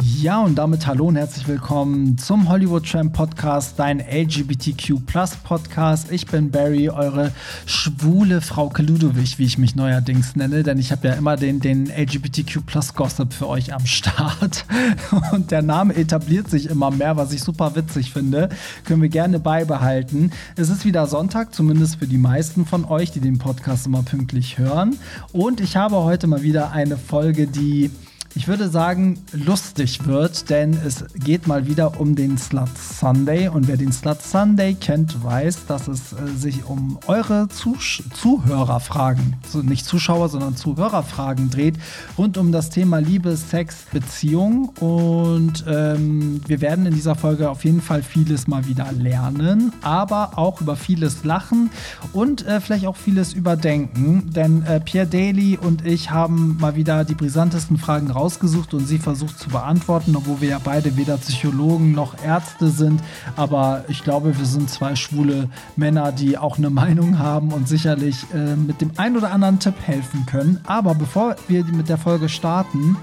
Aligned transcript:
Ja, 0.00 0.40
und 0.40 0.54
damit 0.54 0.86
hallo 0.86 1.08
und 1.08 1.16
herzlich 1.16 1.46
willkommen 1.46 2.16
zum 2.16 2.48
Hollywood 2.48 2.88
Tramp 2.88 3.12
Podcast, 3.12 3.78
dein 3.78 4.00
LGBTQ 4.00 5.00
Podcast. 5.44 6.10
Ich 6.10 6.26
bin 6.26 6.50
Barry, 6.50 6.88
eure 6.88 7.30
schwule 7.66 8.40
Frau 8.40 8.72
Ludowig, 8.78 9.38
wie 9.38 9.44
ich 9.44 9.58
mich 9.58 9.76
neuerdings 9.76 10.34
nenne, 10.34 10.62
denn 10.62 10.78
ich 10.78 10.92
habe 10.92 11.08
ja 11.08 11.14
immer 11.14 11.36
den, 11.36 11.60
den 11.60 11.90
LGBTQ 11.90 12.60
Gossip 12.94 13.34
für 13.34 13.46
euch 13.48 13.74
am 13.74 13.84
Start. 13.84 14.64
Und 15.32 15.50
der 15.50 15.60
Name 15.60 15.94
etabliert 15.94 16.48
sich 16.48 16.70
immer 16.70 16.90
mehr, 16.90 17.18
was 17.18 17.34
ich 17.34 17.42
super 17.42 17.76
witzig 17.76 18.12
finde. 18.12 18.48
Können 18.84 19.02
wir 19.02 19.10
gerne 19.10 19.40
beibehalten. 19.40 20.32
Es 20.56 20.70
ist 20.70 20.86
wieder 20.86 21.06
Sonntag, 21.06 21.54
zumindest 21.54 21.96
für 21.96 22.06
die 22.06 22.18
meisten 22.18 22.64
von 22.64 22.86
euch, 22.86 23.10
die 23.10 23.20
den 23.20 23.36
Podcast 23.36 23.86
immer 23.86 24.02
pünktlich 24.02 24.56
hören. 24.56 24.96
Und 25.32 25.60
ich 25.60 25.76
habe 25.76 25.96
heute 25.96 26.28
mal 26.28 26.42
wieder 26.42 26.72
eine 26.72 26.96
Folge, 26.96 27.46
die 27.46 27.90
ich 28.34 28.48
würde 28.48 28.68
sagen, 28.68 29.18
lustig 29.32 30.06
wird, 30.06 30.48
denn 30.48 30.72
es 30.86 31.04
geht 31.14 31.46
mal 31.46 31.66
wieder 31.66 32.00
um 32.00 32.16
den 32.16 32.38
Slut 32.38 32.70
Sunday. 32.78 33.48
Und 33.48 33.68
wer 33.68 33.76
den 33.76 33.92
Slut 33.92 34.22
Sunday 34.22 34.74
kennt, 34.74 35.22
weiß, 35.22 35.66
dass 35.66 35.86
es 35.86 36.12
äh, 36.12 36.26
sich 36.36 36.64
um 36.64 36.98
eure 37.06 37.48
Zusch 37.48 38.02
Zuhörerfragen, 38.14 39.36
so 39.46 39.58
nicht 39.60 39.84
Zuschauer, 39.84 40.30
sondern 40.30 40.56
Zuhörerfragen 40.56 41.50
dreht, 41.50 41.76
rund 42.16 42.38
um 42.38 42.52
das 42.52 42.70
Thema 42.70 42.98
Liebe, 42.98 43.36
Sex, 43.36 43.84
Beziehung. 43.92 44.70
Und 44.80 45.64
ähm, 45.68 46.40
wir 46.46 46.62
werden 46.62 46.86
in 46.86 46.94
dieser 46.94 47.14
Folge 47.14 47.50
auf 47.50 47.64
jeden 47.64 47.82
Fall 47.82 48.02
vieles 48.02 48.46
mal 48.46 48.66
wieder 48.66 48.90
lernen, 48.92 49.72
aber 49.82 50.38
auch 50.38 50.60
über 50.62 50.76
vieles 50.76 51.24
lachen 51.24 51.70
und 52.14 52.46
äh, 52.46 52.60
vielleicht 52.60 52.86
auch 52.86 52.96
vieles 52.96 53.34
überdenken. 53.34 54.30
Denn 54.34 54.62
äh, 54.64 54.80
Pierre 54.80 55.06
Daly 55.06 55.58
und 55.58 55.84
ich 55.84 56.10
haben 56.10 56.56
mal 56.58 56.76
wieder 56.76 57.04
die 57.04 57.14
brisantesten 57.14 57.76
Fragen 57.76 58.10
raus 58.10 58.21
rausgesucht 58.22 58.72
und 58.74 58.86
sie 58.86 58.98
versucht 58.98 59.38
zu 59.38 59.48
beantworten, 59.48 60.14
obwohl 60.14 60.40
wir 60.40 60.50
ja 60.50 60.60
beide 60.62 60.96
weder 60.96 61.16
Psychologen 61.16 61.92
noch 61.92 62.22
Ärzte 62.24 62.68
sind. 62.68 63.00
Aber 63.34 63.84
ich 63.88 64.04
glaube, 64.04 64.38
wir 64.38 64.46
sind 64.46 64.70
zwei 64.70 64.94
schwule 64.94 65.48
Männer, 65.74 66.12
die 66.12 66.38
auch 66.38 66.56
eine 66.56 66.70
Meinung 66.70 67.18
haben 67.18 67.52
und 67.52 67.66
sicherlich 67.66 68.24
äh, 68.32 68.54
mit 68.54 68.80
dem 68.80 68.92
ein 68.96 69.16
oder 69.16 69.32
anderen 69.32 69.58
Tipp 69.58 69.74
helfen 69.84 70.24
können. 70.26 70.60
Aber 70.64 70.94
bevor 70.94 71.34
wir 71.48 71.64
mit 71.64 71.88
der 71.88 71.98
Folge 71.98 72.28
starten, 72.28 72.96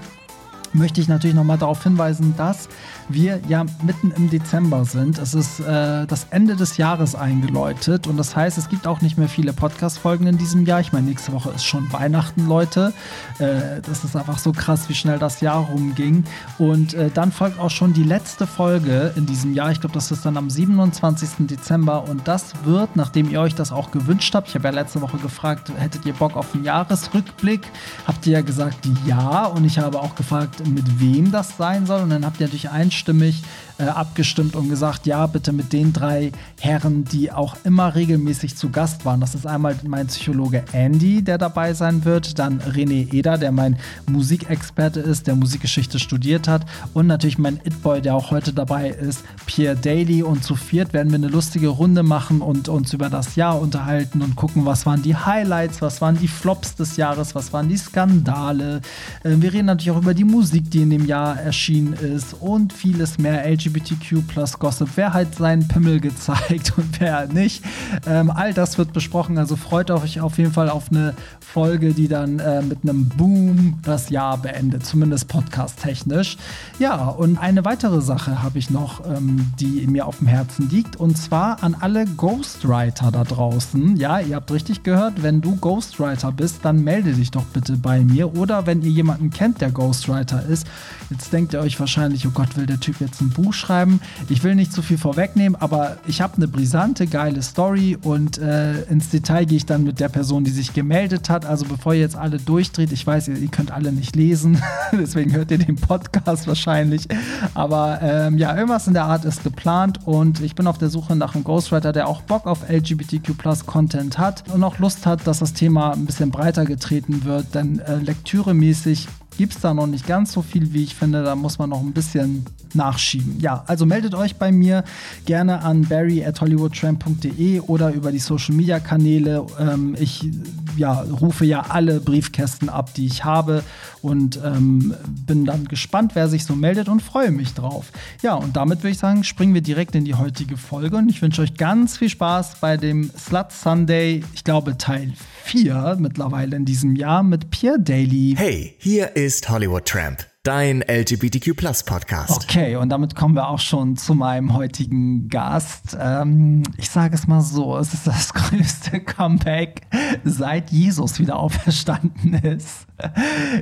möchte 0.72 1.00
ich 1.00 1.08
natürlich 1.08 1.36
nochmal 1.36 1.58
darauf 1.58 1.82
hinweisen, 1.82 2.34
dass 2.36 2.68
wir 3.08 3.40
ja 3.48 3.64
mitten 3.82 4.12
im 4.12 4.30
Dezember 4.30 4.84
sind. 4.84 5.18
Es 5.18 5.34
ist 5.34 5.60
äh, 5.60 6.06
das 6.06 6.26
Ende 6.30 6.56
des 6.56 6.76
Jahres 6.76 7.14
eingeläutet 7.14 8.06
und 8.06 8.16
das 8.16 8.36
heißt, 8.36 8.56
es 8.58 8.68
gibt 8.68 8.86
auch 8.86 9.00
nicht 9.00 9.18
mehr 9.18 9.28
viele 9.28 9.52
Podcast-Folgen 9.52 10.26
in 10.26 10.38
diesem 10.38 10.64
Jahr. 10.64 10.80
Ich 10.80 10.92
meine, 10.92 11.08
nächste 11.08 11.32
Woche 11.32 11.50
ist 11.50 11.64
schon 11.64 11.92
Weihnachten, 11.92 12.46
Leute. 12.46 12.92
Äh, 13.38 13.80
das 13.82 14.04
ist 14.04 14.16
einfach 14.16 14.38
so 14.38 14.52
krass, 14.52 14.88
wie 14.88 14.94
schnell 14.94 15.18
das 15.18 15.40
Jahr 15.40 15.64
rumging. 15.64 16.24
Und 16.58 16.94
äh, 16.94 17.10
dann 17.12 17.32
folgt 17.32 17.58
auch 17.58 17.70
schon 17.70 17.92
die 17.92 18.04
letzte 18.04 18.46
Folge 18.46 19.12
in 19.16 19.26
diesem 19.26 19.54
Jahr. 19.54 19.72
Ich 19.72 19.80
glaube, 19.80 19.94
das 19.94 20.10
ist 20.10 20.24
dann 20.24 20.36
am 20.36 20.48
27. 20.48 21.46
Dezember 21.46 22.08
und 22.08 22.26
das 22.28 22.52
wird, 22.64 22.96
nachdem 22.96 23.30
ihr 23.30 23.40
euch 23.40 23.54
das 23.54 23.72
auch 23.72 23.90
gewünscht 23.90 24.34
habt, 24.34 24.48
ich 24.48 24.54
habe 24.54 24.68
ja 24.68 24.74
letzte 24.74 25.00
Woche 25.00 25.18
gefragt, 25.18 25.72
hättet 25.76 26.06
ihr 26.06 26.12
Bock 26.12 26.36
auf 26.36 26.54
einen 26.54 26.64
Jahresrückblick? 26.64 27.62
Habt 28.06 28.26
ihr 28.26 28.34
ja 28.34 28.40
gesagt, 28.42 28.78
ja. 29.06 29.46
Und 29.46 29.64
ich 29.64 29.78
habe 29.78 29.98
auch 29.98 30.14
gefragt, 30.14 30.59
mit 30.66 31.00
wem 31.00 31.30
das 31.30 31.56
sein 31.56 31.86
soll. 31.86 32.02
Und 32.02 32.10
dann 32.10 32.24
habt 32.24 32.40
ihr 32.40 32.46
natürlich 32.46 32.70
einstimmig 32.70 33.42
äh, 33.80 33.84
abgestimmt 33.84 34.54
und 34.54 34.68
gesagt, 34.68 35.06
ja, 35.06 35.26
bitte 35.26 35.52
mit 35.52 35.72
den 35.72 35.92
drei 35.92 36.32
Herren, 36.60 37.04
die 37.04 37.32
auch 37.32 37.56
immer 37.64 37.94
regelmäßig 37.94 38.56
zu 38.56 38.70
Gast 38.70 39.04
waren. 39.04 39.20
Das 39.20 39.34
ist 39.34 39.46
einmal 39.46 39.76
mein 39.84 40.06
Psychologe 40.08 40.64
Andy, 40.72 41.22
der 41.22 41.38
dabei 41.38 41.72
sein 41.72 42.04
wird, 42.04 42.38
dann 42.38 42.60
René 42.60 43.12
Eder, 43.12 43.38
der 43.38 43.52
mein 43.52 43.78
Musikexperte 44.06 45.00
ist, 45.00 45.26
der 45.26 45.34
Musikgeschichte 45.34 45.98
studiert 45.98 46.46
hat 46.46 46.66
und 46.92 47.06
natürlich 47.06 47.38
mein 47.38 47.56
It-Boy, 47.64 48.02
der 48.02 48.14
auch 48.14 48.30
heute 48.30 48.52
dabei 48.52 48.90
ist, 48.90 49.24
Pierre 49.46 49.76
Daly. 49.76 50.22
Und 50.22 50.44
zu 50.44 50.56
viert 50.56 50.92
werden 50.92 51.10
wir 51.10 51.18
eine 51.18 51.28
lustige 51.28 51.68
Runde 51.68 52.02
machen 52.02 52.42
und 52.42 52.68
uns 52.68 52.92
über 52.92 53.08
das 53.08 53.36
Jahr 53.36 53.60
unterhalten 53.60 54.20
und 54.20 54.36
gucken, 54.36 54.66
was 54.66 54.84
waren 54.84 55.02
die 55.02 55.16
Highlights, 55.16 55.80
was 55.80 56.00
waren 56.00 56.18
die 56.18 56.28
Flops 56.28 56.74
des 56.74 56.96
Jahres, 56.96 57.34
was 57.34 57.52
waren 57.52 57.68
die 57.68 57.78
Skandale. 57.78 58.82
Äh, 59.22 59.36
wir 59.36 59.52
reden 59.52 59.66
natürlich 59.66 59.90
auch 59.92 60.02
über 60.02 60.14
die 60.14 60.24
Musik, 60.24 60.70
die 60.70 60.82
in 60.82 60.90
dem 60.90 61.06
Jahr 61.06 61.38
erschienen 61.40 61.94
ist 61.94 62.34
und 62.40 62.72
vieles 62.72 63.18
mehr. 63.18 63.48
LGBT 63.50 63.69
LGBTQ 63.70 64.26
plus 64.26 64.58
Gossip. 64.58 64.88
Wer 64.96 65.14
hat 65.14 65.34
seinen 65.34 65.66
Pimmel 65.66 66.00
gezeigt 66.00 66.72
und 66.76 67.00
wer 67.00 67.26
nicht? 67.26 67.64
Ähm, 68.06 68.30
all 68.30 68.52
das 68.52 68.78
wird 68.78 68.92
besprochen. 68.92 69.38
Also 69.38 69.56
freut 69.56 69.90
euch 69.90 70.20
auf 70.20 70.38
jeden 70.38 70.52
Fall 70.52 70.68
auf 70.68 70.90
eine 70.90 71.14
Folge, 71.40 71.94
die 71.94 72.08
dann 72.08 72.38
äh, 72.38 72.62
mit 72.62 72.78
einem 72.82 73.08
Boom 73.08 73.78
das 73.82 74.10
Jahr 74.10 74.38
beendet, 74.38 74.84
zumindest 74.84 75.28
podcast-technisch. 75.28 76.36
Ja, 76.78 77.08
und 77.08 77.38
eine 77.38 77.64
weitere 77.64 78.00
Sache 78.00 78.42
habe 78.42 78.58
ich 78.58 78.70
noch, 78.70 79.04
ähm, 79.06 79.52
die 79.58 79.86
mir 79.86 80.06
auf 80.06 80.18
dem 80.18 80.26
Herzen 80.26 80.68
liegt, 80.70 80.96
und 80.96 81.16
zwar 81.16 81.62
an 81.62 81.76
alle 81.78 82.04
Ghostwriter 82.06 83.10
da 83.10 83.24
draußen. 83.24 83.96
Ja, 83.96 84.20
ihr 84.20 84.36
habt 84.36 84.50
richtig 84.50 84.82
gehört, 84.82 85.22
wenn 85.22 85.40
du 85.40 85.56
Ghostwriter 85.56 86.32
bist, 86.32 86.60
dann 86.62 86.82
melde 86.82 87.12
dich 87.12 87.30
doch 87.30 87.44
bitte 87.44 87.76
bei 87.76 88.00
mir. 88.00 88.36
Oder 88.36 88.66
wenn 88.66 88.82
ihr 88.82 88.90
jemanden 88.90 89.30
kennt, 89.30 89.60
der 89.60 89.70
Ghostwriter 89.70 90.44
ist, 90.44 90.66
jetzt 91.10 91.32
denkt 91.32 91.52
ihr 91.52 91.60
euch 91.60 91.78
wahrscheinlich, 91.78 92.26
oh 92.26 92.30
Gott, 92.30 92.56
will 92.56 92.66
der 92.66 92.80
Typ 92.80 93.00
jetzt 93.00 93.20
ein 93.20 93.30
Buch 93.30 93.52
schreiben? 93.60 94.00
Ich 94.28 94.42
will 94.42 94.54
nicht 94.54 94.72
zu 94.72 94.82
viel 94.82 94.98
vorwegnehmen, 94.98 95.60
aber 95.60 95.98
ich 96.06 96.20
habe 96.20 96.36
eine 96.36 96.48
brisante, 96.48 97.06
geile 97.06 97.42
Story 97.42 97.96
und 98.02 98.38
äh, 98.38 98.82
ins 98.84 99.10
Detail 99.10 99.44
gehe 99.44 99.58
ich 99.58 99.66
dann 99.66 99.84
mit 99.84 100.00
der 100.00 100.08
Person, 100.08 100.44
die 100.44 100.50
sich 100.50 100.72
gemeldet 100.72 101.30
hat. 101.30 101.46
Also 101.46 101.66
bevor 101.66 101.94
ihr 101.94 102.00
jetzt 102.00 102.16
alle 102.16 102.38
durchdreht, 102.38 102.92
ich 102.92 103.06
weiß, 103.06 103.28
ihr, 103.28 103.36
ihr 103.36 103.48
könnt 103.48 103.70
alle 103.70 103.92
nicht 103.92 104.16
lesen, 104.16 104.60
deswegen 104.92 105.32
hört 105.32 105.50
ihr 105.50 105.58
den 105.58 105.76
Podcast 105.76 106.46
wahrscheinlich. 106.46 107.06
Aber 107.54 108.00
ähm, 108.02 108.38
ja, 108.38 108.54
irgendwas 108.54 108.86
in 108.86 108.94
der 108.94 109.04
Art 109.04 109.24
ist 109.24 109.44
geplant 109.44 110.00
und 110.06 110.40
ich 110.40 110.54
bin 110.54 110.66
auf 110.66 110.78
der 110.78 110.90
Suche 110.90 111.14
nach 111.14 111.34
einem 111.34 111.44
Ghostwriter, 111.44 111.92
der 111.92 112.08
auch 112.08 112.22
Bock 112.22 112.46
auf 112.46 112.68
LGBTQ 112.68 113.36
Content 113.66 114.18
hat 114.18 114.44
und 114.52 114.64
auch 114.64 114.78
Lust 114.78 115.06
hat, 115.06 115.26
dass 115.26 115.40
das 115.40 115.52
Thema 115.52 115.92
ein 115.92 116.06
bisschen 116.06 116.30
breiter 116.30 116.64
getreten 116.64 117.24
wird. 117.24 117.54
Denn 117.54 117.78
äh, 117.80 117.96
lektüremäßig 117.96 119.08
gibt 119.36 119.54
es 119.54 119.60
da 119.60 119.74
noch 119.74 119.86
nicht 119.86 120.06
ganz 120.06 120.32
so 120.32 120.42
viel, 120.42 120.72
wie 120.72 120.84
ich 120.84 120.94
finde. 120.94 121.22
Da 121.22 121.34
muss 121.34 121.58
man 121.58 121.70
noch 121.70 121.80
ein 121.80 121.92
bisschen 121.92 122.44
nachschieben. 122.74 123.40
Ja, 123.40 123.64
also 123.66 123.86
meldet 123.86 124.14
euch 124.14 124.36
bei 124.36 124.52
mir 124.52 124.84
gerne 125.26 125.62
an 125.62 125.82
barry 125.82 126.24
at 126.24 126.40
hollywoodtramp.de 126.40 127.60
oder 127.60 127.92
über 127.92 128.12
die 128.12 128.18
Social 128.18 128.54
Media 128.54 128.80
Kanäle. 128.80 129.46
Ähm, 129.58 129.96
ich 129.98 130.28
ja, 130.76 131.00
rufe 131.20 131.44
ja 131.44 131.62
alle 131.68 132.00
Briefkästen 132.00 132.68
ab, 132.68 132.94
die 132.94 133.06
ich 133.06 133.24
habe 133.24 133.62
und 134.02 134.40
ähm, 134.44 134.94
bin 135.26 135.44
dann 135.44 135.66
gespannt, 135.66 136.12
wer 136.14 136.28
sich 136.28 136.44
so 136.44 136.54
meldet 136.54 136.88
und 136.88 137.02
freue 137.02 137.30
mich 137.30 137.54
drauf. 137.54 137.92
Ja, 138.22 138.34
und 138.34 138.56
damit 138.56 138.78
würde 138.78 138.90
ich 138.90 138.98
sagen, 138.98 139.24
springen 139.24 139.54
wir 139.54 139.62
direkt 139.62 139.94
in 139.94 140.04
die 140.04 140.14
heutige 140.14 140.56
Folge 140.56 140.96
und 140.96 141.08
ich 141.08 141.20
wünsche 141.22 141.42
euch 141.42 141.54
ganz 141.54 141.98
viel 141.98 142.08
Spaß 142.08 142.56
bei 142.60 142.76
dem 142.76 143.10
Slut 143.18 143.52
Sunday, 143.52 144.24
ich 144.32 144.44
glaube 144.44 144.78
Teil 144.78 145.12
4 145.50 145.96
mittlerweile 145.98 146.54
in 146.54 146.64
diesem 146.64 146.94
Jahr 146.94 147.24
mit 147.24 147.50
Pierre 147.50 147.80
Daly. 147.80 148.34
Hey, 148.36 148.76
hier 148.78 149.16
ist 149.16 149.48
Hollywood 149.48 149.84
Tramp 149.84 150.29
dein 150.42 150.80
LGBTQ 150.80 151.54
Podcast. 151.84 152.44
Okay, 152.44 152.76
und 152.76 152.88
damit 152.88 153.14
kommen 153.14 153.34
wir 153.34 153.48
auch 153.48 153.58
schon 153.58 153.98
zu 153.98 154.14
meinem 154.14 154.54
heutigen 154.54 155.28
Gast. 155.28 155.98
Ähm, 156.00 156.62
ich 156.78 156.88
sage 156.88 157.14
es 157.14 157.26
mal 157.26 157.42
so, 157.42 157.76
es 157.76 157.92
ist 157.92 158.06
das 158.06 158.32
größte 158.34 159.00
Comeback, 159.00 159.82
seit 160.24 160.70
Jesus 160.70 161.18
wieder 161.18 161.36
auferstanden 161.38 162.34
ist. 162.34 162.86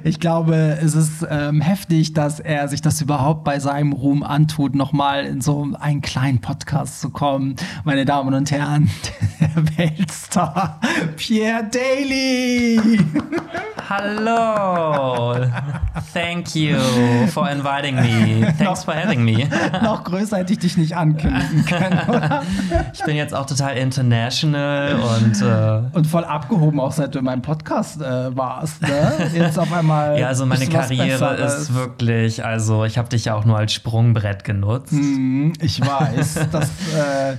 Ich 0.04 0.20
glaube, 0.20 0.78
es 0.80 0.94
ist 0.94 1.26
ähm, 1.28 1.60
heftig, 1.60 2.12
dass 2.12 2.38
er 2.38 2.68
sich 2.68 2.80
das 2.80 3.00
überhaupt 3.00 3.42
bei 3.42 3.58
seinem 3.58 3.92
Ruhm 3.92 4.22
antut, 4.22 4.76
nochmal 4.76 5.24
in 5.24 5.40
so 5.40 5.68
einen 5.80 6.00
kleinen 6.00 6.40
Podcast 6.40 7.00
zu 7.00 7.10
kommen. 7.10 7.56
Meine 7.82 8.04
Damen 8.04 8.34
und 8.34 8.52
Herren, 8.52 8.88
der 9.40 9.78
Weltstar 9.78 10.80
Pierre 11.16 11.68
Daly. 11.72 13.00
Hallo. 13.88 15.44
Thank 16.12 16.54
you 16.54 16.78
for 17.32 17.48
inviting 17.48 17.96
me. 17.96 18.52
Thanks 18.58 18.84
for 18.84 18.94
having 18.94 19.24
me. 19.24 19.48
noch 19.82 20.04
größer 20.04 20.38
hätte 20.38 20.52
ich 20.52 20.58
dich 20.58 20.76
nicht 20.76 20.96
ankündigen 20.96 21.64
können, 21.64 22.00
oder? 22.08 22.42
Ich 22.92 23.02
bin 23.04 23.16
jetzt 23.16 23.34
auch 23.34 23.46
total 23.46 23.76
international 23.76 24.94
und 24.94 25.42
äh 25.42 25.96
und 25.96 26.06
voll 26.06 26.24
abgehoben, 26.24 26.80
auch 26.80 26.92
seit 26.92 27.14
du 27.14 27.18
in 27.20 27.24
meinem 27.24 27.42
Podcast 27.42 28.00
äh, 28.00 28.36
warst. 28.36 28.82
Ne? 28.82 29.30
jetzt 29.34 29.58
auf 29.58 29.72
einmal. 29.72 30.18
Ja, 30.18 30.28
also 30.28 30.46
meine 30.46 30.66
Karriere 30.66 31.34
ist 31.36 31.74
wirklich, 31.74 32.44
also 32.44 32.84
ich 32.84 32.98
habe 32.98 33.08
dich 33.08 33.26
ja 33.26 33.34
auch 33.34 33.44
nur 33.44 33.58
als 33.58 33.72
Sprungbrett 33.72 34.44
genutzt. 34.44 34.92
Mm, 34.92 35.52
ich 35.60 35.80
weiß. 35.80 36.48
das, 36.52 36.68
äh, 36.94 37.36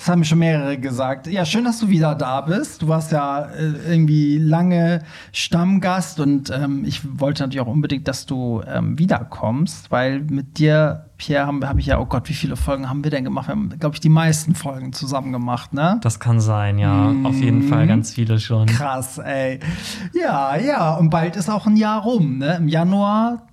Das 0.00 0.08
haben 0.08 0.20
mir 0.20 0.24
schon 0.24 0.38
mehrere 0.38 0.78
gesagt. 0.78 1.26
Ja, 1.26 1.44
schön, 1.44 1.64
dass 1.64 1.78
du 1.78 1.90
wieder 1.90 2.14
da 2.14 2.40
bist. 2.40 2.80
Du 2.80 2.88
warst 2.88 3.12
ja 3.12 3.42
äh, 3.42 3.72
irgendwie 3.86 4.38
lange 4.38 5.02
Stammgast 5.30 6.20
und 6.20 6.48
ähm, 6.48 6.86
ich 6.86 7.02
wollte 7.20 7.42
natürlich 7.42 7.60
auch 7.60 7.70
unbedingt, 7.70 8.08
dass 8.08 8.24
du 8.24 8.62
ähm, 8.66 8.98
wiederkommst, 8.98 9.90
weil 9.90 10.20
mit 10.20 10.56
dir, 10.56 11.10
Pierre, 11.18 11.46
habe 11.46 11.68
hab 11.68 11.76
ich 11.76 11.84
ja, 11.84 12.00
oh 12.00 12.06
Gott, 12.06 12.30
wie 12.30 12.32
viele 12.32 12.56
Folgen 12.56 12.88
haben 12.88 13.04
wir 13.04 13.10
denn 13.10 13.24
gemacht? 13.24 13.48
Wir 13.48 13.52
haben, 13.52 13.78
glaube 13.78 13.94
ich, 13.94 14.00
die 14.00 14.08
meisten 14.08 14.54
Folgen 14.54 14.94
zusammen 14.94 15.32
gemacht, 15.32 15.74
ne? 15.74 16.00
Das 16.02 16.18
kann 16.18 16.40
sein, 16.40 16.78
ja. 16.78 17.14
Auf 17.24 17.38
jeden 17.38 17.64
Fall 17.64 17.86
ganz 17.86 18.14
viele 18.14 18.40
schon. 18.40 18.68
Krass, 18.68 19.18
ey. 19.18 19.60
Ja, 20.18 20.56
ja, 20.56 20.94
und 20.94 21.10
bald 21.10 21.36
ist 21.36 21.50
auch 21.50 21.66
ein 21.66 21.76
Jahr 21.76 22.04
rum, 22.04 22.38
ne? 22.38 22.56
Im 22.56 22.68
Januar 22.68 23.48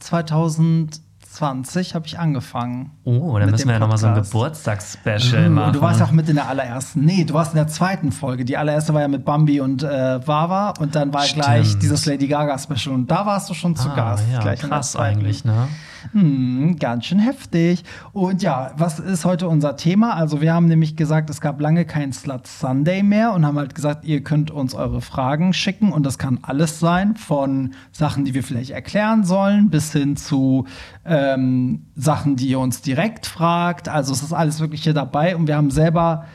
2020 1.37 1.93
habe 1.93 2.07
ich 2.07 2.17
angefangen. 2.17 2.91
Oh, 3.03 3.37
dann 3.37 3.51
müssen 3.51 3.67
wir 3.67 3.73
ja 3.73 3.79
nochmal 3.79 3.97
so 3.97 4.07
ein. 4.07 4.15
Geburtstagsspecial 4.15 5.47
Uh, 5.47 5.49
machen. 5.49 5.67
und 5.67 5.75
du 5.75 5.81
warst 5.81 5.99
ja 5.99 6.05
auch 6.07 6.11
mit 6.11 6.27
in 6.29 6.35
der 6.35 6.47
allerersten. 6.47 7.05
Nee, 7.05 7.25
du 7.25 7.33
warst 7.33 7.51
in 7.53 7.57
der 7.57 7.67
zweiten 7.67 8.11
Folge. 8.11 8.43
Die 8.43 8.57
allererste 8.57 8.93
war 8.93 9.01
ja 9.01 9.07
mit 9.07 9.23
Bambi 9.23 9.61
und 9.61 9.83
äh, 9.83 10.27
Wawa 10.27 10.71
und 10.79 10.95
dann 10.95 11.13
war 11.13 11.21
Stimmt. 11.23 11.43
gleich 11.43 11.77
dieses 11.77 12.05
Lady 12.05 12.27
Gaga 12.27 12.57
Special 12.57 12.95
und 12.95 13.11
da 13.11 13.25
warst 13.25 13.49
du 13.49 13.53
schon 13.53 13.75
zu 13.75 13.89
ah, 13.89 13.95
Gast. 13.95 14.23
ja, 14.31 14.55
krass 14.55 14.95
eigentlich, 14.95 15.45
ne? 15.45 15.67
Hm, 16.11 16.77
ganz 16.79 17.05
schön 17.05 17.19
heftig. 17.19 17.83
Und 18.13 18.41
ja, 18.41 18.71
was 18.77 18.99
ist 18.99 19.25
heute 19.25 19.47
unser 19.47 19.75
Thema? 19.75 20.13
Also 20.13 20.41
wir 20.41 20.53
haben 20.53 20.67
nämlich 20.67 20.95
gesagt, 20.95 21.29
es 21.29 21.41
gab 21.41 21.59
lange 21.61 21.85
kein 21.85 22.13
Slut 22.13 22.47
Sunday 22.47 23.03
mehr 23.03 23.33
und 23.33 23.45
haben 23.45 23.57
halt 23.57 23.75
gesagt, 23.75 24.05
ihr 24.05 24.23
könnt 24.23 24.51
uns 24.51 24.75
eure 24.75 25.01
Fragen 25.01 25.53
schicken 25.53 25.91
und 25.91 26.05
das 26.05 26.17
kann 26.17 26.39
alles 26.41 26.79
sein, 26.79 27.15
von 27.15 27.71
Sachen, 27.91 28.25
die 28.25 28.33
wir 28.33 28.43
vielleicht 28.43 28.71
erklären 28.71 29.23
sollen, 29.23 29.69
bis 29.69 29.91
hin 29.91 30.15
zu 30.15 30.65
ähm, 31.05 31.85
Sachen, 31.95 32.35
die 32.35 32.47
ihr 32.47 32.59
uns 32.59 32.81
direkt 32.81 33.25
fragt. 33.25 33.89
Also 33.89 34.13
es 34.13 34.23
ist 34.23 34.33
alles 34.33 34.59
wirklich 34.59 34.83
hier 34.83 34.93
dabei 34.93 35.35
und 35.35 35.47
wir 35.47 35.57
haben 35.57 35.71
selber 35.71 36.25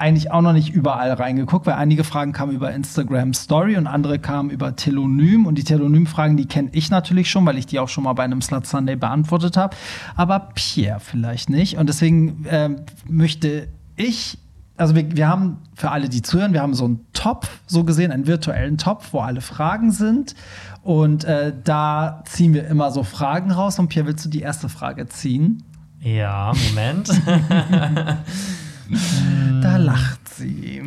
eigentlich 0.00 0.30
auch 0.30 0.40
noch 0.40 0.54
nicht 0.54 0.70
überall 0.70 1.12
reingeguckt, 1.12 1.66
weil 1.66 1.74
einige 1.74 2.04
Fragen 2.04 2.32
kamen 2.32 2.52
über 2.52 2.72
Instagram 2.72 3.34
Story 3.34 3.76
und 3.76 3.86
andere 3.86 4.18
kamen 4.18 4.50
über 4.50 4.74
Telonym. 4.74 5.44
Und 5.44 5.56
die 5.56 5.64
Telonym-Fragen, 5.64 6.36
die 6.36 6.46
kenne 6.46 6.70
ich 6.72 6.90
natürlich 6.90 7.30
schon, 7.30 7.44
weil 7.44 7.58
ich 7.58 7.66
die 7.66 7.78
auch 7.78 7.88
schon 7.88 8.04
mal 8.04 8.14
bei 8.14 8.24
einem 8.24 8.40
Slut 8.40 8.66
Sunday 8.66 8.96
beantwortet 8.96 9.58
habe. 9.58 9.76
Aber 10.16 10.48
Pierre 10.54 11.00
vielleicht 11.00 11.50
nicht. 11.50 11.76
Und 11.76 11.88
deswegen 11.88 12.46
ähm, 12.48 12.76
möchte 13.06 13.68
ich, 13.96 14.38
also 14.78 14.94
wir, 14.94 15.14
wir 15.14 15.28
haben 15.28 15.58
für 15.74 15.90
alle, 15.90 16.08
die 16.08 16.22
zuhören, 16.22 16.54
wir 16.54 16.62
haben 16.62 16.74
so 16.74 16.86
einen 16.86 17.06
Topf, 17.12 17.60
so 17.66 17.84
gesehen, 17.84 18.10
einen 18.10 18.26
virtuellen 18.26 18.78
Topf, 18.78 19.12
wo 19.12 19.20
alle 19.20 19.42
Fragen 19.42 19.92
sind. 19.92 20.34
Und 20.82 21.24
äh, 21.24 21.52
da 21.62 22.22
ziehen 22.24 22.54
wir 22.54 22.66
immer 22.68 22.90
so 22.90 23.02
Fragen 23.02 23.50
raus. 23.50 23.78
Und 23.78 23.88
Pierre, 23.88 24.06
willst 24.06 24.24
du 24.24 24.30
die 24.30 24.40
erste 24.40 24.70
Frage 24.70 25.06
ziehen? 25.08 25.62
Ja, 26.00 26.54
Moment. 26.70 27.10
Da 29.62 29.76
lacht 29.76 30.26
sie. 30.36 30.82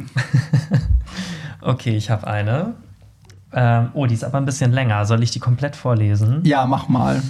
okay, 1.62 1.96
ich 1.96 2.10
habe 2.10 2.26
eine. 2.26 2.74
Ähm, 3.54 3.90
oh, 3.94 4.08
die 4.08 4.16
ist 4.16 4.24
aber 4.24 4.40
ein 4.40 4.46
bisschen 4.46 4.72
länger. 4.72 5.06
Soll 5.06 5.22
ich 5.22 5.30
die 5.30 5.40
komplett 5.40 5.76
vorlesen? 5.76 6.42
Ja, 6.44 6.66
mach 6.66 6.90
mal. 6.90 7.22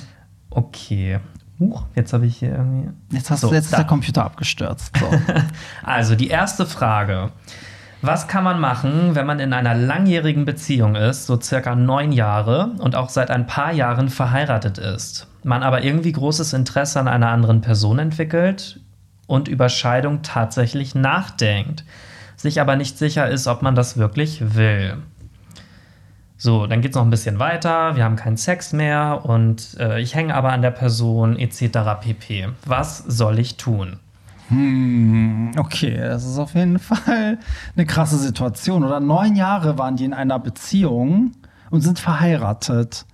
Okay. 0.50 1.20
Huch, 1.60 1.84
jetzt 1.96 2.14
habe 2.14 2.25
ich 2.25 2.38
hier 2.38 2.52
irgendwie. 2.52 2.90
Jetzt, 3.12 3.30
hast 3.30 3.42
So, 3.42 3.50
du, 3.50 3.56
jetzt 3.56 3.66
ist 3.66 3.78
der 3.78 3.84
Computer 3.84 4.24
abgestürzt. 4.24 4.96
So. 4.98 5.06
Also 5.84 6.16
die 6.16 6.30
erste 6.30 6.66
Frage. 6.66 7.31
Was 8.02 8.28
kann 8.28 8.44
man 8.44 8.60
machen, 8.60 9.16
wenn 9.16 9.25
man 9.25 9.40
in 9.40 9.54
einer 9.54 9.75
langjährigen 9.75 10.44
Beziehung 10.44 10.96
ist, 10.96 11.25
so 11.25 11.40
circa 11.40 11.74
neun 11.74 12.12
Jahre 12.12 12.72
und 12.80 12.96
auch 12.96 13.08
seit 13.08 13.31
ein 13.31 13.48
paar 13.48 13.72
Jahren 13.72 14.10
verheiratet 14.10 14.78
ist, 14.78 15.28
man 15.44 15.64
aber 15.64 15.84
irgendwie 15.84 16.12
großes 16.12 16.52
Interesse 16.52 17.00
an 17.00 17.08
einer 17.08 17.30
anderen 17.30 17.62
Person 17.62 18.00
entwickelt 18.00 18.81
und 19.33 19.47
über 19.47 19.68
Scheidung 19.68 20.21
tatsächlich 20.21 20.94
nachdenkt, 20.94 21.83
sich 22.35 22.62
aber 22.62 22.75
nicht 22.75 23.00
sicher 23.00 23.27
ist, 23.27 23.47
ob 23.47 23.63
man 23.63 23.74
das 23.74 23.97
wirklich 23.97 24.56
will? 24.56 24.97
So, 26.38 26.68
dann 26.68 26.81
geht 26.81 26.91
es 26.91 26.95
noch 26.95 27.03
ein 27.03 27.09
bisschen 27.09 27.39
weiter, 27.39 27.95
wir 27.95 28.03
haben 28.03 28.15
keinen 28.15 28.38
Sex 28.38 28.74
mehr 28.74 29.21
und 29.24 29.75
äh, 29.80 30.00
ich 30.00 30.13
hänge 30.13 30.35
aber 30.35 30.51
an 30.51 30.62
der 30.62 30.69
Person 30.69 31.39
etc. 31.39 31.80
pp. 32.01 32.50
Was 32.68 33.00
soll 33.00 33.39
ich 33.39 33.57
tun? 33.57 33.97
Okay, 35.57 35.97
das 35.97 36.25
ist 36.25 36.38
auf 36.38 36.53
jeden 36.53 36.77
Fall 36.91 37.39
eine 37.75 37.86
krasse 37.88 38.19
Situation. 38.19 38.83
Oder 38.83 39.00
neun 39.00 39.36
Jahre 39.36 39.79
waren 39.79 39.95
die 39.95 40.06
in 40.06 40.13
einer 40.13 40.38
Beziehung 40.38 41.31
und 41.71 41.81
sind 41.81 41.97
verheiratet. 41.97 43.06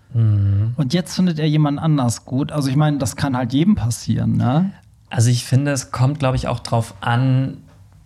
Und 0.76 0.94
jetzt 0.94 1.16
findet 1.16 1.40
er 1.40 1.48
jemand 1.48 1.80
anders 1.80 2.26
gut. 2.26 2.52
Also 2.52 2.68
ich 2.68 2.76
meine, 2.76 2.98
das 2.98 3.16
kann 3.16 3.38
halt 3.38 3.54
jedem 3.54 3.76
passieren, 3.76 4.36
ne? 4.36 4.72
Also 5.10 5.30
ich 5.30 5.44
finde, 5.46 5.72
es 5.72 5.92
kommt, 5.92 6.20
glaube 6.20 6.38
ich, 6.38 6.48
auch 6.48 6.60
drauf 6.60 6.94
an, 7.02 7.58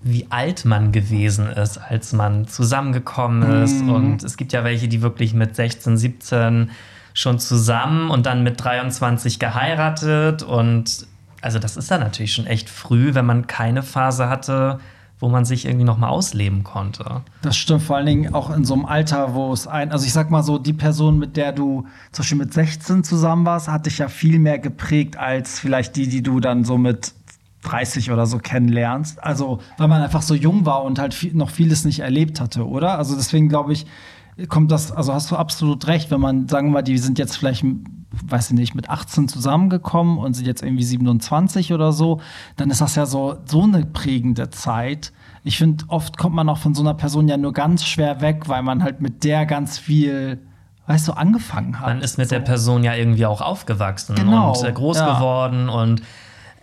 wie 0.02 0.28
alt 0.30 0.66
man 0.66 0.92
gewesen 0.92 1.48
ist, 1.48 1.78
als 1.78 2.14
man 2.14 2.48
zusammengekommen 2.48 3.64
ist. 3.64 3.82
Und 3.82 4.24
es 4.24 4.38
gibt 4.38 4.54
ja 4.54 4.64
welche, 4.64 4.88
die 4.88 5.02
wirklich 5.02 5.34
mit 5.34 5.56
16, 5.56 5.98
17 5.98 6.72
schon 7.14 7.40
zusammen 7.40 8.10
und 8.10 8.26
dann 8.26 8.44
mit 8.44 8.62
23 8.64 9.40
geheiratet. 9.40 10.44
Und 10.44 11.08
also 11.42 11.60
das 11.60 11.78
ist 11.78 11.90
dann 11.90 12.02
natürlich 12.02 12.34
schon 12.34 12.48
echt 12.48 12.70
früh, 12.70 13.14
wenn 13.14 13.26
man 13.26 13.48
keine 13.48 13.84
Phase 13.84 14.30
hatte, 14.30 14.80
wo 15.24 15.30
man 15.30 15.46
sich 15.46 15.64
irgendwie 15.64 15.86
noch 15.86 15.98
mal 15.98 16.10
ausleben 16.10 16.66
konnte. 16.66 17.22
Das 17.44 17.56
stimmt 17.56 17.84
vor 17.84 17.96
allen 17.96 18.08
Dingen 18.08 18.34
auch 18.34 18.54
in 18.54 18.66
so 18.66 18.74
einem 18.74 18.86
Alter, 18.86 19.34
wo 19.34 19.54
es 19.54 19.68
ein, 19.68 19.90
also 19.94 20.06
ich 20.06 20.12
sag 20.12 20.30
mal 20.30 20.44
so, 20.44 20.58
die 20.58 20.74
Person, 20.74 21.18
mit 21.18 21.38
der 21.38 21.54
du 21.54 21.86
zum 22.12 22.24
Beispiel 22.24 22.38
mit 22.40 22.54
16 22.54 23.06
zusammen 23.06 23.46
warst, 23.46 23.70
hat 23.70 23.86
dich 23.86 24.00
ja 24.00 24.10
viel 24.10 24.38
mehr 24.38 24.60
geprägt 24.60 25.16
als 25.16 25.62
vielleicht 25.62 25.96
die, 25.96 26.10
die 26.10 26.24
du 26.24 26.42
dann 26.42 26.66
so 26.66 26.78
mit 26.78 27.14
30 27.62 28.12
oder 28.12 28.25
so 28.25 28.38
kennenlernst. 28.38 29.24
Also, 29.24 29.62
weil 29.78 29.88
man 29.88 30.02
einfach 30.02 30.24
so 30.24 30.36
jung 30.36 30.66
war 30.66 30.84
und 30.84 31.00
halt 31.00 31.14
viel, 31.14 31.34
noch 31.34 31.52
vieles 31.52 31.86
nicht 31.86 32.02
erlebt 32.02 32.42
hatte, 32.42 32.68
oder? 32.68 32.98
Also 32.98 33.16
deswegen 33.16 33.48
glaube 33.48 33.72
ich, 33.72 33.86
kommt 34.47 34.71
das, 34.71 34.91
also 34.91 35.13
hast 35.13 35.31
du 35.31 35.35
absolut 35.35 35.88
recht, 35.88 36.12
wenn 36.12 36.19
man, 36.19 36.47
sagen 36.47 36.68
wir 36.69 36.74
mal, 36.74 36.81
die 36.81 36.97
sind 36.97 37.19
jetzt 37.19 37.38
vielleicht, 37.38 37.63
weiß 38.25 38.51
ich 38.51 38.57
nicht, 38.57 38.75
mit 38.75 38.89
18 38.89 39.27
zusammengekommen 39.27 40.18
und 40.18 40.33
sind 40.33 40.47
jetzt 40.47 40.63
irgendwie 40.63 40.83
27 40.83 41.74
oder 41.74 41.91
so, 41.91 42.19
dann 42.56 42.69
ist 42.69 42.81
das 42.81 42.95
ja 42.95 43.06
so, 43.06 43.38
so 43.45 43.63
eine 43.63 43.85
prägende 43.85 44.50
Zeit. 44.50 45.13
Ich 45.44 45.57
finde, 45.57 45.85
oft 45.88 46.18
kommt 46.18 46.35
man 46.35 46.50
auch 46.50 46.57
von 46.57 46.74
so 46.74 46.81
einer 46.81 46.94
Person 46.94 47.27
ja 47.27 47.38
nur 47.38 47.53
ganz 47.53 47.85
schwer 47.85 48.21
weg, 48.21 48.47
weil 48.47 48.63
man 48.63 48.83
halt 48.83 49.01
mit 49.01 49.24
der 49.24 49.45
ganz 49.45 49.77
viel, 49.77 50.39
weißt 50.88 51.07
du, 51.07 51.13
angefangen 51.13 51.80
hat. 51.80 51.88
Man 51.88 52.01
ist 52.01 52.18
mit 52.18 52.30
so. 52.30 52.35
der 52.35 52.41
Person 52.41 52.83
ja 52.83 52.95
irgendwie 52.95 53.25
auch 53.25 53.41
aufgewachsen 53.41 54.15
Genau, 54.15 54.53
und 54.53 54.68
äh, 54.68 54.71
groß 54.71 54.97
ja. 54.97 55.13
geworden 55.13 55.69
und 55.69 56.01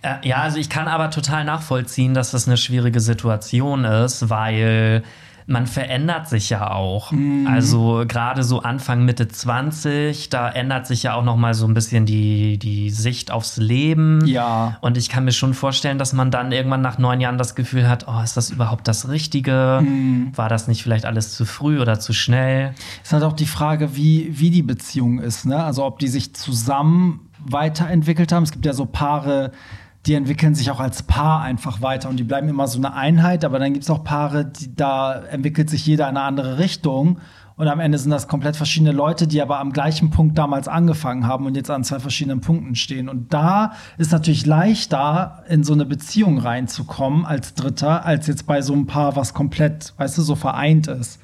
äh, 0.03 0.27
ja, 0.27 0.39
also 0.39 0.57
ich 0.57 0.71
kann 0.71 0.89
aber 0.89 1.11
total 1.11 1.45
nachvollziehen, 1.45 2.15
dass 2.15 2.31
das 2.31 2.49
eine 2.49 2.57
schwierige 2.57 3.01
Situation 3.01 3.85
ist, 3.85 4.31
weil 4.31 5.03
man 5.51 5.67
verändert 5.67 6.29
sich 6.29 6.49
ja 6.49 6.71
auch. 6.71 7.11
Mhm. 7.11 7.47
Also 7.49 8.05
gerade 8.07 8.45
so 8.45 8.63
Anfang 8.63 9.05
Mitte 9.05 9.27
20, 9.27 10.29
da 10.29 10.49
ändert 10.49 10.87
sich 10.87 11.03
ja 11.03 11.15
auch 11.15 11.25
noch 11.25 11.37
mal 11.37 11.55
so 11.55 11.67
ein 11.67 11.75
bisschen 11.75 12.07
die, 12.07 12.57
die 12.57 12.91
Sicht 12.91 13.33
aufs 13.33 13.57
Leben. 13.57 14.25
Ja. 14.27 14.79
Und 14.81 14.97
ich 14.97 15.09
kann 15.09 15.25
mir 15.25 15.33
schon 15.33 15.53
vorstellen, 15.53 15.99
dass 15.99 16.13
man 16.13 16.31
dann 16.31 16.53
irgendwann 16.53 16.83
nach 16.83 16.99
neun 16.99 17.21
Jahren 17.21 17.37
das 17.37 17.57
Gefühl 17.57 17.89
hat, 17.89 18.07
oh, 18.07 18.23
ist 18.23 18.37
das 18.37 18.51
überhaupt 18.51 18.87
das 18.87 19.09
Richtige? 19.09 19.81
Mhm. 19.83 20.31
War 20.37 20.49
das 20.49 20.69
nicht 20.69 20.85
vielleicht 20.85 21.05
alles 21.05 21.35
zu 21.35 21.45
früh 21.45 21.81
oder 21.81 21.99
zu 21.99 22.13
schnell? 22.13 22.73
Ist 23.03 23.13
halt 23.13 23.25
auch 23.25 23.33
die 23.33 23.47
Frage, 23.47 23.97
wie, 23.97 24.39
wie 24.39 24.51
die 24.51 24.63
Beziehung 24.63 25.19
ist, 25.19 25.47
ne? 25.47 25.65
Also 25.65 25.85
ob 25.85 25.99
die 25.99 26.09
sich 26.09 26.33
zusammen 26.35 27.29
weiterentwickelt 27.45 28.33
haben. 28.33 28.43
Es 28.45 28.53
gibt 28.53 28.67
ja 28.67 28.73
so 28.73 28.87
Paare, 28.87 29.53
die 30.07 30.15
entwickeln 30.15 30.55
sich 30.55 30.71
auch 30.71 30.81
als 30.81 31.03
Paar 31.03 31.43
einfach 31.43 31.83
weiter 31.83 32.09
und 32.09 32.17
die 32.17 32.25
bleiben 32.25 32.49
immer 32.49 32.67
so 32.67 32.79
eine 32.79 32.95
Einheit, 32.95 33.45
aber 33.45 33.59
dann 33.59 33.73
gibt 33.73 33.85
es 33.85 33.91
auch 33.91 34.03
Paare, 34.03 34.47
die, 34.47 34.75
da 34.75 35.21
entwickelt 35.21 35.69
sich 35.69 35.85
jeder 35.85 36.09
in 36.09 36.17
eine 36.17 36.27
andere 36.27 36.59
Richtung. 36.59 37.19
Und 37.57 37.69
am 37.69 37.79
Ende 37.79 37.99
sind 37.99 38.11
das 38.11 38.27
komplett 38.27 38.57
verschiedene 38.57 38.93
Leute, 38.93 39.27
die 39.27 39.43
aber 39.43 39.59
am 39.59 39.75
gleichen 39.75 40.09
Punkt 40.09 40.39
damals 40.39 40.67
angefangen 40.67 41.27
haben 41.27 41.45
und 41.45 41.57
jetzt 41.57 41.71
an 41.71 41.85
zwei 41.85 41.99
verschiedenen 41.99 42.41
Punkten 42.41 42.75
stehen. 42.75 43.11
Und 43.11 43.35
da 43.35 43.73
ist 43.99 44.13
natürlich 44.13 44.47
leichter, 44.47 45.45
in 45.47 45.63
so 45.63 45.75
eine 45.75 45.85
Beziehung 45.85 46.39
reinzukommen 46.39 47.27
als 47.27 47.53
Dritter, 47.53 48.07
als 48.07 48.29
jetzt 48.29 48.47
bei 48.47 48.63
so 48.63 48.73
einem 48.73 48.87
Paar, 48.87 49.15
was 49.15 49.35
komplett, 49.35 49.93
weißt 49.99 50.17
du, 50.17 50.23
so 50.23 50.37
vereint 50.37 50.87
ist. 50.87 51.21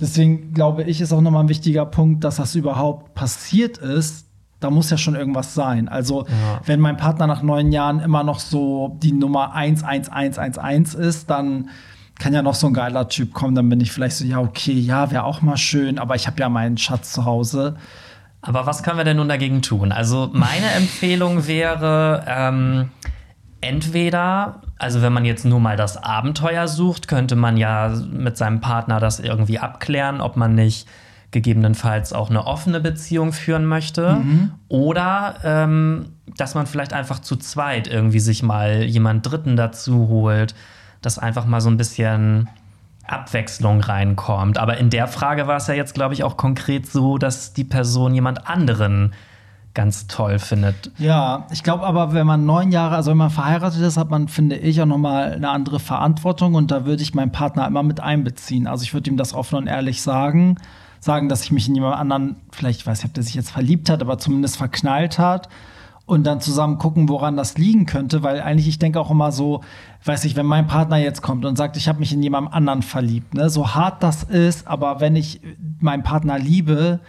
Deswegen 0.00 0.54
glaube 0.54 0.82
ich, 0.82 1.00
ist 1.00 1.12
auch 1.12 1.20
nochmal 1.20 1.44
ein 1.44 1.48
wichtiger 1.48 1.86
Punkt, 1.86 2.24
dass 2.24 2.36
das 2.36 2.56
überhaupt 2.56 3.14
passiert 3.14 3.78
ist. 3.78 4.26
Da 4.60 4.70
muss 4.70 4.90
ja 4.90 4.98
schon 4.98 5.14
irgendwas 5.16 5.54
sein. 5.54 5.88
Also, 5.88 6.26
Ja. 6.26 6.60
wenn 6.66 6.80
mein 6.80 6.96
Partner 6.96 7.26
nach 7.26 7.42
neun 7.42 7.72
Jahren 7.72 8.00
immer 8.00 8.22
noch 8.22 8.38
so 8.38 8.96
die 9.02 9.12
Nummer 9.12 9.54
11111 9.54 10.94
ist, 10.94 11.30
dann 11.30 11.70
kann 12.18 12.34
ja 12.34 12.42
noch 12.42 12.54
so 12.54 12.66
ein 12.66 12.74
geiler 12.74 13.08
Typ 13.08 13.32
kommen. 13.32 13.54
Dann 13.54 13.68
bin 13.70 13.80
ich 13.80 13.90
vielleicht 13.92 14.16
so, 14.16 14.24
ja, 14.26 14.38
okay, 14.38 14.74
ja, 14.78 15.10
wäre 15.10 15.24
auch 15.24 15.40
mal 15.40 15.56
schön, 15.56 15.98
aber 15.98 16.14
ich 16.14 16.26
habe 16.26 16.38
ja 16.40 16.48
meinen 16.50 16.76
Schatz 16.76 17.12
zu 17.12 17.24
Hause. 17.24 17.76
Aber 18.42 18.66
was 18.66 18.82
können 18.82 18.98
wir 18.98 19.04
denn 19.04 19.16
nun 19.16 19.28
dagegen 19.28 19.62
tun? 19.62 19.92
Also 19.92 20.28
meine 20.32 20.70
Empfehlung 20.76 21.46
wäre, 21.46 22.24
ähm, 22.28 22.90
entweder, 23.60 24.60
also 24.78 25.02
wenn 25.02 25.12
man 25.12 25.24
jetzt 25.24 25.44
nur 25.44 25.60
mal 25.60 25.76
das 25.76 25.96
Abenteuer 25.96 26.68
sucht, 26.68 27.08
könnte 27.08 27.36
man 27.36 27.56
ja 27.56 27.88
mit 28.10 28.36
seinem 28.36 28.60
Partner 28.60 29.00
das 29.00 29.20
irgendwie 29.20 29.58
abklären, 29.58 30.20
ob 30.20 30.36
man 30.36 30.54
nicht 30.54 30.86
gegebenenfalls 31.30 32.12
auch 32.12 32.30
eine 32.30 32.46
offene 32.46 32.80
Beziehung 32.80 33.32
führen 33.32 33.66
möchte. 33.66 34.20
Oder 34.68 35.36
ähm, 35.44 36.06
dass 36.36 36.54
man 36.54 36.66
vielleicht 36.66 36.92
einfach 36.92 37.20
zu 37.20 37.36
zweit 37.36 37.86
irgendwie 37.86 38.20
sich 38.20 38.42
mal 38.42 38.82
jemand 38.82 39.30
Dritten 39.30 39.56
dazu 39.56 40.08
holt. 40.08 40.54
dass 41.02 41.18
einfach 41.18 41.46
mal 41.46 41.60
so 41.60 41.70
ein 41.70 41.76
bisschen 41.76 42.48
Abwechslung 43.06 43.80
reinkommt. 43.80 44.58
Aber 44.58 44.78
in 44.78 44.90
der 44.90 45.08
Frage 45.08 45.46
war 45.46 45.56
es 45.56 45.66
ja 45.66 45.74
jetzt, 45.74 45.94
glaube 45.94 46.14
ich, 46.14 46.24
auch 46.24 46.36
konkret 46.36 46.86
so, 46.86 47.18
dass 47.18 47.52
die 47.52 47.64
Person 47.64 48.14
jemand 48.14 48.46
anderen 48.48 49.12
ganz 49.72 50.08
toll 50.08 50.38
findet. 50.38 50.90
Ja, 50.98 51.46
ich 51.52 51.62
glaube 51.62 51.84
aber, 51.84 52.12
wenn 52.12 52.26
man 52.26 52.44
neun 52.44 52.72
Jahre, 52.72 52.96
also 52.96 53.12
wenn 53.12 53.18
man 53.18 53.30
verheiratet 53.30 53.80
ist, 53.82 53.96
hat 53.96 54.10
man, 54.10 54.28
finde 54.28 54.56
ich, 54.56 54.82
auch 54.82 54.86
nochmal 54.86 55.32
eine 55.32 55.48
andere 55.48 55.78
Verantwortung 55.78 56.54
und 56.54 56.70
da 56.70 56.84
würde 56.86 57.02
ich 57.02 57.14
meinen 57.14 57.30
Partner 57.30 57.66
immer 57.66 57.84
mit 57.84 58.00
einbeziehen. 58.00 58.66
Also 58.66 58.82
ich 58.82 58.94
würde 58.94 59.10
ihm 59.10 59.16
das 59.16 59.32
offen 59.32 59.56
und 59.56 59.66
ehrlich 59.68 60.02
sagen, 60.02 60.56
sagen, 61.00 61.28
dass 61.28 61.42
ich 61.42 61.50
mich 61.50 61.68
in 61.68 61.74
jemand 61.74 61.96
anderen, 61.96 62.36
vielleicht, 62.52 62.80
ich 62.80 62.86
weiß 62.86 63.02
nicht, 63.02 63.10
ob 63.10 63.14
der 63.14 63.24
sich 63.24 63.34
jetzt 63.34 63.50
verliebt 63.50 63.90
hat, 63.90 64.02
aber 64.02 64.18
zumindest 64.18 64.56
verknallt 64.56 65.18
hat 65.18 65.48
und 66.06 66.24
dann 66.24 66.40
zusammen 66.40 66.78
gucken, 66.78 67.08
woran 67.08 67.36
das 67.36 67.56
liegen 67.56 67.86
könnte, 67.86 68.22
weil 68.22 68.40
eigentlich 68.40 68.68
ich 68.68 68.78
denke 68.78 69.00
auch 69.00 69.10
immer 69.10 69.32
so, 69.32 69.62
weiß 70.04 70.24
ich, 70.24 70.36
wenn 70.36 70.46
mein 70.46 70.66
Partner 70.66 70.98
jetzt 70.98 71.22
kommt 71.22 71.44
und 71.44 71.56
sagt, 71.56 71.76
ich 71.76 71.88
habe 71.88 72.00
mich 72.00 72.12
in 72.12 72.22
jemandem 72.22 72.52
anderen 72.52 72.82
verliebt, 72.82 73.34
ne, 73.34 73.48
so 73.48 73.74
hart 73.74 74.02
das 74.02 74.24
ist, 74.24 74.66
aber 74.66 75.00
wenn 75.00 75.16
ich 75.16 75.40
meinen 75.78 76.02
Partner 76.02 76.38
liebe, 76.38 77.00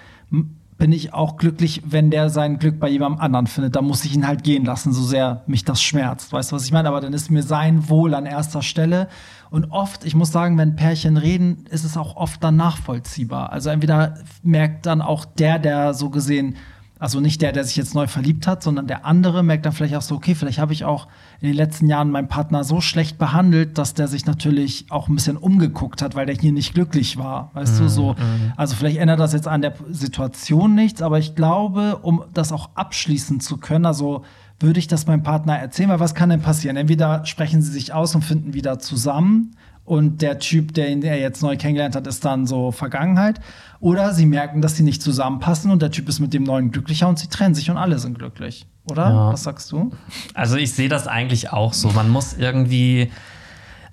bin 0.82 0.94
ich 0.94 1.14
auch 1.14 1.38
glücklich, 1.38 1.84
wenn 1.86 2.10
der 2.10 2.32
sein 2.32 2.58
Glück 2.58 2.80
bei 2.80 2.90
jemandem 2.90 3.22
anderen 3.22 3.46
findet. 3.46 3.76
Da 3.76 3.84
muss 3.84 4.04
ich 4.04 4.16
ihn 4.16 4.26
halt 4.26 4.44
gehen 4.44 4.66
lassen, 4.66 4.94
so 4.94 5.04
sehr 5.04 5.44
mich 5.46 5.64
das 5.64 5.80
schmerzt. 5.80 6.34
Weißt 6.34 6.52
du, 6.52 6.56
was 6.56 6.66
ich 6.66 6.72
meine? 6.72 6.88
Aber 6.88 7.00
dann 7.02 7.14
ist 7.14 7.30
mir 7.30 7.44
sein 7.44 7.88
Wohl 7.88 8.16
an 8.16 8.26
erster 8.26 8.64
Stelle. 8.64 9.08
Und 9.52 9.66
oft, 9.66 10.04
ich 10.06 10.16
muss 10.16 10.32
sagen, 10.32 10.58
wenn 10.58 10.76
Pärchen 10.76 11.18
reden, 11.18 11.66
ist 11.70 11.84
es 11.84 11.98
auch 11.98 12.16
oft 12.16 12.44
dann 12.44 12.56
nachvollziehbar. 12.56 13.52
Also 13.52 13.70
entweder 13.70 14.16
merkt 14.42 14.88
dann 14.88 15.04
auch 15.04 15.24
der, 15.24 15.60
der 15.60 15.94
so 15.94 16.10
gesehen 16.10 16.56
also 17.02 17.20
nicht 17.20 17.42
der, 17.42 17.52
der 17.52 17.64
sich 17.64 17.76
jetzt 17.78 17.96
neu 17.96 18.06
verliebt 18.06 18.46
hat, 18.46 18.62
sondern 18.62 18.86
der 18.86 19.08
andere 19.08 19.42
merkt 19.42 19.66
dann 19.66 19.74
vielleicht 19.74 19.96
auch 19.96 20.04
so, 20.04 20.14
okay, 20.14 20.36
vielleicht 20.36 20.60
habe 20.60 20.72
ich 20.72 20.86
auch 20.86 21.08
in 21.40 21.48
den 21.48 21.58
letzten 21.58 21.88
Jahren 21.88 22.12
meinen 22.12 22.28
Partner 22.28 22.64
so 22.64 22.80
schlecht 22.80 23.18
behandelt, 23.18 23.80
dass 23.80 23.96
der 23.96 24.08
sich 24.08 24.28
natürlich 24.28 24.86
auch 24.92 25.08
ein 25.08 25.16
bisschen 25.16 25.36
umgeguckt 25.36 26.04
hat, 26.04 26.14
weil 26.14 26.28
der 26.28 26.36
hier 26.36 26.52
nicht 26.52 26.76
glücklich 26.76 27.18
war. 27.18 27.50
Weißt 27.56 27.80
mm, 27.80 27.84
du, 27.84 27.90
so. 27.90 28.14
Mm. 28.14 28.54
Also 28.56 28.76
vielleicht 28.76 28.98
ändert 28.98 29.20
das 29.20 29.34
jetzt 29.34 29.48
an 29.48 29.64
der 29.64 29.74
Situation 29.90 30.76
nichts, 30.76 31.02
aber 31.02 31.18
ich 31.18 31.34
glaube, 31.34 31.98
um 32.04 32.24
das 32.36 32.52
auch 32.52 32.70
abschließen 32.76 33.40
zu 33.40 33.58
können, 33.58 33.88
also 33.88 34.24
würde 34.60 34.78
ich 34.78 34.88
das 34.88 35.08
meinem 35.08 35.24
Partner 35.24 35.58
erzählen, 35.58 35.90
weil 35.90 36.00
was 36.00 36.14
kann 36.14 36.30
denn 36.30 36.44
passieren? 36.44 36.78
Entweder 36.78 37.26
sprechen 37.26 37.64
sie 37.64 37.72
sich 37.72 37.94
aus 37.94 38.14
und 38.14 38.22
finden 38.22 38.54
wieder 38.54 38.78
zusammen 38.78 39.56
und 39.92 40.22
der 40.22 40.40
Typ, 40.40 40.74
den 40.74 41.04
er 41.04 41.20
jetzt 41.20 41.44
neu 41.44 41.58
kennengelernt 41.58 41.98
hat, 41.98 42.08
ist 42.08 42.24
dann 42.24 42.48
so 42.48 42.72
Vergangenheit. 42.72 43.42
Oder 43.82 44.14
sie 44.14 44.26
merken, 44.26 44.62
dass 44.62 44.78
sie 44.78 44.84
nicht 44.84 45.02
zusammenpassen 45.02 45.70
und 45.70 45.82
der 45.82 45.92
Typ 45.92 46.08
ist 46.08 46.22
mit 46.22 46.34
dem 46.34 46.44
neuen 46.44 46.72
glücklicher 46.72 47.10
und 47.10 47.20
sie 47.20 47.28
trennen 47.28 47.56
sich 47.56 47.70
und 47.70 47.76
alle 47.76 48.00
sind 48.00 48.18
glücklich. 48.18 48.66
Oder? 48.90 49.10
Ja. 49.10 49.34
Was 49.34 49.44
sagst 49.44 49.70
du? 49.74 49.92
Also 50.34 50.56
ich 50.56 50.72
sehe 50.72 50.88
das 50.88 51.08
eigentlich 51.08 51.52
auch 51.52 51.74
so. 51.74 51.90
Man 51.90 52.08
muss 52.08 52.36
irgendwie. 52.38 53.12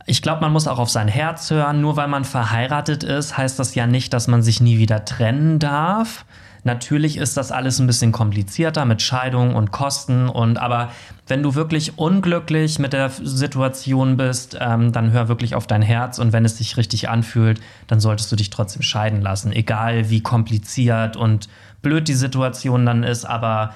Ich 0.07 0.23
glaube, 0.23 0.40
man 0.40 0.52
muss 0.52 0.69
auch 0.69 0.78
auf 0.78 0.88
sein 0.88 1.09
Herz 1.09 1.50
hören. 1.50 1.81
Nur 1.81 1.97
weil 1.97 2.07
man 2.07 2.25
verheiratet 2.25 3.02
ist, 3.02 3.37
heißt 3.37 3.59
das 3.59 3.75
ja 3.75 3.88
nicht, 3.88 4.14
dass 4.14 4.28
man 4.28 4.40
sich 4.40 4.61
nie 4.61 4.78
wieder 4.78 5.05
trennen 5.05 5.59
darf. 5.59 6.25
Natürlich 6.65 7.17
ist 7.17 7.37
das 7.37 7.53
alles 7.53 7.79
ein 7.79 7.87
bisschen 7.87 8.12
komplizierter 8.12 8.85
mit 8.85 9.03
Scheidung 9.03 9.55
und 9.55 9.71
Kosten 9.71 10.29
und 10.29 10.59
aber 10.59 10.91
wenn 11.27 11.43
du 11.43 11.55
wirklich 11.55 11.99
unglücklich 11.99 12.79
mit 12.79 12.93
der 12.93 13.11
Situation 13.11 14.17
bist, 14.17 14.57
ähm, 14.61 14.93
dann 14.93 15.12
hör 15.12 15.29
wirklich 15.29 15.55
auf 15.55 15.67
dein 15.67 15.83
Herz 15.83 16.19
und 16.19 16.33
wenn 16.33 16.45
es 16.45 16.59
sich 16.59 16.77
richtig 16.77 17.09
anfühlt, 17.09 17.61
dann 17.87 18.00
solltest 18.00 18.33
du 18.33 18.37
dich 18.37 18.50
trotzdem 18.50 18.83
scheiden 18.83 19.21
lassen, 19.21 19.53
egal 19.53 20.11
wie 20.11 20.23
kompliziert 20.23 21.17
und 21.17 21.49
blöd 21.83 22.09
die 22.09 22.15
Situation 22.15 22.87
dann 22.87 23.03
ist, 23.03 23.25
aber 23.25 23.75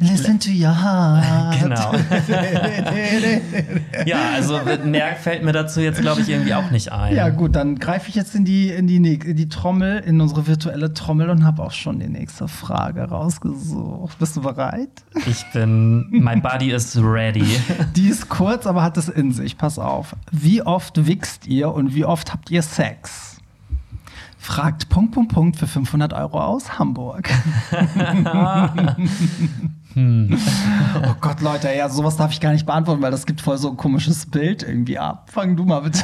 Listen 0.00 0.40
to 0.40 0.50
your 0.50 0.74
heart. 0.74 1.60
Genau. 1.60 1.92
ja, 4.06 4.30
also 4.34 4.58
mehr 4.84 5.14
fällt 5.16 5.44
mir 5.44 5.52
dazu 5.52 5.80
jetzt, 5.80 6.00
glaube 6.00 6.22
ich, 6.22 6.30
irgendwie 6.30 6.54
auch 6.54 6.70
nicht 6.70 6.90
ein. 6.90 7.14
Ja, 7.14 7.28
gut, 7.28 7.54
dann 7.54 7.78
greife 7.78 8.08
ich 8.08 8.14
jetzt 8.14 8.34
in 8.34 8.46
die, 8.46 8.70
in, 8.70 8.86
die, 8.86 8.96
in 8.96 9.36
die 9.36 9.48
Trommel, 9.50 9.98
in 9.98 10.22
unsere 10.22 10.46
virtuelle 10.46 10.94
Trommel 10.94 11.28
und 11.28 11.44
habe 11.44 11.62
auch 11.62 11.72
schon 11.72 12.00
die 12.00 12.08
nächste 12.08 12.48
Frage 12.48 13.02
rausgesucht. 13.02 14.18
Bist 14.18 14.36
du 14.36 14.40
bereit? 14.40 14.88
Ich 15.26 15.44
bin, 15.52 16.08
my 16.10 16.40
body 16.40 16.70
is 16.70 16.98
ready. 17.00 17.44
Die 17.94 18.08
ist 18.08 18.30
kurz, 18.30 18.66
aber 18.66 18.82
hat 18.82 18.96
es 18.96 19.10
in 19.10 19.32
sich. 19.32 19.58
Pass 19.58 19.78
auf. 19.78 20.16
Wie 20.30 20.62
oft 20.62 21.06
wichst 21.06 21.46
ihr 21.46 21.74
und 21.74 21.94
wie 21.94 22.06
oft 22.06 22.32
habt 22.32 22.50
ihr 22.50 22.62
Sex? 22.62 23.36
Fragt 24.38 24.88
Punkt, 24.88 25.12
Punkt, 25.12 25.34
Punkt 25.34 25.56
für 25.56 25.66
500 25.66 26.14
Euro 26.14 26.40
aus 26.40 26.78
Hamburg. 26.78 27.28
Hm. 29.94 30.38
oh 31.04 31.14
Gott, 31.20 31.40
Leute, 31.40 31.68
ja, 31.74 31.88
sowas 31.88 32.16
darf 32.16 32.32
ich 32.32 32.40
gar 32.40 32.52
nicht 32.52 32.66
beantworten, 32.66 33.02
weil 33.02 33.10
das 33.10 33.26
gibt 33.26 33.40
voll 33.40 33.58
so 33.58 33.70
ein 33.70 33.76
komisches 33.76 34.26
Bild 34.26 34.62
irgendwie 34.62 34.98
ab. 34.98 35.28
Fang 35.30 35.56
du 35.56 35.64
mal 35.64 35.80
bitte. 35.80 36.02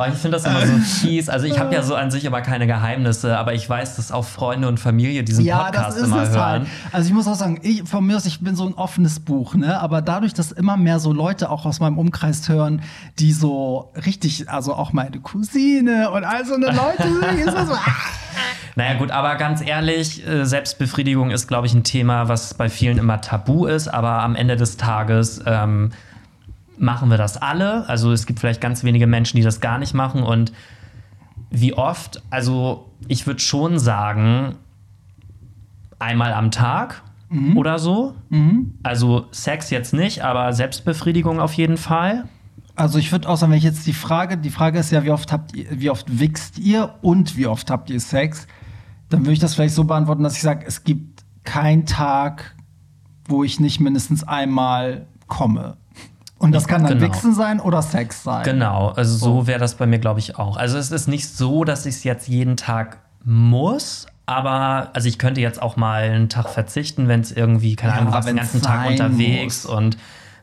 Oh, 0.00 0.04
ich 0.10 0.18
finde 0.18 0.36
das 0.38 0.46
immer 0.46 0.66
so 0.66 0.72
fies. 1.00 1.28
Also 1.28 1.46
ich 1.46 1.58
habe 1.58 1.74
ja 1.74 1.82
so 1.82 1.94
an 1.94 2.10
sich 2.10 2.26
aber 2.26 2.40
keine 2.42 2.66
Geheimnisse, 2.66 3.36
aber 3.38 3.54
ich 3.54 3.68
weiß, 3.68 3.96
dass 3.96 4.12
auch 4.12 4.24
Freunde 4.24 4.68
und 4.68 4.78
Familie 4.78 5.22
diesen 5.22 5.44
ja, 5.44 5.64
Podcast 5.64 5.98
immer 5.98 6.28
hören. 6.28 6.36
Halt. 6.40 6.66
Also 6.92 7.08
ich 7.08 7.14
muss 7.14 7.26
auch 7.26 7.34
sagen, 7.34 7.58
ich, 7.62 7.84
von 7.84 8.06
mir 8.06 8.16
aus, 8.16 8.26
ich 8.26 8.40
bin 8.40 8.56
so 8.56 8.66
ein 8.66 8.74
offenes 8.74 9.20
Buch, 9.20 9.54
ne? 9.54 9.80
Aber 9.80 10.02
dadurch, 10.02 10.34
dass 10.34 10.52
immer 10.52 10.76
mehr 10.76 10.98
so 10.98 11.12
Leute 11.12 11.50
auch 11.50 11.66
aus 11.66 11.80
meinem 11.80 11.98
Umkreis 11.98 12.48
hören, 12.48 12.82
die 13.18 13.32
so 13.32 13.92
richtig, 14.06 14.48
also 14.48 14.74
auch 14.74 14.92
meine 14.92 15.20
Cousine 15.20 16.10
und 16.10 16.24
all 16.24 16.44
so 16.44 16.54
eine 16.54 16.66
Leute, 16.66 17.08
ist 17.38 17.54
das 17.54 17.68
so. 17.68 17.74
Naja, 18.76 18.98
gut, 18.98 19.10
aber 19.10 19.34
ganz 19.36 19.60
ehrlich, 19.60 20.26
äh, 20.26 20.44
Selbstbefriedigung 20.46 21.30
ist, 21.30 21.48
glaube 21.48 21.66
ich, 21.66 21.74
ein 21.74 21.84
Thema, 21.84 22.28
was 22.28 22.54
bei 22.54 22.68
vielen 22.68 22.98
immer 22.98 23.20
tabu 23.20 23.66
ist, 23.66 23.88
aber 23.88 24.22
am 24.22 24.36
Ende 24.36 24.56
des 24.56 24.76
Tages 24.76 25.42
ähm, 25.44 25.90
machen 26.80 27.10
wir 27.10 27.18
das 27.18 27.36
alle. 27.36 27.88
Also 27.88 28.12
es 28.12 28.26
gibt 28.26 28.40
vielleicht 28.40 28.60
ganz 28.60 28.82
wenige 28.82 29.06
Menschen, 29.06 29.36
die 29.36 29.42
das 29.42 29.60
gar 29.60 29.78
nicht 29.78 29.94
machen. 29.94 30.22
Und 30.22 30.52
wie 31.50 31.74
oft, 31.74 32.22
also 32.30 32.90
ich 33.06 33.26
würde 33.26 33.40
schon 33.40 33.78
sagen, 33.78 34.56
einmal 35.98 36.32
am 36.32 36.50
Tag 36.50 37.02
mhm. 37.28 37.56
oder 37.56 37.78
so. 37.78 38.14
Mhm. 38.30 38.74
Also 38.82 39.26
Sex 39.30 39.70
jetzt 39.70 39.92
nicht, 39.92 40.24
aber 40.24 40.52
Selbstbefriedigung 40.52 41.40
auf 41.40 41.52
jeden 41.52 41.76
Fall. 41.76 42.24
Also 42.76 42.98
ich 42.98 43.12
würde 43.12 43.28
auch 43.28 43.36
sagen, 43.36 43.52
wenn 43.52 43.58
ich 43.58 43.64
jetzt 43.64 43.86
die 43.86 43.92
Frage, 43.92 44.38
die 44.38 44.50
Frage 44.50 44.78
ist 44.78 44.90
ja, 44.90 45.04
wie 45.04 45.10
oft 45.10 45.32
habt 45.32 45.54
ihr, 45.54 45.66
wie 45.70 45.90
oft 45.90 46.18
wichst 46.18 46.58
ihr 46.58 46.94
und 47.02 47.36
wie 47.36 47.46
oft 47.46 47.70
habt 47.70 47.90
ihr 47.90 48.00
Sex? 48.00 48.46
Dann 49.10 49.20
würde 49.20 49.32
ich 49.32 49.38
das 49.38 49.54
vielleicht 49.54 49.74
so 49.74 49.84
beantworten, 49.84 50.22
dass 50.22 50.36
ich 50.36 50.42
sage, 50.42 50.64
es 50.66 50.84
gibt 50.84 51.24
keinen 51.44 51.84
Tag, 51.84 52.54
wo 53.26 53.44
ich 53.44 53.60
nicht 53.60 53.80
mindestens 53.80 54.24
einmal 54.24 55.06
komme. 55.26 55.76
Und 56.40 56.52
das 56.52 56.66
kann 56.66 56.82
dann 56.82 56.98
genau. 56.98 57.12
Wichsen 57.12 57.34
sein 57.34 57.60
oder 57.60 57.82
Sex 57.82 58.24
sein. 58.24 58.44
Genau, 58.44 58.88
also 58.88 59.14
so, 59.14 59.26
so 59.26 59.46
wäre 59.46 59.60
das 59.60 59.74
bei 59.74 59.86
mir, 59.86 59.98
glaube 59.98 60.20
ich, 60.20 60.38
auch. 60.38 60.56
Also 60.56 60.78
es 60.78 60.90
ist 60.90 61.06
nicht 61.06 61.28
so, 61.28 61.64
dass 61.64 61.84
ich 61.84 61.96
es 61.96 62.04
jetzt 62.04 62.28
jeden 62.28 62.56
Tag 62.56 62.96
muss, 63.24 64.06
aber 64.24 64.88
also 64.94 65.06
ich 65.06 65.18
könnte 65.18 65.42
jetzt 65.42 65.60
auch 65.60 65.76
mal 65.76 66.02
einen 66.02 66.30
Tag 66.30 66.48
verzichten, 66.48 67.08
wenn 67.08 67.20
es 67.20 67.30
irgendwie, 67.30 67.76
keine 67.76 67.92
Ahnung, 67.92 68.06
ja, 68.06 68.10
du 68.10 68.14
warst 68.14 68.28
den 68.28 68.36
ganzen 68.36 68.62
Tag 68.62 68.88
unterwegs 68.88 69.64
muss. 69.64 69.74
und 69.74 69.98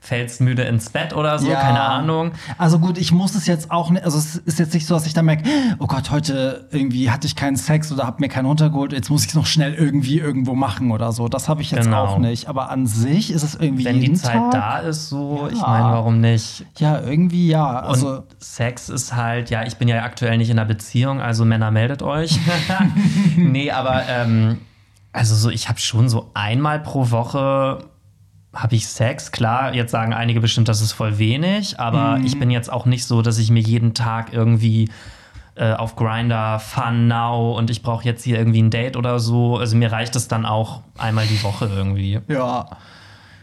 fällst 0.07 0.39
müde 0.39 0.63
ins 0.63 0.89
Bett 0.89 1.13
oder 1.13 1.37
so, 1.37 1.49
ja. 1.49 1.59
keine 1.59 1.81
Ahnung. 1.81 2.31
Also 2.57 2.79
gut, 2.79 2.97
ich 2.97 3.11
muss 3.11 3.35
es 3.35 3.45
jetzt 3.45 3.71
auch 3.71 3.89
nicht, 3.89 4.05
also 4.05 4.17
es 4.17 4.37
ist 4.37 4.57
jetzt 4.57 4.73
nicht 4.73 4.87
so, 4.87 4.93
dass 4.93 5.05
ich 5.05 5.13
dann 5.13 5.25
merke, 5.25 5.43
oh 5.79 5.87
Gott, 5.87 6.11
heute 6.11 6.69
irgendwie 6.71 7.11
hatte 7.11 7.27
ich 7.27 7.35
keinen 7.35 7.57
Sex 7.57 7.91
oder 7.91 8.05
habe 8.05 8.21
mir 8.21 8.29
keinen 8.29 8.45
runtergeholt, 8.45 8.93
jetzt 8.93 9.09
muss 9.09 9.23
ich 9.23 9.29
es 9.29 9.35
noch 9.35 9.45
schnell 9.45 9.73
irgendwie 9.73 10.19
irgendwo 10.19 10.55
machen 10.55 10.91
oder 10.91 11.11
so. 11.11 11.27
Das 11.27 11.49
habe 11.49 11.61
ich 11.61 11.71
jetzt 11.71 11.83
genau. 11.83 12.05
auch 12.05 12.17
nicht. 12.19 12.47
Aber 12.47 12.69
an 12.69 12.87
sich 12.87 13.31
ist 13.31 13.43
es 13.43 13.55
irgendwie 13.55 13.83
Wenn 13.83 13.99
die 13.99 14.13
Zeit 14.13 14.35
Tag, 14.35 14.51
da 14.51 14.77
ist, 14.79 15.09
so, 15.09 15.41
ja. 15.41 15.53
ich 15.53 15.61
meine, 15.61 15.85
warum 15.85 16.21
nicht? 16.21 16.65
Ja, 16.77 17.01
irgendwie 17.01 17.49
ja. 17.49 17.81
Also 17.81 18.17
Und 18.17 18.23
Sex 18.39 18.87
ist 18.87 19.13
halt, 19.13 19.49
ja, 19.49 19.65
ich 19.65 19.75
bin 19.75 19.89
ja 19.89 20.03
aktuell 20.03 20.37
nicht 20.37 20.49
in 20.49 20.57
einer 20.57 20.67
Beziehung, 20.67 21.19
also 21.19 21.43
Männer 21.43 21.71
meldet 21.71 22.01
euch. 22.01 22.39
nee, 23.35 23.71
aber 23.71 24.03
ähm, 24.07 24.59
also 25.11 25.35
so, 25.35 25.49
ich 25.49 25.67
habe 25.67 25.79
schon 25.79 26.07
so 26.07 26.31
einmal 26.33 26.79
pro 26.79 27.11
Woche 27.11 27.83
habe 28.53 28.75
ich 28.75 28.87
Sex? 28.87 29.31
Klar, 29.31 29.73
jetzt 29.73 29.91
sagen 29.91 30.13
einige 30.13 30.39
bestimmt, 30.39 30.67
das 30.67 30.81
ist 30.81 30.93
voll 30.93 31.17
wenig, 31.17 31.79
aber 31.79 32.17
mhm. 32.17 32.25
ich 32.25 32.39
bin 32.39 32.49
jetzt 32.49 32.71
auch 32.71 32.85
nicht 32.85 33.05
so, 33.05 33.21
dass 33.21 33.37
ich 33.37 33.51
mir 33.51 33.61
jeden 33.61 33.93
Tag 33.93 34.33
irgendwie 34.33 34.89
äh, 35.55 35.73
auf 35.73 35.95
Grinder 35.95 36.59
Fun 36.59 37.07
Now 37.07 37.57
und 37.57 37.69
ich 37.69 37.81
brauche 37.81 38.05
jetzt 38.05 38.23
hier 38.23 38.37
irgendwie 38.37 38.61
ein 38.61 38.69
Date 38.69 38.95
oder 38.95 39.19
so. 39.19 39.57
Also 39.57 39.75
mir 39.75 39.91
reicht 39.91 40.15
es 40.15 40.27
dann 40.27 40.45
auch 40.45 40.81
einmal 40.97 41.25
die 41.25 41.41
Woche 41.43 41.69
irgendwie. 41.73 42.19
Ja. 42.27 42.65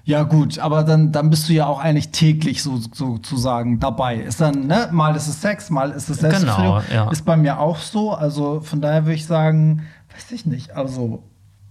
Ja, 0.06 0.23
gut, 0.23 0.58
aber 0.58 0.84
dann, 0.84 1.12
dann 1.12 1.30
bist 1.30 1.49
du 1.49 1.54
ja 1.54 1.66
auch 1.66 1.80
eigentlich 1.80 2.11
täglich 2.11 2.62
so, 2.62 2.78
sozusagen 2.92 3.80
dabei. 3.80 4.16
Ist 4.16 4.38
dann, 4.38 4.66
ne, 4.66 4.90
mal 4.92 5.16
ist 5.16 5.28
es 5.28 5.40
Sex, 5.40 5.70
mal 5.70 5.92
ist 5.92 6.11
es 6.11 6.18
Selbstbefriedigung. 6.18 6.82
Genau, 6.88 7.04
ja. 7.06 7.11
Ist 7.11 7.25
bei 7.25 7.38
mir 7.38 7.58
auch 7.58 7.78
so. 7.78 8.12
Also 8.12 8.61
von 8.61 8.82
daher 8.82 9.06
würde 9.06 9.14
ich 9.14 9.25
sagen, 9.25 9.87
weiß 10.14 10.30
ich 10.32 10.44
nicht. 10.44 10.76
Also 10.76 11.23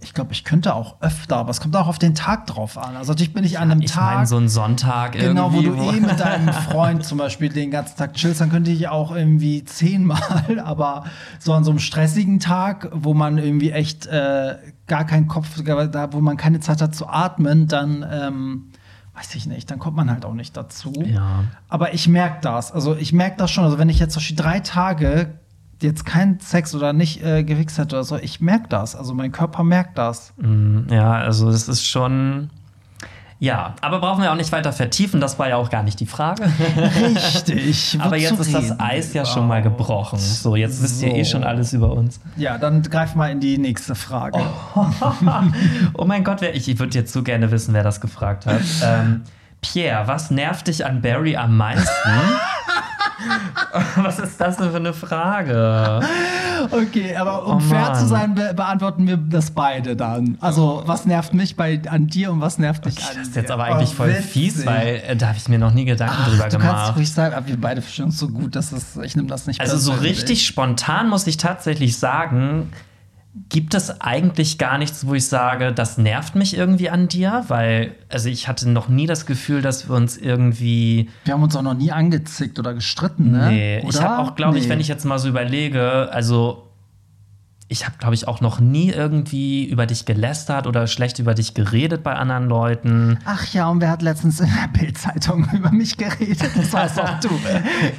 ich 0.04 0.12
glaube, 0.14 0.32
ich 0.32 0.44
könnte 0.44 0.74
auch 0.74 1.00
öfter, 1.00 1.36
aber 1.38 1.50
es 1.50 1.60
kommt 1.60 1.74
auch 1.76 1.88
auf 1.88 1.98
den 1.98 2.14
Tag 2.14 2.46
drauf 2.46 2.78
an. 2.78 2.96
Also 2.96 3.12
natürlich 3.12 3.32
bin 3.32 3.42
ich 3.42 3.58
an 3.58 3.70
einem 3.70 3.80
ich 3.80 3.90
Tag. 3.90 4.16
Mein, 4.16 4.26
so 4.26 4.36
ein 4.36 4.48
Sonntag 4.48 5.12
Genau, 5.12 5.52
wo 5.52 5.62
du 5.62 5.74
eh 5.74 6.00
mit 6.00 6.20
deinem 6.20 6.52
Freund 6.70 7.04
zum 7.04 7.18
Beispiel 7.18 7.48
den 7.48 7.70
ganzen 7.70 7.96
Tag 7.96 8.14
chillst, 8.14 8.40
dann 8.40 8.50
könnte 8.50 8.70
ich 8.70 8.88
auch 8.88 9.16
irgendwie 9.16 9.64
zehnmal, 9.64 10.60
aber 10.64 11.04
so 11.38 11.54
an 11.54 11.64
so 11.64 11.70
einem 11.70 11.80
stressigen 11.80 12.38
Tag, 12.38 12.90
wo 12.92 13.14
man 13.14 13.38
irgendwie 13.38 13.70
echt 13.70 14.06
äh, 14.06 14.56
gar 14.86 15.04
keinen 15.04 15.26
Kopf, 15.26 15.60
da, 15.64 16.12
wo 16.12 16.20
man 16.20 16.36
keine 16.36 16.60
Zeit 16.60 16.82
hat 16.82 16.94
zu 16.94 17.08
atmen, 17.08 17.66
dann 17.66 18.06
ähm, 18.08 18.70
weiß 19.14 19.34
ich 19.36 19.46
nicht, 19.46 19.70
dann 19.70 19.78
kommt 19.78 19.96
man 19.96 20.10
halt 20.10 20.24
auch 20.24 20.34
nicht 20.34 20.56
dazu. 20.56 20.92
Ja. 21.06 21.44
Aber 21.68 21.94
ich 21.94 22.08
merke 22.08 22.38
das. 22.42 22.72
Also 22.72 22.94
ich 22.94 23.12
merke 23.12 23.36
das 23.38 23.50
schon. 23.50 23.64
Also 23.64 23.78
wenn 23.78 23.88
ich 23.88 23.98
jetzt 23.98 24.12
zum 24.12 24.20
Beispiel 24.20 24.36
drei 24.36 24.60
Tage 24.60 25.38
jetzt 25.84 26.04
keinen 26.04 26.40
Sex 26.40 26.74
oder 26.74 26.92
nicht 26.92 27.22
äh, 27.24 27.44
gewichst 27.44 27.78
hätte 27.78 27.94
oder 27.96 28.04
so, 28.04 28.16
ich 28.16 28.40
merke 28.40 28.68
das. 28.68 28.96
Also 28.96 29.14
mein 29.14 29.30
Körper 29.32 29.62
merkt 29.62 29.96
das. 29.98 30.32
Mm, 30.38 30.88
Ja, 30.90 31.12
also 31.12 31.50
das 31.50 31.68
ist 31.68 31.86
schon. 31.86 32.50
Ja, 33.40 33.74
aber 33.82 33.98
brauchen 34.00 34.22
wir 34.22 34.32
auch 34.32 34.36
nicht 34.36 34.52
weiter 34.52 34.72
vertiefen, 34.72 35.20
das 35.20 35.38
war 35.38 35.48
ja 35.48 35.56
auch 35.56 35.68
gar 35.68 35.82
nicht 35.82 36.00
die 36.00 36.06
Frage. 36.06 36.44
Richtig. 37.04 37.98
aber 38.00 38.16
jetzt 38.16 38.38
ist 38.40 38.54
das 38.54 38.78
Eis 38.80 39.12
ja 39.12 39.26
schon 39.26 39.46
mal 39.48 39.60
gebrochen. 39.60 40.18
So, 40.18 40.56
jetzt 40.56 40.82
wisst 40.82 41.02
ihr 41.02 41.14
eh 41.14 41.24
So. 41.24 41.32
schon 41.32 41.44
alles 41.44 41.72
über 41.72 41.92
uns. 41.92 42.20
Ja, 42.36 42.56
dann 42.58 42.82
greif 42.82 43.14
mal 43.16 43.30
in 43.30 43.40
die 43.40 43.58
nächste 43.58 43.94
Frage. 43.96 44.40
Oh 44.74 46.04
mein 46.06 46.24
Gott, 46.24 46.40
wer, 46.40 46.54
ich 46.54 46.78
würde 46.78 46.96
jetzt 46.96 47.12
so 47.12 47.22
gerne 47.22 47.50
wissen, 47.50 47.74
wer 47.74 47.82
das 47.82 48.00
gefragt 48.00 48.46
hat. 48.46 48.62
Ähm, 48.82 49.22
Pierre, 49.60 50.06
was 50.06 50.30
nervt 50.30 50.68
dich 50.68 50.86
an 50.86 51.02
Barry 51.02 51.36
am 51.36 51.56
meisten? 51.56 52.10
Was 53.96 54.18
ist 54.18 54.40
das 54.40 54.56
denn 54.56 54.70
für 54.70 54.76
eine 54.76 54.92
Frage? 54.92 56.00
Okay, 56.70 57.14
aber 57.16 57.46
um 57.46 57.56
Oh 57.56 57.60
fair 57.60 57.94
zu 57.94 58.06
sein, 58.06 58.34
be 58.34 58.52
beantworten 58.54 59.06
wir 59.06 59.16
das 59.16 59.50
beide 59.50 59.96
dann. 59.96 60.36
Also, 60.40 60.82
was 60.86 61.04
nervt 61.06 61.34
mich 61.34 61.56
bei, 61.56 61.80
an 61.88 62.06
dir 62.06 62.32
und 62.32 62.40
was 62.40 62.58
nervt 62.58 62.84
dich 62.86 62.98
an 62.98 63.16
Das 63.18 63.28
ist 63.28 63.36
jetzt 63.36 63.50
aber 63.50 63.64
eigentlich 63.64 63.90
Oh, 63.90 63.96
voll 63.96 64.10
witzig. 64.10 64.24
fies, 64.30 64.66
weil 64.66 65.02
äh, 65.06 65.16
da 65.16 65.28
habe 65.28 65.36
ich 65.38 65.48
mir 65.48 65.58
noch 65.58 65.72
nie 65.74 65.84
Gedanken 65.84 66.16
Ach, 66.20 66.28
drüber 66.28 66.48
du 66.48 66.58
gemacht. 66.58 66.76
kannst 66.84 66.96
ruhig 66.96 67.12
sagen, 67.12 67.34
aber 67.34 67.46
wir 67.46 67.60
beide 67.60 67.82
verstehen 67.82 68.06
uns 68.06 68.18
so 68.18 68.28
gut, 68.28 68.56
dass 68.56 68.72
es, 68.72 68.96
ich 68.96 69.16
nehme 69.16 69.28
das 69.28 69.46
nicht 69.46 69.60
Also 69.60 69.76
so 69.76 69.92
richtig 69.92 70.46
spontan 70.46 71.08
muss 71.08 71.26
ich 71.26 71.36
tatsächlich 71.36 71.98
sagen, 71.98 72.72
gibt 73.48 73.74
es 73.74 74.00
eigentlich 74.00 74.58
gar 74.58 74.78
nichts, 74.78 75.06
wo 75.06 75.14
ich 75.14 75.26
sage, 75.26 75.72
das 75.72 75.98
nervt 75.98 76.36
mich 76.36 76.56
irgendwie 76.56 76.88
an 76.88 77.08
dir, 77.08 77.44
weil 77.48 77.94
also 78.08 78.28
ich 78.28 78.46
hatte 78.46 78.68
noch 78.70 78.88
nie 78.88 79.06
das 79.06 79.26
Gefühl, 79.26 79.60
dass 79.60 79.88
wir 79.88 79.96
uns 79.96 80.16
irgendwie 80.16 81.10
Wir 81.24 81.34
haben 81.34 81.42
uns 81.42 81.56
auch 81.56 81.62
noch 81.62 81.74
nie 81.74 81.90
angezickt 81.90 82.58
oder 82.60 82.74
gestritten, 82.74 83.32
ne? 83.32 83.48
Nee, 83.48 83.78
ich 83.80 83.84
Oder? 83.96 84.02
habe 84.08 84.22
auch, 84.22 84.36
glaube 84.36 84.58
ich, 84.58 84.64
Nee. 84.64 84.70
wenn 84.70 84.80
ich 84.80 84.88
jetzt 84.88 85.04
mal 85.04 85.18
so 85.18 85.28
überlege, 85.28 86.08
also 86.12 86.70
ich 87.74 87.84
habe, 87.86 87.98
glaube 87.98 88.14
ich, 88.14 88.28
auch 88.28 88.40
noch 88.40 88.60
nie 88.60 88.90
irgendwie 88.90 89.64
über 89.64 89.84
dich 89.86 90.06
gelästert 90.06 90.68
oder 90.68 90.86
schlecht 90.86 91.18
über 91.18 91.34
dich 91.34 91.54
geredet 91.54 92.04
bei 92.04 92.14
anderen 92.14 92.48
Leuten. 92.48 93.18
Ach 93.24 93.52
ja, 93.52 93.68
und 93.68 93.80
wer 93.80 93.90
hat 93.90 94.00
letztens 94.00 94.38
in 94.38 94.46
der 94.46 94.68
Bild-Zeitung 94.78 95.48
über 95.52 95.72
mich 95.72 95.96
geredet? 95.96 96.50
Das 96.56 96.72
warst 96.72 96.98
doch 96.98 97.18
du. 97.18 97.30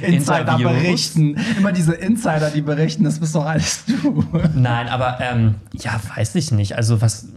Insider 0.00 0.56
berichten. 0.56 1.36
Immer 1.58 1.72
diese 1.72 1.92
Insider, 1.92 2.50
die 2.50 2.62
berichten, 2.62 3.04
das 3.04 3.20
bist 3.20 3.34
doch 3.34 3.44
alles 3.44 3.84
du. 3.84 4.24
Nein, 4.54 4.88
aber 4.88 5.18
ähm, 5.20 5.56
ja, 5.74 6.00
weiß 6.16 6.34
ich 6.36 6.52
nicht. 6.52 6.74
Also 6.74 7.02
was. 7.02 7.28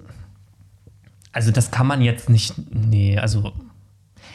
Also 1.34 1.52
das 1.52 1.72
kann 1.72 1.88
man 1.88 2.02
jetzt 2.02 2.30
nicht. 2.30 2.54
Nee, 2.74 3.20
also. 3.20 3.52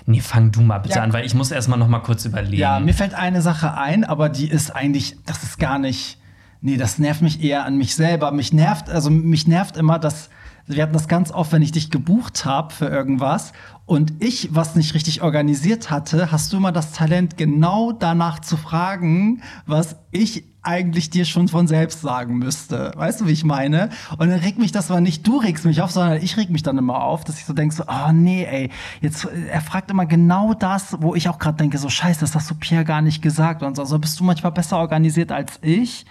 Nee, 0.04 0.20
fang 0.20 0.52
du 0.52 0.60
mal 0.60 0.76
bitte 0.80 0.96
Ja. 0.96 1.02
an, 1.04 1.14
weil 1.14 1.24
ich 1.24 1.32
muss 1.32 1.50
erstmal 1.50 1.78
noch 1.78 1.88
mal 1.88 2.00
kurz 2.00 2.26
überlegen. 2.26 2.60
Ja, 2.60 2.80
mir 2.80 2.92
fällt 2.92 3.14
eine 3.14 3.40
Sache 3.40 3.72
ein, 3.78 4.04
aber 4.04 4.28
die 4.28 4.46
ist 4.46 4.70
eigentlich, 4.76 5.16
das 5.24 5.42
ist 5.42 5.58
gar 5.58 5.78
nicht. 5.78 6.18
Nee, 6.66 6.78
das 6.78 6.98
nervt 6.98 7.20
mich 7.20 7.44
eher 7.44 7.66
an 7.66 7.76
mich 7.76 7.94
selber. 7.94 8.32
Mich 8.32 8.54
nervt, 8.54 8.88
also 8.88 9.10
mich 9.10 9.46
nervt 9.46 9.76
immer, 9.76 9.98
dass 9.98 10.30
wir 10.66 10.82
hatten 10.82 10.94
das 10.94 11.08
ganz 11.08 11.30
oft, 11.30 11.52
wenn 11.52 11.60
ich 11.60 11.72
dich 11.72 11.90
gebucht 11.90 12.46
habe 12.46 12.72
für 12.72 12.86
irgendwas 12.86 13.52
und 13.84 14.14
ich 14.20 14.54
was 14.54 14.74
nicht 14.74 14.94
richtig 14.94 15.20
organisiert 15.20 15.90
hatte, 15.90 16.32
hast 16.32 16.50
du 16.50 16.56
immer 16.56 16.72
das 16.72 16.92
Talent, 16.92 17.36
genau 17.36 17.92
danach 17.92 18.38
zu 18.38 18.56
fragen, 18.56 19.42
was 19.66 19.96
ich 20.10 20.44
eigentlich 20.62 21.10
dir 21.10 21.26
schon 21.26 21.48
von 21.48 21.66
selbst 21.66 22.00
sagen 22.00 22.38
müsste. 22.38 22.92
Weißt 22.96 23.20
du, 23.20 23.26
wie 23.26 23.32
ich 23.32 23.44
meine? 23.44 23.90
Und 24.16 24.30
dann 24.30 24.38
regt 24.38 24.58
mich 24.58 24.72
das 24.72 24.90
aber 24.90 25.02
nicht, 25.02 25.26
du 25.26 25.36
regst 25.36 25.66
mich 25.66 25.82
auf, 25.82 25.90
sondern 25.90 26.22
ich 26.22 26.38
reg 26.38 26.48
mich 26.48 26.62
dann 26.62 26.78
immer 26.78 27.02
auf, 27.02 27.24
dass 27.24 27.36
ich 27.36 27.44
so 27.44 27.52
denke, 27.52 27.74
so, 27.74 27.84
oh 27.86 28.10
nee, 28.10 28.46
ey, 28.50 28.70
jetzt, 29.02 29.26
er 29.26 29.60
fragt 29.60 29.90
immer 29.90 30.06
genau 30.06 30.54
das, 30.54 30.96
wo 31.02 31.14
ich 31.14 31.28
auch 31.28 31.38
gerade 31.38 31.58
denke, 31.58 31.76
so 31.76 31.90
scheiße, 31.90 32.20
das 32.20 32.34
hast 32.34 32.50
du 32.50 32.54
Pierre 32.54 32.86
gar 32.86 33.02
nicht 33.02 33.20
gesagt. 33.20 33.62
Und 33.62 33.76
so, 33.76 33.82
also 33.82 33.98
bist 33.98 34.18
du 34.18 34.24
manchmal 34.24 34.52
besser 34.52 34.78
organisiert 34.78 35.30
als 35.30 35.58
ich. 35.60 36.06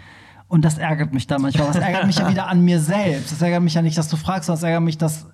Und 0.54 0.62
das 0.62 0.78
ärgert 0.78 1.16
mich 1.16 1.26
dann 1.26 1.42
manchmal. 1.42 1.68
Es 1.72 1.78
ärgert 1.78 2.06
mich 2.06 2.18
ja 2.18 2.30
wieder 2.30 2.46
an 2.46 2.62
mir 2.62 2.80
selbst. 2.80 3.32
Es 3.32 3.42
ärgert 3.42 3.64
mich 3.64 3.74
ja 3.74 3.82
nicht, 3.82 3.98
dass 3.98 4.08
du 4.08 4.18
fragst, 4.18 4.46
sondern 4.46 4.60
es 4.60 4.64
ärgert 4.64 4.84
mich, 4.84 5.00
dass 5.00 5.26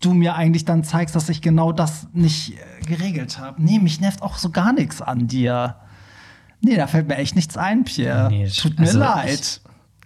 du 0.00 0.14
mir 0.14 0.34
eigentlich 0.34 0.64
dann 0.64 0.82
zeigst, 0.82 1.14
dass 1.14 1.28
ich 1.28 1.42
genau 1.42 1.72
das 1.72 2.08
nicht 2.14 2.54
äh, 2.54 2.86
geregelt 2.86 3.38
habe. 3.38 3.60
Nee, 3.62 3.78
mich 3.78 4.00
nervt 4.00 4.22
auch 4.22 4.38
so 4.38 4.48
gar 4.48 4.72
nichts 4.72 5.02
an 5.02 5.26
dir. 5.26 5.76
Nee, 6.62 6.74
da 6.74 6.86
fällt 6.86 7.06
mir 7.06 7.16
echt 7.16 7.36
nichts 7.36 7.58
ein, 7.58 7.84
Pierre. 7.84 8.30
Nee, 8.30 8.48
Tut 8.48 8.78
mir 8.78 8.86
also 8.86 8.98
leid. 8.98 9.60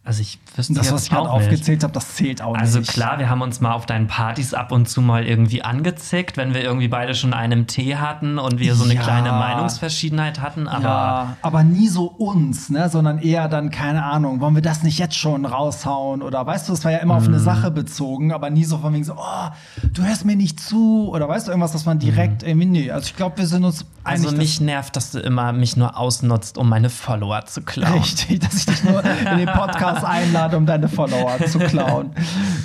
Also 0.06 0.20
ich 0.20 0.38
wüsste 0.54 0.74
das, 0.74 0.92
was 0.92 1.04
ich 1.04 1.10
gerade 1.10 1.30
aufgezählt 1.30 1.82
habe, 1.82 1.94
das 1.94 2.14
zählt 2.14 2.42
auch 2.42 2.54
Also 2.54 2.80
nicht. 2.80 2.92
klar, 2.92 3.18
wir 3.18 3.30
haben 3.30 3.40
uns 3.40 3.62
mal 3.62 3.72
auf 3.72 3.86
deinen 3.86 4.06
Partys 4.06 4.52
ab 4.52 4.70
und 4.70 4.86
zu 4.86 5.00
mal 5.00 5.24
irgendwie 5.26 5.62
angezickt, 5.62 6.36
wenn 6.36 6.52
wir 6.52 6.62
irgendwie 6.62 6.88
beide 6.88 7.14
schon 7.14 7.32
einen 7.32 7.66
Tee 7.66 7.96
hatten 7.96 8.38
und 8.38 8.58
wir 8.58 8.74
so 8.74 8.84
eine 8.84 8.94
Ja. 8.96 9.02
kleine 9.02 9.32
Meinungsverschiedenheit 9.32 10.42
hatten, 10.42 10.68
aber 10.68 10.84
ja, 10.84 11.36
aber 11.40 11.62
nie 11.64 11.88
so 11.88 12.04
uns, 12.04 12.68
ne, 12.68 12.90
sondern 12.90 13.18
eher 13.18 13.48
dann, 13.48 13.70
keine 13.70 14.04
Ahnung, 14.04 14.40
wollen 14.40 14.54
wir 14.54 14.60
das 14.62 14.82
nicht 14.82 14.98
jetzt 14.98 15.16
schon 15.16 15.46
raushauen? 15.46 16.20
Oder 16.20 16.44
weißt 16.46 16.68
du, 16.68 16.74
es 16.74 16.84
war 16.84 16.92
ja 16.92 16.98
immer 16.98 17.14
auf 17.14 17.22
Mhm. 17.26 17.34
eine 17.34 17.40
Sache 17.40 17.70
bezogen, 17.70 18.32
aber 18.32 18.50
nie 18.50 18.64
so 18.64 18.76
von 18.78 18.92
wegen 18.92 19.04
so, 19.04 19.14
oh, 19.16 19.48
du 19.92 20.02
hörst 20.02 20.26
mir 20.26 20.36
nicht 20.36 20.60
zu. 20.60 21.08
Oder 21.12 21.28
weißt 21.30 21.46
du, 21.46 21.52
irgendwas, 21.52 21.74
was 21.74 21.86
man 21.86 21.98
direkt 21.98 22.42
irgendwie, 22.42 22.66
nee. 22.66 22.90
Also 22.90 23.06
ich 23.06 23.16
glaube, 23.16 23.38
wir 23.38 23.46
sind 23.46 23.64
uns 23.64 23.84
Mhm. 23.84 23.88
also 24.04 24.28
einig, 24.28 24.38
mich 24.38 24.60
nervt, 24.60 24.96
dass 24.96 25.12
du 25.12 25.18
immer 25.20 25.52
mich 25.54 25.78
nur 25.78 25.96
ausnutzt, 25.98 26.58
um 26.58 26.68
meine 26.68 26.90
Follower 26.90 27.46
zu 27.46 27.62
klauen. 27.62 27.94
richtig, 28.00 28.40
dass 28.40 28.54
ich 28.54 28.66
dich 28.66 28.84
nur 28.84 29.02
in 29.02 29.38
den 29.38 29.46
Podcast 29.54 29.93
einlade, 30.02 30.56
um 30.56 30.66
deine 30.66 30.88
Follower 30.88 31.38
zu 31.46 31.58
klauen. 31.58 32.10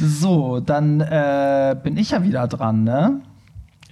So, 0.02 0.60
dann 0.60 1.02
äh, 1.02 1.76
bin 1.82 1.98
ich 1.98 2.12
ja 2.12 2.24
wieder 2.24 2.48
dran, 2.48 2.84
ne? 2.84 3.22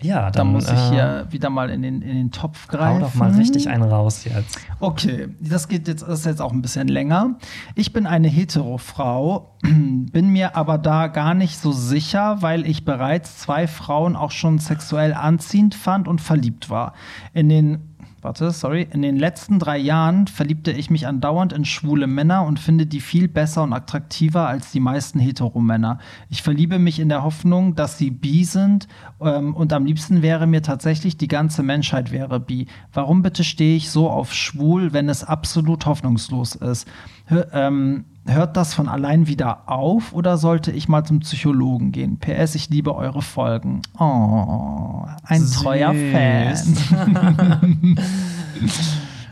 Ja, 0.02 0.30
dann, 0.30 0.34
Dann 0.34 0.52
muss 0.52 0.66
ich 0.66 0.78
äh, 0.78 0.90
hier 0.90 1.28
wieder 1.32 1.50
mal 1.50 1.72
in 1.72 1.82
den, 1.82 2.02
in 2.04 2.16
den 2.16 2.32
Topf 2.32 2.68
hau 2.68 2.78
greifen. 2.78 3.02
doch 3.02 3.16
mal 3.16 3.32
richtig 3.32 3.68
einen 3.68 3.84
raus 3.84 4.26
jetzt. 4.26 4.60
Okay, 4.80 5.30
das 5.40 5.68
geht 5.68 5.88
jetzt, 5.88 6.04
das 6.04 6.20
ist 6.20 6.26
jetzt 6.26 6.42
auch 6.42 6.52
ein 6.52 6.62
bisschen 6.62 6.88
länger. 6.88 7.38
Ich 7.74 7.94
bin 7.94 8.06
eine 8.06 8.28
Hetero-Frau, 8.28 9.56
bin 9.64 10.30
mir 10.30 10.56
aber 10.56 10.78
da 10.78 11.08
gar 11.08 11.34
nicht 11.34 11.58
so 11.58 11.72
sicher, 11.72 12.44
weil 12.44 12.68
ich 12.68 12.86
bereits 12.86 13.40
zwei 13.40 13.66
Frauen 13.66 14.16
auch 14.16 14.32
schon 14.32 14.60
sexuell 14.60 15.16
anziehend 15.16 15.74
fand 15.74 16.08
und 16.08 16.22
verliebt 16.22 16.70
war. 16.70 16.94
In 17.34 17.50
den 17.50 17.97
Warte, 18.22 18.50
sorry. 18.50 18.88
In 18.92 19.04
den 19.04 19.16
letzten 19.16 19.60
drei 19.60 19.78
Jahren 19.78 20.26
verliebte 20.26 20.72
ich 20.72 20.90
mich 20.90 21.06
andauernd 21.06 21.54
in 21.54 21.66
schwule 21.66 22.08
Männer 22.08 22.46
und 22.46 22.60
finde 22.60 22.88
die 22.88 23.00
viel 23.00 23.28
besser 23.28 23.62
und 23.62 23.74
attraktiver 23.74 24.48
als 24.48 24.72
die 24.72 24.80
meisten 24.80 25.20
Heteromänner. 25.20 26.00
Ich 26.30 26.42
verliebe 26.42 26.80
mich 26.80 27.00
in 27.00 27.10
der 27.10 27.24
Hoffnung, 27.24 27.76
dass 27.76 28.00
sie 28.00 28.10
bi 28.10 28.44
sind 28.44 28.88
ähm, 29.22 29.56
und 29.56 29.72
am 29.72 29.86
liebsten 29.86 30.24
wäre 30.24 30.48
mir 30.48 30.64
tatsächlich, 30.64 31.18
die 31.18 31.28
ganze 31.28 31.62
Menschheit 31.62 32.12
wäre 32.12 32.40
bi. 32.40 32.66
Warum 32.92 33.22
bitte 33.22 33.44
stehe 33.44 33.78
ich 33.78 33.92
so 33.92 34.10
auf 34.10 34.34
schwul, 34.34 34.94
wenn 34.94 35.10
es 35.10 35.24
absolut 35.24 35.86
hoffnungslos 35.86 36.56
ist? 36.56 36.88
Hör, 37.26 37.54
ähm, 37.54 38.06
hört 38.28 38.58
das 38.58 38.74
von 38.74 38.88
allein 38.88 39.28
wieder 39.28 39.70
auf 39.70 40.14
oder 40.14 40.38
sollte 40.38 40.72
ich 40.72 40.88
mal 40.88 41.04
zum 41.04 41.20
Psychologen 41.20 41.92
gehen? 41.92 42.20
PS, 42.20 42.56
ich 42.56 42.70
liebe 42.70 42.96
eure 42.96 43.22
Folgen. 43.22 43.82
Oh, 44.00 45.06
ein 45.24 45.42
Süß. 45.42 45.62
treuer 45.62 45.94
Fan. 45.94 47.98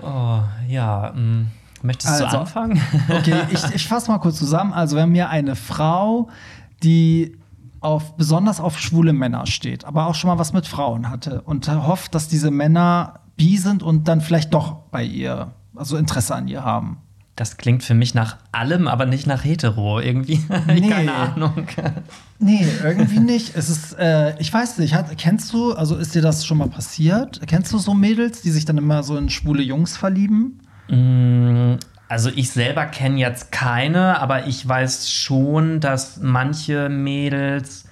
Oh, 0.08 0.40
ja, 0.68 1.12
mh. 1.16 1.46
möchtest 1.82 2.14
Also, 2.14 2.28
du 2.28 2.40
anfangen? 2.42 2.80
Okay, 3.10 3.42
ich, 3.50 3.64
ich 3.74 3.88
fasse 3.88 4.12
mal 4.12 4.20
kurz 4.20 4.38
zusammen. 4.38 4.72
Also, 4.72 4.96
wenn 4.96 5.12
mir 5.12 5.30
eine 5.30 5.56
Frau, 5.56 6.30
die 6.84 7.36
auf, 7.80 8.16
besonders 8.16 8.60
auf 8.60 8.80
schwule 8.80 9.14
Männer 9.14 9.48
steht, 9.48 9.84
aber 9.86 10.06
auch 10.06 10.14
schon 10.16 10.30
mal 10.30 10.38
was 10.38 10.54
mit 10.54 10.68
Frauen 10.68 11.10
hatte 11.10 11.42
und 11.42 11.68
hofft, 11.88 12.14
dass 12.14 12.28
diese 12.28 12.52
Männer 12.52 13.20
bi 13.36 13.58
sind 13.58 13.82
und 13.84 14.08
dann 14.08 14.22
vielleicht 14.22 14.54
doch 14.54 14.74
bei 14.92 15.04
ihr, 15.04 15.52
also 15.76 15.98
Interesse 15.98 16.36
an 16.36 16.48
ihr 16.48 16.64
haben. 16.64 16.98
Das 17.38 17.58
klingt 17.58 17.84
für 17.84 17.94
mich 17.96 18.14
nach 18.16 18.38
allem, 18.54 18.88
aber 18.88 19.06
nicht 19.06 19.28
nach 19.28 19.44
hetero 19.44 20.00
irgendwie. 20.00 20.40
Nee. 20.68 20.90
Keine 20.90 21.14
Ahnung. 21.14 21.68
Nee, 22.40 22.66
irgendwie 22.84 23.20
nicht. 23.20 23.56
Es 23.58 23.70
ist, 23.70 23.94
äh, 24.00 24.40
ich 24.40 24.54
weiß 24.54 24.78
nicht, 24.78 24.94
hat, 24.94 25.18
kennst 25.18 25.52
du, 25.52 25.74
also 25.74 25.98
ist 25.98 26.16
dir 26.16 26.22
das 26.22 26.46
schon 26.46 26.58
mal 26.58 26.70
passiert? 26.70 27.42
Kennst 27.48 27.74
du 27.74 27.78
so 27.78 27.94
Mädels, 27.94 28.42
die 28.42 28.52
sich 28.52 28.64
dann 28.66 28.78
immer 28.78 29.04
so 29.04 29.18
in 29.18 29.30
schwule 29.30 29.62
Jungs 29.64 29.98
verlieben? 29.98 30.62
Mm, 30.90 31.74
Also 32.08 32.30
ich 32.34 32.52
selber 32.52 32.86
kenne 32.86 33.20
jetzt 33.20 33.52
keine, 33.52 34.20
aber 34.22 34.48
ich 34.48 34.66
weiß 34.66 35.10
schon, 35.12 35.82
dass 35.82 36.22
manche 36.22 36.88
Mädels 36.88 37.86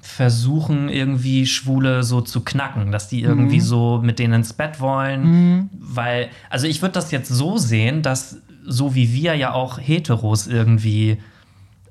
versuchen 0.00 0.88
irgendwie 0.90 1.46
Schwule 1.46 2.02
so 2.04 2.20
zu 2.20 2.42
knacken, 2.42 2.92
dass 2.92 3.08
die 3.08 3.22
irgendwie 3.22 3.60
so 3.60 4.00
mit 4.04 4.18
denen 4.18 4.34
ins 4.34 4.52
Bett 4.52 4.78
wollen, 4.78 5.70
weil 5.80 6.28
also 6.50 6.66
ich 6.66 6.82
würde 6.82 6.92
das 6.92 7.10
jetzt 7.10 7.30
so 7.30 7.56
sehen, 7.56 8.02
dass 8.02 8.36
so 8.66 8.94
wie 8.94 9.12
wir 9.12 9.34
ja 9.34 9.52
auch 9.52 9.78
Heteros 9.78 10.46
irgendwie 10.46 11.18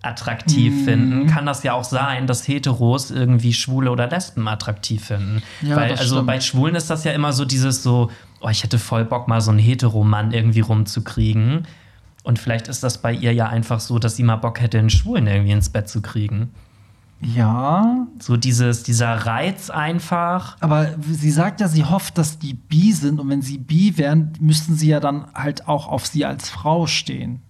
attraktiv 0.03 0.83
finden, 0.83 1.27
kann 1.27 1.45
das 1.45 1.63
ja 1.63 1.73
auch 1.73 1.85
sein, 1.85 2.27
dass 2.27 2.45
Heteros 2.47 3.09
irgendwie 3.09 3.53
Schwule 3.53 3.89
oder 3.89 4.07
Lesben 4.07 4.47
attraktiv 4.47 5.05
finden. 5.05 5.41
Ja, 5.61 5.77
Weil 5.77 5.91
also 5.91 6.15
stimmt. 6.15 6.27
bei 6.27 6.41
Schwulen 6.41 6.75
ist 6.75 6.89
das 6.89 7.05
ja 7.05 7.13
immer 7.13 7.31
so 7.31 7.45
dieses 7.45 7.83
so, 7.83 8.11
oh, 8.41 8.49
ich 8.49 8.63
hätte 8.63 8.79
voll 8.79 9.05
Bock 9.05 9.29
mal 9.29 9.39
so 9.39 9.51
einen 9.51 9.59
Heteromann 9.59 10.31
irgendwie 10.31 10.59
rumzukriegen. 10.59 11.65
Und 12.23 12.37
vielleicht 12.37 12.67
ist 12.67 12.83
das 12.83 12.97
bei 12.97 13.13
ihr 13.13 13.33
ja 13.33 13.47
einfach 13.47 13.79
so, 13.79 13.97
dass 13.97 14.17
sie 14.17 14.23
mal 14.23 14.35
Bock 14.35 14.59
hätte, 14.59 14.77
einen 14.77 14.89
Schwulen 14.89 15.25
irgendwie 15.25 15.51
ins 15.51 15.69
Bett 15.69 15.87
zu 15.87 16.01
kriegen. 16.01 16.51
Ja. 17.25 18.07
So 18.19 18.37
dieses, 18.37 18.83
dieser 18.83 19.13
Reiz 19.13 19.69
einfach. 19.69 20.57
Aber 20.59 20.89
sie 20.99 21.31
sagt 21.31 21.61
ja, 21.61 21.67
sie 21.67 21.83
hofft, 21.83 22.17
dass 22.17 22.39
die 22.39 22.53
bi 22.53 22.91
sind 22.91 23.19
und 23.19 23.29
wenn 23.29 23.41
sie 23.41 23.57
bi 23.57 23.97
wären, 23.97 24.33
müssten 24.39 24.75
sie 24.75 24.89
ja 24.89 24.99
dann 24.99 25.27
halt 25.33 25.67
auch 25.67 25.87
auf 25.87 26.05
sie 26.05 26.25
als 26.25 26.49
Frau 26.49 26.87
stehen. 26.87 27.41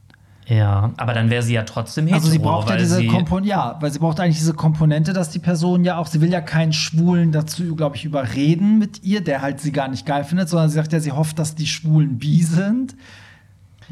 Ja, 0.45 0.91
aber 0.97 1.13
dann 1.13 1.29
wäre 1.29 1.41
sie 1.41 1.53
ja 1.53 1.63
trotzdem 1.63 2.05
hetero. 2.05 2.19
Also 2.19 2.31
sie 2.31 2.39
braucht 2.39 2.69
ja 2.69 2.75
diese 2.75 3.05
Komponente, 3.07 3.49
ja, 3.49 3.77
weil 3.79 3.91
sie 3.91 3.99
braucht 3.99 4.19
eigentlich 4.19 4.37
diese 4.37 4.53
Komponente, 4.53 5.13
dass 5.13 5.29
die 5.29 5.39
Person 5.39 5.85
ja 5.85 5.97
auch, 5.97 6.07
sie 6.07 6.21
will 6.21 6.31
ja 6.31 6.41
keinen 6.41 6.73
Schwulen 6.73 7.31
dazu, 7.31 7.75
glaube 7.75 7.95
ich, 7.95 8.05
überreden 8.05 8.77
mit 8.77 9.03
ihr, 9.03 9.23
der 9.23 9.41
halt 9.41 9.61
sie 9.61 9.71
gar 9.71 9.87
nicht 9.87 10.05
geil 10.05 10.23
findet, 10.23 10.49
sondern 10.49 10.69
sie 10.69 10.75
sagt 10.75 10.91
ja, 10.91 10.99
sie 10.99 11.11
hofft, 11.13 11.39
dass 11.39 11.55
die 11.55 11.67
Schwulen 11.67 12.17
bi 12.17 12.43
sind. 12.43 12.95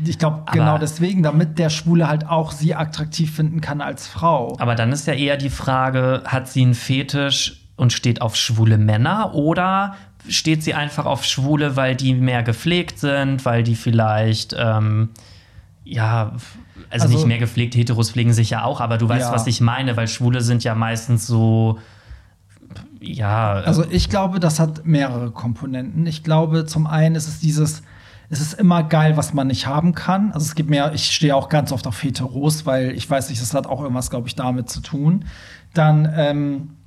Ich 0.05 0.17
glaube, 0.19 0.43
genau 0.51 0.77
deswegen, 0.77 1.23
damit 1.23 1.59
der 1.59 1.69
Schwule 1.69 2.07
halt 2.07 2.27
auch 2.27 2.51
sie 2.51 2.75
attraktiv 2.75 3.35
finden 3.35 3.61
kann 3.61 3.81
als 3.81 4.07
Frau. 4.07 4.55
Aber 4.59 4.75
dann 4.75 4.91
ist 4.91 5.07
ja 5.07 5.13
eher 5.13 5.37
die 5.37 5.49
Frage, 5.49 6.23
hat 6.25 6.47
sie 6.47 6.61
einen 6.63 6.73
Fetisch 6.73 7.61
und 7.75 7.93
steht 7.93 8.21
auf 8.21 8.35
schwule 8.35 8.77
Männer 8.77 9.33
oder 9.35 9.95
steht 10.27 10.63
sie 10.63 10.73
einfach 10.73 11.05
auf 11.05 11.23
Schwule, 11.25 11.75
weil 11.75 11.95
die 11.95 12.13
mehr 12.13 12.43
gepflegt 12.43 12.99
sind, 12.99 13.43
weil 13.45 13.63
die 13.63 13.75
vielleicht, 13.75 14.55
ähm, 14.57 15.09
ja, 15.83 16.33
also, 16.89 17.05
Also- 17.05 17.17
nicht 17.17 17.27
mehr 17.27 17.39
gepflegt, 17.39 17.75
Heteros 17.75 18.11
pflegen 18.11 18.33
sich 18.33 18.51
ja 18.51 18.63
auch, 18.63 18.81
aber 18.81 18.97
du 18.97 19.09
weißt, 19.09 19.29
Ja. 19.29 19.33
was 19.33 19.47
ich 19.47 19.61
meine, 19.61 19.97
weil 19.97 20.07
Schwule 20.07 20.41
sind 20.41 20.63
ja 20.63 20.75
meistens 20.75 21.25
so, 21.25 21.79
ja, 22.99 23.53
Also 23.53 23.83
ich 23.89 24.09
glaube, 24.09 24.39
das 24.39 24.59
hat 24.59 24.85
mehrere 24.85 25.31
Komponenten. 25.31 26.05
Ich 26.05 26.23
glaube, 26.23 26.65
zum 26.65 26.85
einen 26.87 27.15
ist 27.15 27.27
es 27.27 27.39
dieses, 27.39 27.81
es 28.31 28.39
ist 28.39 28.53
immer 28.53 28.83
geil, 28.83 29.17
was 29.17 29.33
man 29.33 29.47
nicht 29.47 29.67
haben 29.67 29.93
kann. 29.93 30.31
Also 30.31 30.45
es 30.45 30.55
gibt 30.55 30.69
mir, 30.69 30.93
ich 30.93 31.13
stehe 31.13 31.35
auch 31.35 31.49
ganz 31.49 31.73
oft 31.73 31.85
auf 31.85 32.01
Heteros, 32.01 32.65
weil 32.65 32.91
ich 32.91 33.07
weiß 33.07 33.29
nicht, 33.29 33.41
das 33.41 33.53
hat 33.53 33.67
auch 33.67 33.81
irgendwas, 33.81 34.09
glaube 34.09 34.29
ich, 34.29 34.35
damit 34.35 34.69
zu 34.69 34.79
tun. 34.79 35.25
Dann 35.73 36.09
ähm, 36.15 36.77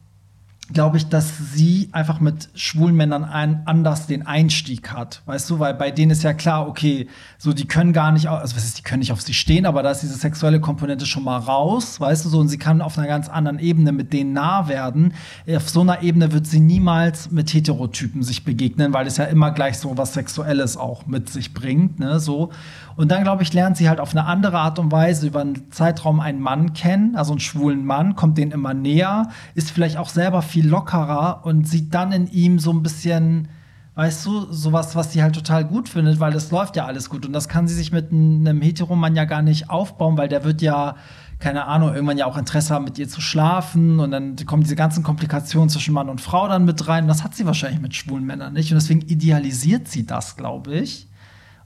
glaube 0.72 0.96
ich, 0.96 1.08
dass 1.08 1.52
sie 1.52 1.90
einfach 1.92 2.20
mit 2.20 2.48
schwulen 2.54 2.96
Männern 2.96 3.22
ein, 3.24 3.62
anders 3.66 4.06
den 4.06 4.26
Einstieg 4.26 4.92
hat. 4.92 5.22
Weißt 5.26 5.50
du, 5.50 5.58
weil 5.58 5.74
bei 5.74 5.90
denen 5.90 6.10
ist 6.10 6.22
ja 6.22 6.32
klar, 6.32 6.66
okay, 6.66 7.06
so 7.36 7.52
die 7.52 7.66
können 7.66 7.92
gar 7.92 8.12
nicht, 8.12 8.28
also 8.28 8.56
was 8.56 8.64
ist, 8.64 8.78
die 8.78 8.82
können 8.82 9.00
nicht 9.00 9.12
auf 9.12 9.20
sie 9.20 9.34
stehen, 9.34 9.66
aber 9.66 9.82
da 9.82 9.90
ist 9.90 10.00
diese 10.00 10.14
sexuelle 10.14 10.60
Komponente 10.60 11.04
schon 11.04 11.24
mal 11.24 11.36
raus, 11.36 12.00
weißt 12.00 12.24
du, 12.24 12.28
so 12.30 12.38
und 12.38 12.48
sie 12.48 12.56
kann 12.56 12.80
auf 12.80 12.96
einer 12.96 13.06
ganz 13.06 13.28
anderen 13.28 13.58
Ebene 13.58 13.92
mit 13.92 14.12
denen 14.14 14.32
nah 14.32 14.66
werden. 14.68 15.12
Auf 15.54 15.68
so 15.68 15.82
einer 15.82 16.02
Ebene 16.02 16.32
wird 16.32 16.46
sie 16.46 16.60
niemals 16.60 17.30
mit 17.30 17.52
Heterotypen 17.52 18.22
sich 18.22 18.44
begegnen, 18.44 18.94
weil 18.94 19.06
es 19.06 19.18
ja 19.18 19.24
immer 19.24 19.50
gleich 19.50 19.78
so 19.78 19.98
was 19.98 20.14
Sexuelles 20.14 20.78
auch 20.78 21.06
mit 21.06 21.28
sich 21.28 21.52
bringt, 21.52 21.98
ne, 21.98 22.20
so. 22.20 22.50
Und 22.96 23.10
dann, 23.10 23.24
glaube 23.24 23.42
ich, 23.42 23.52
lernt 23.52 23.76
sie 23.76 23.88
halt 23.88 23.98
auf 23.98 24.12
eine 24.12 24.24
andere 24.24 24.58
Art 24.58 24.78
und 24.78 24.92
Weise 24.92 25.26
über 25.26 25.40
einen 25.40 25.72
Zeitraum 25.72 26.20
einen 26.20 26.40
Mann 26.40 26.74
kennen, 26.74 27.16
also 27.16 27.32
einen 27.32 27.40
schwulen 27.40 27.84
Mann, 27.84 28.14
kommt 28.14 28.38
den 28.38 28.52
immer 28.52 28.72
näher, 28.72 29.30
ist 29.56 29.72
vielleicht 29.72 29.96
auch 29.96 30.08
selber 30.08 30.42
viel 30.42 30.53
lockerer 30.62 31.40
und 31.44 31.68
sieht 31.68 31.94
dann 31.94 32.12
in 32.12 32.26
ihm 32.26 32.58
so 32.58 32.72
ein 32.72 32.82
bisschen, 32.82 33.48
weißt 33.94 34.26
du, 34.26 34.52
sowas, 34.52 34.96
was 34.96 35.12
sie 35.12 35.22
halt 35.22 35.34
total 35.34 35.64
gut 35.64 35.88
findet, 35.88 36.20
weil 36.20 36.32
das 36.32 36.50
läuft 36.50 36.76
ja 36.76 36.86
alles 36.86 37.08
gut. 37.08 37.26
Und 37.26 37.32
das 37.32 37.48
kann 37.48 37.68
sie 37.68 37.74
sich 37.74 37.92
mit 37.92 38.12
einem 38.12 38.60
Heteromann 38.60 39.16
ja 39.16 39.24
gar 39.24 39.42
nicht 39.42 39.70
aufbauen, 39.70 40.16
weil 40.16 40.28
der 40.28 40.44
wird 40.44 40.62
ja, 40.62 40.96
keine 41.38 41.66
Ahnung, 41.66 41.94
irgendwann 41.94 42.18
ja 42.18 42.26
auch 42.26 42.36
Interesse 42.36 42.74
haben, 42.74 42.84
mit 42.84 42.98
ihr 42.98 43.08
zu 43.08 43.20
schlafen. 43.20 44.00
Und 44.00 44.10
dann 44.10 44.36
kommen 44.46 44.62
diese 44.62 44.76
ganzen 44.76 45.02
Komplikationen 45.02 45.68
zwischen 45.68 45.94
Mann 45.94 46.08
und 46.08 46.20
Frau 46.20 46.48
dann 46.48 46.64
mit 46.64 46.86
rein. 46.88 47.04
Und 47.04 47.08
das 47.08 47.22
hat 47.22 47.34
sie 47.34 47.46
wahrscheinlich 47.46 47.80
mit 47.80 47.94
schwulen 47.94 48.24
Männern 48.24 48.52
nicht. 48.52 48.72
Und 48.72 48.76
deswegen 48.76 49.02
idealisiert 49.02 49.88
sie 49.88 50.06
das, 50.06 50.36
glaube 50.36 50.74
ich. 50.74 51.08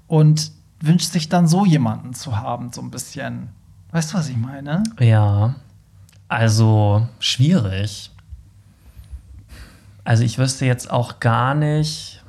Und 0.07 0.53
wünscht 0.81 1.13
sich 1.13 1.29
dann 1.29 1.49
so 1.49 1.65
jemanden 1.65 2.15
zu 2.15 2.39
haben, 2.39 2.73
so 2.73 2.81
ein 2.81 2.91
bisschen. 2.91 3.49
Weißt 3.91 4.13
du, 4.13 4.19
was 4.19 4.29
ich 4.29 4.37
meine? 4.37 4.83
Ja, 5.01 5.57
also 6.29 7.09
schwierig. 7.19 8.11
Also 10.09 10.23
ich 10.25 10.39
wüsste 10.39 10.65
jetzt 10.65 10.91
auch 10.91 11.21
gar 11.21 11.55
nicht. 11.55 12.23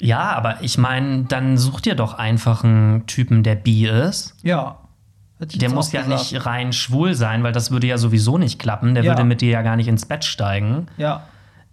Ja, 0.00 0.32
aber 0.32 0.56
ich 0.62 0.78
meine, 0.78 1.26
dann 1.26 1.56
such 1.58 1.80
dir 1.80 1.94
doch 1.94 2.14
einfach 2.14 2.64
einen 2.64 3.06
Typen, 3.06 3.44
der 3.44 3.54
bi 3.54 3.86
ist. 3.86 4.34
Ja. 4.42 4.78
Der 5.38 5.70
muss 5.70 5.92
ja 5.92 6.02
gesagt. 6.02 6.32
nicht 6.32 6.44
rein 6.44 6.72
schwul 6.72 7.14
sein, 7.14 7.44
weil 7.44 7.52
das 7.52 7.70
würde 7.70 7.86
ja 7.86 7.98
sowieso 7.98 8.36
nicht 8.36 8.58
klappen. 8.58 8.96
Der 8.96 9.04
Ja. 9.04 9.12
würde 9.12 9.22
mit 9.22 9.42
dir 9.42 9.50
ja 9.50 9.62
gar 9.62 9.76
nicht 9.76 9.86
ins 9.86 10.06
Bett 10.06 10.24
steigen. 10.24 10.88
Ja. 10.96 11.22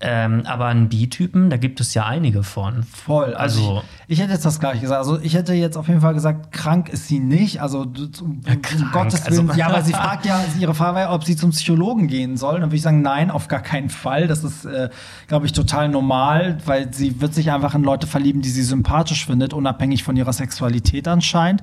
Ähm, 0.03 0.43
aber 0.47 0.65
einen 0.65 0.89
Bi-Typen, 0.89 1.51
da 1.51 1.57
gibt 1.57 1.79
es 1.79 1.93
ja 1.93 2.05
einige 2.07 2.41
von. 2.43 2.81
Voll. 2.83 3.35
Also, 3.35 3.59
Also- 3.61 3.83
ich, 4.07 4.13
ich 4.17 4.19
hätte 4.19 4.33
jetzt 4.33 4.45
das 4.45 4.59
gleich 4.59 4.81
gesagt. 4.81 4.97
Also 4.97 5.19
ich 5.19 5.35
hätte 5.35 5.53
jetzt 5.53 5.77
auf 5.77 5.87
jeden 5.87 6.01
Fall 6.01 6.15
gesagt, 6.15 6.51
krank 6.51 6.89
ist 6.89 7.07
sie 7.07 7.19
nicht. 7.19 7.61
Also 7.61 7.85
du- 7.85 8.09
um, 8.23 8.31
um 8.31 8.61
krank, 8.63 8.91
Gottes 8.91 9.25
Willen. 9.29 9.49
also- 9.49 9.59
Ja, 9.59 9.67
aber 9.67 9.83
sie 9.83 9.93
fragt 10.03 10.25
ja, 10.25 10.39
ihre 10.59 10.73
Frage 10.73 10.95
war 10.95 11.01
ja, 11.01 11.13
ob 11.13 11.23
sie 11.23 11.35
zum 11.35 11.51
Psychologen 11.51 12.07
gehen 12.07 12.35
soll. 12.35 12.53
Dann 12.59 12.69
würde 12.69 12.77
ich 12.77 12.81
sagen, 12.81 13.01
nein, 13.03 13.29
auf 13.29 13.47
gar 13.47 13.61
keinen 13.61 13.89
Fall. 13.91 14.25
Das 14.27 14.43
ist, 14.43 14.65
äh, 14.65 14.89
glaube 15.27 15.45
ich, 15.45 15.51
total 15.53 15.87
normal, 15.89 16.57
weil 16.65 16.91
sie 16.93 17.21
wird 17.21 17.35
sich 17.35 17.51
einfach 17.51 17.75
in 17.75 17.83
Leute 17.83 18.07
verlieben, 18.07 18.41
die 18.41 18.49
sie 18.49 18.63
sympathisch 18.63 19.25
findet, 19.27 19.53
unabhängig 19.53 20.03
von 20.03 20.15
ihrer 20.15 20.33
Sexualität 20.33 21.07
anscheinend. 21.07 21.61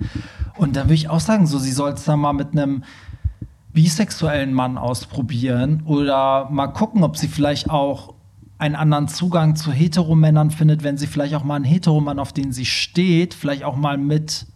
Und 0.56 0.76
da 0.76 0.84
würde 0.84 0.94
ich 0.94 1.08
auch 1.10 1.20
sagen, 1.20 1.46
so 1.48 1.58
sie 1.58 1.72
soll 1.72 1.90
es 1.90 2.04
dann 2.04 2.20
mal 2.20 2.32
mit 2.34 2.52
einem 2.52 2.84
bisexuellen 3.72 4.52
Mann 4.54 4.78
ausprobieren 4.78 5.82
oder 5.84 6.48
mal 6.50 6.68
gucken, 6.68 7.04
ob 7.04 7.16
sie 7.16 7.28
vielleicht 7.28 7.70
auch 7.70 8.14
einen 8.58 8.74
anderen 8.74 9.08
Zugang 9.08 9.56
zu 9.56 9.72
Heteromännern 9.72 10.50
findet, 10.50 10.82
wenn 10.82 10.96
sie 10.98 11.06
vielleicht 11.06 11.34
auch 11.34 11.44
mal 11.44 11.56
einen 11.56 11.64
Heteromann, 11.64 12.18
auf 12.18 12.32
den 12.32 12.52
sie 12.52 12.66
steht, 12.66 13.34
vielleicht 13.34 13.64
auch 13.64 13.76
mal 13.76 13.98
mit 13.98 14.46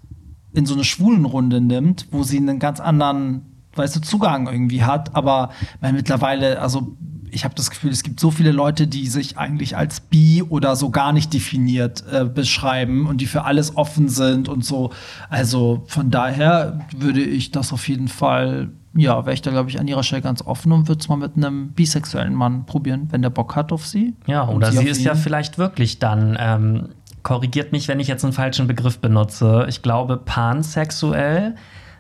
in 0.53 0.67
so 0.67 0.75
eine 0.75 0.85
Schwulenrunde 0.85 1.61
nimmt, 1.61 2.09
wo 2.11 2.23
sie 2.23 2.37
einen 2.37 2.59
ganz 2.59 2.81
anderen, 2.81 3.43
weißt 3.75 3.97
du, 3.97 4.01
Zugang 4.01 4.49
irgendwie 4.49 4.83
hat. 4.83 5.15
Aber 5.15 5.51
weil 5.81 5.93
mittlerweile, 5.93 6.61
also 6.61 6.97
ich 7.31 7.45
habe 7.45 7.55
das 7.55 7.71
Gefühl, 7.71 7.91
es 7.91 8.03
gibt 8.03 8.21
so 8.21 8.31
viele 8.31 8.53
Leute, 8.53 8.87
die 8.87 9.07
sich 9.07 9.39
eigentlich 9.39 9.77
als 9.77 10.01
bi 10.01 10.43
oder 10.43 10.77
so 10.77 10.91
gar 10.91 11.13
nicht 11.13 11.33
definiert 11.33 12.05
äh, 12.13 12.27
beschreiben 12.27 13.07
und 13.07 13.21
die 13.23 13.27
für 13.27 13.45
alles 13.45 13.77
offen 13.77 14.09
sind 14.09 14.49
und 14.49 14.65
so. 14.65 14.91
Also 15.31 15.85
von 15.87 16.11
daher 16.11 16.87
würde 16.95 17.23
ich 17.23 17.51
das 17.51 17.73
auf 17.73 17.89
jeden 17.89 18.09
Fall, 18.09 18.71
ja, 18.95 19.25
wäre 19.25 19.33
ich 19.33 19.43
da, 19.43 19.51
glaube 19.51 19.71
ich, 19.71 19.81
an 19.81 19.89
ihrer 19.89 20.03
Stelle 20.03 20.23
ganz 20.23 20.43
offen 20.43 20.73
und 20.73 20.89
würde 20.89 21.01
es 21.01 21.09
mal 21.09 21.17
mit 21.17 21.37
einem 21.37 21.73
bisexuellen 21.73 22.35
Mann 22.35 22.67
probieren, 22.67 23.09
wenn 23.11 23.23
der 23.23 23.31
Bock 23.31 23.57
hat 23.57 23.73
auf 23.73 23.87
sie. 23.87 24.15
Ja, 24.27 24.47
oder 24.49 24.71
sie 24.71 24.79
auf 24.79 24.85
ist 24.85 25.03
ja 25.03 25.13
ihn. 25.13 25.19
vielleicht 25.19 25.57
wirklich 25.59 25.99
dann, 25.99 26.37
ähm, 26.39 26.89
korrigiert 27.23 27.73
mich, 27.73 27.89
wenn 27.89 28.01
ich 28.01 28.09
jetzt 28.09 28.25
einen 28.25 28.33
falschen 28.33 28.67
Begriff 28.67 28.99
benutze. 28.99 29.67
Ich 29.69 29.83
glaube, 29.83 30.17
pansexuell. 30.17 31.55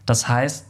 Das 0.04 0.28
heißt, 0.28 0.66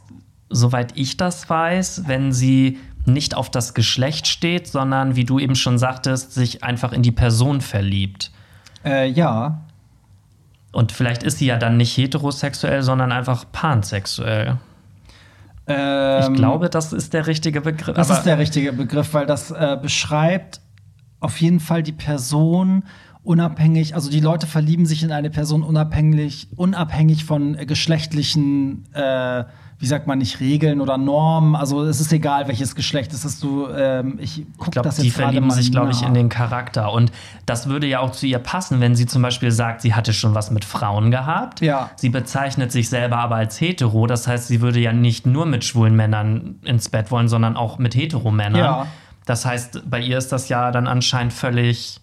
soweit 0.49 0.91
ich 0.95 1.17
das 1.17 1.49
weiß, 1.49 2.03
wenn 2.07 2.31
sie 2.31 2.77
nicht 3.05 3.35
auf 3.35 3.49
das 3.49 3.73
Geschlecht 3.73 4.27
steht, 4.27 4.67
sondern, 4.67 5.15
wie 5.15 5.25
du 5.25 5.39
eben 5.39 5.55
schon 5.55 5.77
sagtest, 5.77 6.33
sich 6.33 6.63
einfach 6.63 6.93
in 6.93 7.01
die 7.01 7.11
Person 7.11 7.59
verliebt. 7.59 8.31
Äh, 8.85 9.09
ja, 9.09 9.61
Und 10.71 10.91
vielleicht 10.91 11.23
ist 11.23 11.39
sie 11.39 11.47
ja 11.47 11.57
dann 11.57 11.77
nicht 11.77 11.97
heterosexuell, 11.97 12.81
sondern 12.81 13.11
einfach 13.11 13.45
pansexuell. 13.51 14.57
Ähm, 15.67 16.33
Ich 16.33 16.33
glaube, 16.37 16.69
das 16.69 16.93
ist 16.93 17.13
der 17.13 17.27
richtige 17.27 17.61
Begriff. 17.61 17.95
Das 17.95 18.09
ist 18.09 18.23
der 18.23 18.37
richtige 18.37 18.73
Begriff, 18.73 19.13
weil 19.13 19.25
das 19.25 19.51
äh, 19.51 19.77
beschreibt 19.81 20.61
auf 21.19 21.39
jeden 21.39 21.59
Fall 21.59 21.83
die 21.83 21.93
Person 21.93 22.83
unabhängig, 23.23 23.95
also 23.95 24.09
die 24.09 24.19
Leute 24.19 24.47
verlieben 24.47 24.85
sich 24.85 25.03
in 25.03 25.11
eine 25.13 25.29
Person 25.29 25.63
unabhängig, 25.63 26.49
unabhängig 26.57 27.23
von 27.23 27.57
äh, 27.57 27.65
geschlechtlichen, 27.65 28.83
äh, 28.93 29.45
wie 29.83 29.87
sagt 29.87 30.07
man 30.07 30.19
nicht, 30.19 30.39
Regeln 30.39 30.79
oder 30.79 30.97
Normen. 30.97 31.57
Also 31.57 31.83
es 31.83 31.99
ist 31.99 32.13
egal, 32.13 32.47
welches 32.47 32.73
Geschlecht 32.73 33.11
es 33.11 33.25
ist. 33.25 33.43
Du, 33.43 33.67
ähm, 33.67 34.17
ich 34.17 34.45
guck 34.55 34.67
Ich 34.67 34.71
glaube, 34.71 34.87
das 34.87 34.95
die 34.95 35.07
jetzt 35.07 35.17
gerade 35.17 35.33
verlieben 35.33 35.51
sich, 35.51 35.73
glaube 35.73 35.91
ich, 35.91 36.03
in 36.03 36.13
den 36.13 36.29
Charakter. 36.29 36.93
Und 36.93 37.11
das 37.45 37.67
würde 37.67 37.85
ja 37.85 37.99
auch 37.99 38.11
zu 38.11 38.25
ihr 38.25 38.39
passen, 38.39 38.79
wenn 38.79 38.95
sie 38.95 39.07
zum 39.07 39.21
Beispiel 39.21 39.51
sagt, 39.51 39.81
sie 39.81 39.93
hatte 39.93 40.13
schon 40.13 40.35
was 40.35 40.51
mit 40.51 40.63
Frauen 40.63 41.11
gehabt. 41.11 41.59
Ja. 41.59 41.89
Sie 41.97 42.07
bezeichnet 42.07 42.71
sich 42.71 42.87
selber 42.87 43.17
aber 43.17 43.35
als 43.35 43.59
hetero. 43.59 44.07
Das 44.07 44.25
heißt, 44.25 44.47
sie 44.47 44.61
würde 44.61 44.79
ja 44.79 44.93
nicht 44.93 45.25
nur 45.25 45.45
mit 45.45 45.65
schwulen 45.65 45.97
Männern 45.97 46.61
ins 46.63 46.87
Bett 46.87 47.11
wollen, 47.11 47.27
sondern 47.27 47.57
auch 47.57 47.77
mit 47.77 47.93
hetero-Männern. 47.93 48.55
Ja. 48.55 48.87
Das 49.25 49.45
heißt, 49.45 49.89
bei 49.89 49.99
ihr 49.99 50.17
ist 50.17 50.31
das 50.31 50.47
ja 50.47 50.71
dann 50.71 50.87
anscheinend 50.87 51.33
völlig 51.33 51.99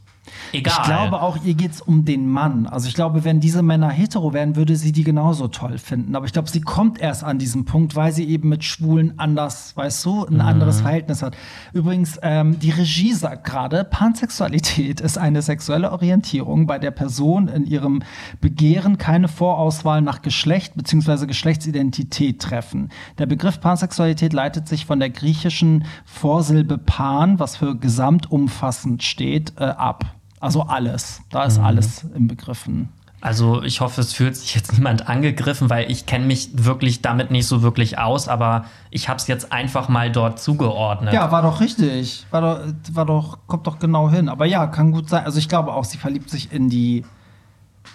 egal. 0.52 0.74
Ich 0.78 0.82
glaube 0.84 1.22
auch, 1.22 1.38
ihr 1.44 1.54
geht 1.54 1.72
es 1.72 1.80
um 1.80 2.04
den 2.04 2.28
Mann. 2.28 2.66
Also 2.66 2.88
ich 2.88 2.94
glaube, 2.94 3.24
wenn 3.24 3.40
diese 3.40 3.62
Männer 3.62 3.90
hetero 3.90 4.32
wären, 4.32 4.56
würde 4.56 4.76
sie 4.76 4.92
die 4.92 5.04
genauso 5.04 5.48
toll 5.48 5.78
finden. 5.78 6.14
Aber 6.14 6.26
ich 6.26 6.32
glaube, 6.32 6.48
sie 6.48 6.60
kommt 6.60 7.00
erst 7.00 7.24
an 7.24 7.38
diesen 7.38 7.64
Punkt, 7.64 7.96
weil 7.96 8.12
sie 8.12 8.24
eben 8.24 8.48
mit 8.48 8.64
Schwulen 8.64 9.18
anders, 9.18 9.76
weißt 9.76 10.04
du, 10.04 10.26
ein 10.26 10.40
anderes 10.40 10.80
Verhältnis 10.80 11.22
hat. 11.22 11.36
Übrigens, 11.72 12.18
ähm, 12.22 12.58
die 12.58 12.70
Regie 12.70 13.12
sagt 13.12 13.44
gerade, 13.44 13.84
Pansexualität 13.84 15.00
ist 15.00 15.18
eine 15.18 15.42
sexuelle 15.42 15.92
Orientierung, 15.92 16.66
bei 16.66 16.78
der 16.78 16.90
Person 16.90 17.48
in 17.48 17.64
ihrem 17.64 18.02
Begehren 18.40 18.98
keine 18.98 19.28
Vorauswahl 19.28 20.02
nach 20.02 20.22
Geschlecht 20.22 20.74
bzw. 20.74 21.26
Geschlechtsidentität 21.26 22.40
treffen. 22.40 22.90
Der 23.18 23.26
Begriff 23.26 23.60
Pansexualität 23.60 24.32
leitet 24.32 24.68
sich 24.68 24.86
von 24.86 25.00
der 25.00 25.10
griechischen 25.10 25.84
Vorsilbe 26.04 26.78
pan, 26.78 27.38
was 27.38 27.56
für 27.56 27.76
gesamtumfassend 27.76 29.02
steht, 29.02 29.54
äh, 29.58 29.64
ab. 29.64 30.19
Also 30.40 30.62
alles. 30.62 31.20
Da 31.30 31.44
ist 31.44 31.58
alles 31.58 32.04
im 32.14 32.26
Begriffen. 32.26 32.88
Also 33.20 33.62
ich 33.62 33.82
hoffe, 33.82 34.00
es 34.00 34.14
fühlt 34.14 34.34
sich 34.36 34.54
jetzt 34.54 34.72
niemand 34.76 35.08
angegriffen, 35.08 35.68
weil 35.68 35.90
ich 35.90 36.06
kenne 36.06 36.24
mich 36.24 36.50
wirklich 36.54 37.02
damit 37.02 37.30
nicht 37.30 37.46
so 37.46 37.62
wirklich 37.62 37.98
aus, 37.98 38.28
aber 38.28 38.64
ich 38.90 39.08
habe 39.08 39.18
es 39.18 39.26
jetzt 39.26 39.52
einfach 39.52 39.88
mal 39.88 40.10
dort 40.10 40.40
zugeordnet. 40.40 41.12
Ja, 41.12 41.30
war 41.30 41.42
doch 41.42 41.60
richtig. 41.60 42.26
War 42.30 42.40
doch, 42.40 42.72
war 42.92 43.06
doch, 43.06 43.38
kommt 43.46 43.66
doch 43.66 43.78
genau 43.78 44.10
hin. 44.10 44.28
Aber 44.28 44.46
ja, 44.46 44.66
kann 44.66 44.90
gut 44.92 45.08
sein. 45.08 45.24
Also 45.24 45.38
ich 45.38 45.48
glaube 45.48 45.72
auch, 45.74 45.84
sie 45.84 45.98
verliebt 45.98 46.30
sich 46.30 46.50
in 46.52 46.70
die, 46.70 47.04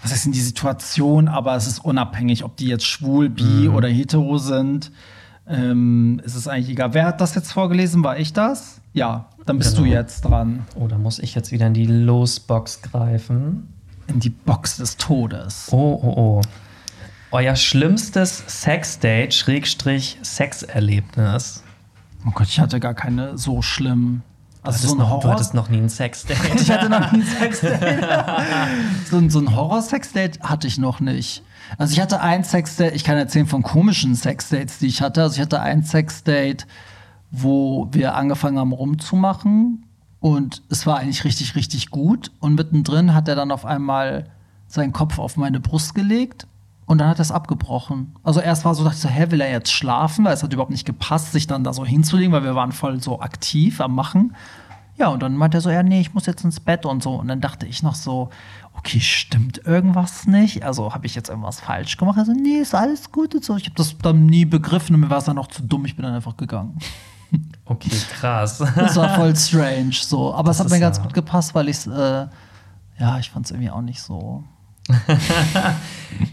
was 0.04 0.12
heißt 0.12 0.28
in 0.28 0.32
die 0.32 0.42
Situation, 0.42 1.28
aber 1.28 1.56
es 1.56 1.66
ist 1.66 1.80
unabhängig, 1.80 2.44
ob 2.44 2.56
die 2.58 2.68
jetzt 2.68 2.86
schwul, 2.86 3.30
bi 3.30 3.68
oder 3.68 3.88
hetero 3.88 4.38
sind. 4.38 4.92
Ähm, 5.48 6.22
ist 6.24 6.36
es 6.36 6.48
eigentlich 6.48 6.70
egal. 6.70 6.94
Wer 6.94 7.06
hat 7.06 7.22
das 7.22 7.36
jetzt 7.36 7.52
vorgelesen? 7.52 8.04
War 8.04 8.18
ich 8.18 8.34
das? 8.34 8.82
Ja, 8.94 9.26
dann 9.46 9.58
bist 9.60 9.76
Genau. 9.76 9.88
du 9.88 9.94
jetzt 9.94 10.22
dran. 10.22 10.66
Oh, 10.76 10.88
da 10.88 10.98
muss 10.98 11.20
ich 11.20 11.36
jetzt 11.36 11.52
wieder 11.52 11.68
in 11.68 11.74
die 11.74 11.86
Losbox 11.86 12.82
greifen. 12.82 13.68
In 14.08 14.20
die 14.20 14.30
Box 14.30 14.78
des 14.78 14.98
Todes. 14.98 15.68
Oh, 15.72 16.00
oh, 16.02 16.14
oh. 16.18 16.42
Euer 17.32 17.56
schlimmstes 17.56 18.44
Sexdate, 18.48 19.34
Schrägstrich 19.34 20.18
Sexerlebnis. 20.24 21.64
Oh 22.26 22.32
Gott, 22.34 22.48
ich 22.48 22.60
hatte 22.60 22.80
gar 22.80 22.94
keine 22.94 23.38
so 23.38 23.62
schlimm. 23.62 24.22
Also 24.64 24.88
so 24.88 24.96
ein 24.96 24.98
noch, 24.98 25.20
du 25.20 25.28
hattest 25.30 25.54
noch 25.54 25.70
nie 25.70 25.78
ein 25.78 25.90
Sexdate. 25.90 26.40
Ich 26.56 26.72
hatte 26.72 26.90
noch 26.90 27.12
nie 27.12 27.20
ein 27.22 27.26
Sexdate. 27.28 28.08
so, 29.10 29.30
so 29.30 29.40
ein 29.40 29.56
Horror-Sexdate 29.56 30.40
hatte 30.42 30.68
ich 30.68 30.78
noch 30.80 31.00
nicht. 31.00 31.44
Also 31.78 31.94
ich 31.94 32.02
hatte 32.02 32.22
ein 32.22 32.44
Sexdate, 32.44 32.96
ich 32.96 33.04
kann 33.04 33.18
erzählen 33.18 33.48
von 33.48 33.64
komischen 33.64 34.16
Sexdates, 34.16 34.80
die 34.80 34.88
ich 34.88 35.02
hatte. 35.02 35.24
Also 35.24 35.36
ich 35.36 35.42
hatte 35.42 35.62
ein 35.62 35.84
Sexdate, 35.84 36.66
wo 37.32 37.88
wir 37.92 38.16
angefangen 38.16 38.60
haben 38.60 38.72
rumzumachen 38.72 39.86
und 40.20 40.64
es 40.70 40.88
war 40.88 41.00
eigentlich 41.00 41.24
richtig, 41.24 41.56
richtig 41.56 41.90
gut. 41.90 42.32
Und 42.40 42.56
mittendrin 42.56 43.14
hat 43.14 43.28
er 43.28 43.36
dann 43.36 43.52
auf 43.52 43.66
einmal 43.66 44.30
seinen 44.68 44.94
Kopf 44.94 45.20
auf 45.20 45.38
meine 45.38 45.60
Brust 45.60 45.96
gelegt 45.96 46.48
und 46.86 47.00
dann 47.00 47.10
hat 47.10 47.20
er 47.20 47.24
es 47.24 47.32
abgebrochen. 47.32 48.16
Also 48.24 48.40
erst 48.40 48.66
war 48.66 48.76
so, 48.76 48.84
dachte 48.84 48.96
ich 48.96 49.02
so, 49.02 49.10
hä, 49.10 49.32
will 49.32 49.42
er 49.42 49.52
jetzt 49.52 49.72
schlafen? 49.72 50.26
Weil 50.26 50.34
es 50.34 50.44
hat 50.44 50.54
überhaupt 50.54 50.72
nicht 50.72 50.86
gepasst, 50.86 51.32
sich 51.32 51.48
dann 51.48 51.64
da 51.64 51.74
so 51.74 51.86
hinzulegen, 51.86 52.32
weil 52.32 52.44
wir 52.44 52.56
waren 52.56 52.72
voll 52.72 53.02
so 53.02 53.22
aktiv 53.22 53.82
am 53.82 53.96
Machen. 53.96 54.36
Ja, 54.98 55.10
und 55.10 55.22
dann 55.22 55.36
meinte 55.36 55.58
er 55.58 55.62
so, 55.62 55.70
ja, 55.70 55.84
nee, 55.84 56.00
ich 56.00 56.14
muss 56.14 56.26
jetzt 56.26 56.44
ins 56.46 56.60
Bett 56.60 56.86
und 56.86 57.04
so. 57.04 57.16
Und 57.16 57.28
dann 57.28 57.42
dachte 57.42 57.66
ich 57.66 57.84
noch 57.84 57.96
so, 57.96 58.30
okay, 58.78 59.00
stimmt 59.00 59.66
irgendwas 59.66 60.28
nicht? 60.28 60.64
Also 60.64 60.94
habe 60.94 61.06
ich 61.06 61.16
jetzt 61.16 61.30
irgendwas 61.30 61.60
falsch 61.60 61.98
gemacht? 61.98 62.18
Also, 62.18 62.34
nee, 62.34 62.60
ist 62.60 62.76
alles 62.76 63.12
gut 63.12 63.36
und 63.36 63.44
so. 63.44 63.56
Ich 63.56 63.66
habe 63.66 63.76
das 63.76 63.98
dann 63.98 64.26
nie 64.26 64.46
begriffen 64.46 64.96
und 64.96 65.02
mir 65.02 65.10
war 65.10 65.20
es 65.20 65.26
dann 65.26 65.38
auch 65.38 65.48
zu 65.48 65.62
dumm. 65.62 65.86
Ich 65.86 65.96
bin 65.96 66.04
dann 66.04 66.14
einfach 66.14 66.38
gegangen. 66.38 66.78
Okay, 67.66 67.90
krass. 68.20 68.60
Das 68.60 68.96
war 68.96 69.16
voll 69.16 69.36
strange 69.36 69.92
so. 69.94 70.34
Aber 70.34 70.52
es 70.52 70.58
Das 70.58 70.66
hat 70.68 70.72
mir 70.72 70.80
ganz 70.80 71.02
gut 71.02 71.14
gepasst, 71.14 71.56
weil 71.56 71.68
ich 71.68 71.78
es, 71.78 71.88
äh, 71.88 72.28
ja, 73.00 73.20
ich 73.20 73.32
fand 73.32 73.46
es 73.46 73.52
irgendwie 73.52 73.72
auch 73.72 73.82
nicht 73.82 74.00
so. 74.02 74.44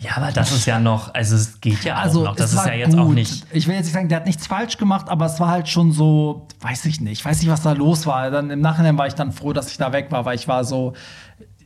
Ja, 0.00 0.16
aber 0.16 0.30
das 0.30 0.52
ist 0.52 0.66
ja 0.66 0.78
noch, 0.78 1.12
also 1.14 1.34
es 1.34 1.60
geht 1.60 1.82
ja 1.84 2.04
auch 2.04 2.12
noch. 2.12 2.36
Das 2.36 2.52
es 2.52 2.60
ist 2.60 2.66
ja 2.66 2.74
jetzt 2.74 2.96
auch 2.96 3.06
gut. 3.06 3.14
nicht. 3.14 3.46
Ich 3.50 3.66
will 3.66 3.74
jetzt 3.74 3.86
nicht 3.86 3.94
sagen, 3.94 4.08
der 4.08 4.18
hat 4.18 4.26
nichts 4.26 4.46
falsch 4.46 4.76
gemacht, 4.76 5.08
aber 5.08 5.26
es 5.26 5.40
war 5.40 5.48
halt 5.48 5.68
schon 5.68 5.90
so, 5.90 6.46
weiß 6.60 6.84
ich 6.84 7.00
nicht, 7.00 7.24
weiß 7.24 7.40
nicht, 7.40 7.50
was 7.50 7.62
da 7.62 7.72
los 7.72 8.06
war. 8.06 8.30
Dann 8.30 8.50
im 8.50 8.60
Nachhinein 8.60 8.98
war 8.98 9.06
ich 9.06 9.14
dann 9.14 9.32
froh, 9.32 9.52
dass 9.52 9.70
ich 9.70 9.78
da 9.78 9.92
weg 9.92 10.12
war, 10.12 10.24
weil 10.24 10.36
ich 10.36 10.46
war 10.46 10.64
so, 10.64 10.92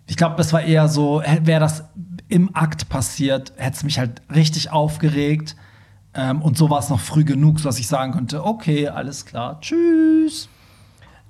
ich 0.07 0.17
glaube, 0.17 0.41
es 0.41 0.53
war 0.53 0.63
eher 0.63 0.89
so, 0.89 1.23
wäre 1.43 1.61
das 1.61 1.85
im 2.29 2.55
Akt 2.55 2.89
passiert, 2.89 3.53
hätte 3.57 3.77
es 3.77 3.85
mich 3.85 3.99
halt 3.99 4.23
richtig 4.35 4.71
aufgeregt. 4.71 5.57
Ähm, 6.15 6.43
und 6.43 6.57
so 6.57 6.71
war 6.71 6.79
es 6.79 6.89
noch 6.89 7.01
früh 7.01 7.25
genug, 7.25 7.63
dass 7.63 7.79
ich 7.79 7.89
sagen 7.89 8.13
konnte, 8.13 8.45
okay, 8.45 8.89
alles 8.89 9.27
klar, 9.27 9.61
tschüss. 9.61 10.49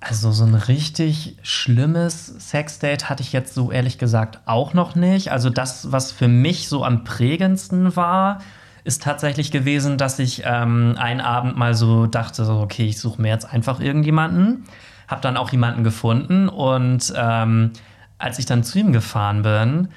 Also 0.01 0.31
so 0.31 0.45
ein 0.45 0.55
richtig 0.55 1.37
schlimmes 1.43 2.27
Sexdate 2.27 3.09
hatte 3.09 3.23
ich 3.23 3.33
jetzt 3.33 3.55
so 3.55 3.73
ehrlich 3.73 3.99
gesagt 3.99 4.41
auch 4.47 4.75
noch 4.75 4.95
nicht. 4.95 5.33
Also 5.33 5.51
das, 5.51 5.91
was 5.91 6.13
für 6.13 6.29
mich 6.29 6.69
so 6.69 6.85
am 6.85 7.03
prägendsten 7.03 7.97
war, 7.97 8.39
ist 8.85 9.03
tatsächlich 9.03 9.51
gewesen, 9.51 9.99
dass 9.99 10.19
ich 10.19 10.43
ähm, 10.45 10.95
einen 10.99 11.21
Abend 11.21 11.57
mal 11.57 11.75
so 11.75 12.07
dachte, 12.07 12.49
okay, 12.49 12.87
ich 12.87 13.01
suche 13.01 13.21
mir 13.21 13.29
jetzt 13.29 13.53
einfach 13.53 13.81
irgendjemanden. 13.81 14.65
Hab 15.09 15.23
dann 15.23 15.37
auch 15.37 15.51
jemanden 15.51 15.83
gefunden 15.83 16.49
und 16.49 17.13
ähm, 17.17 17.73
als 18.19 18.39
ich 18.39 18.47
dann 18.47 18.65
zu 18.65 18.79
ihm 18.79 18.93
gefahren 18.93 19.43
bin, 19.43 19.89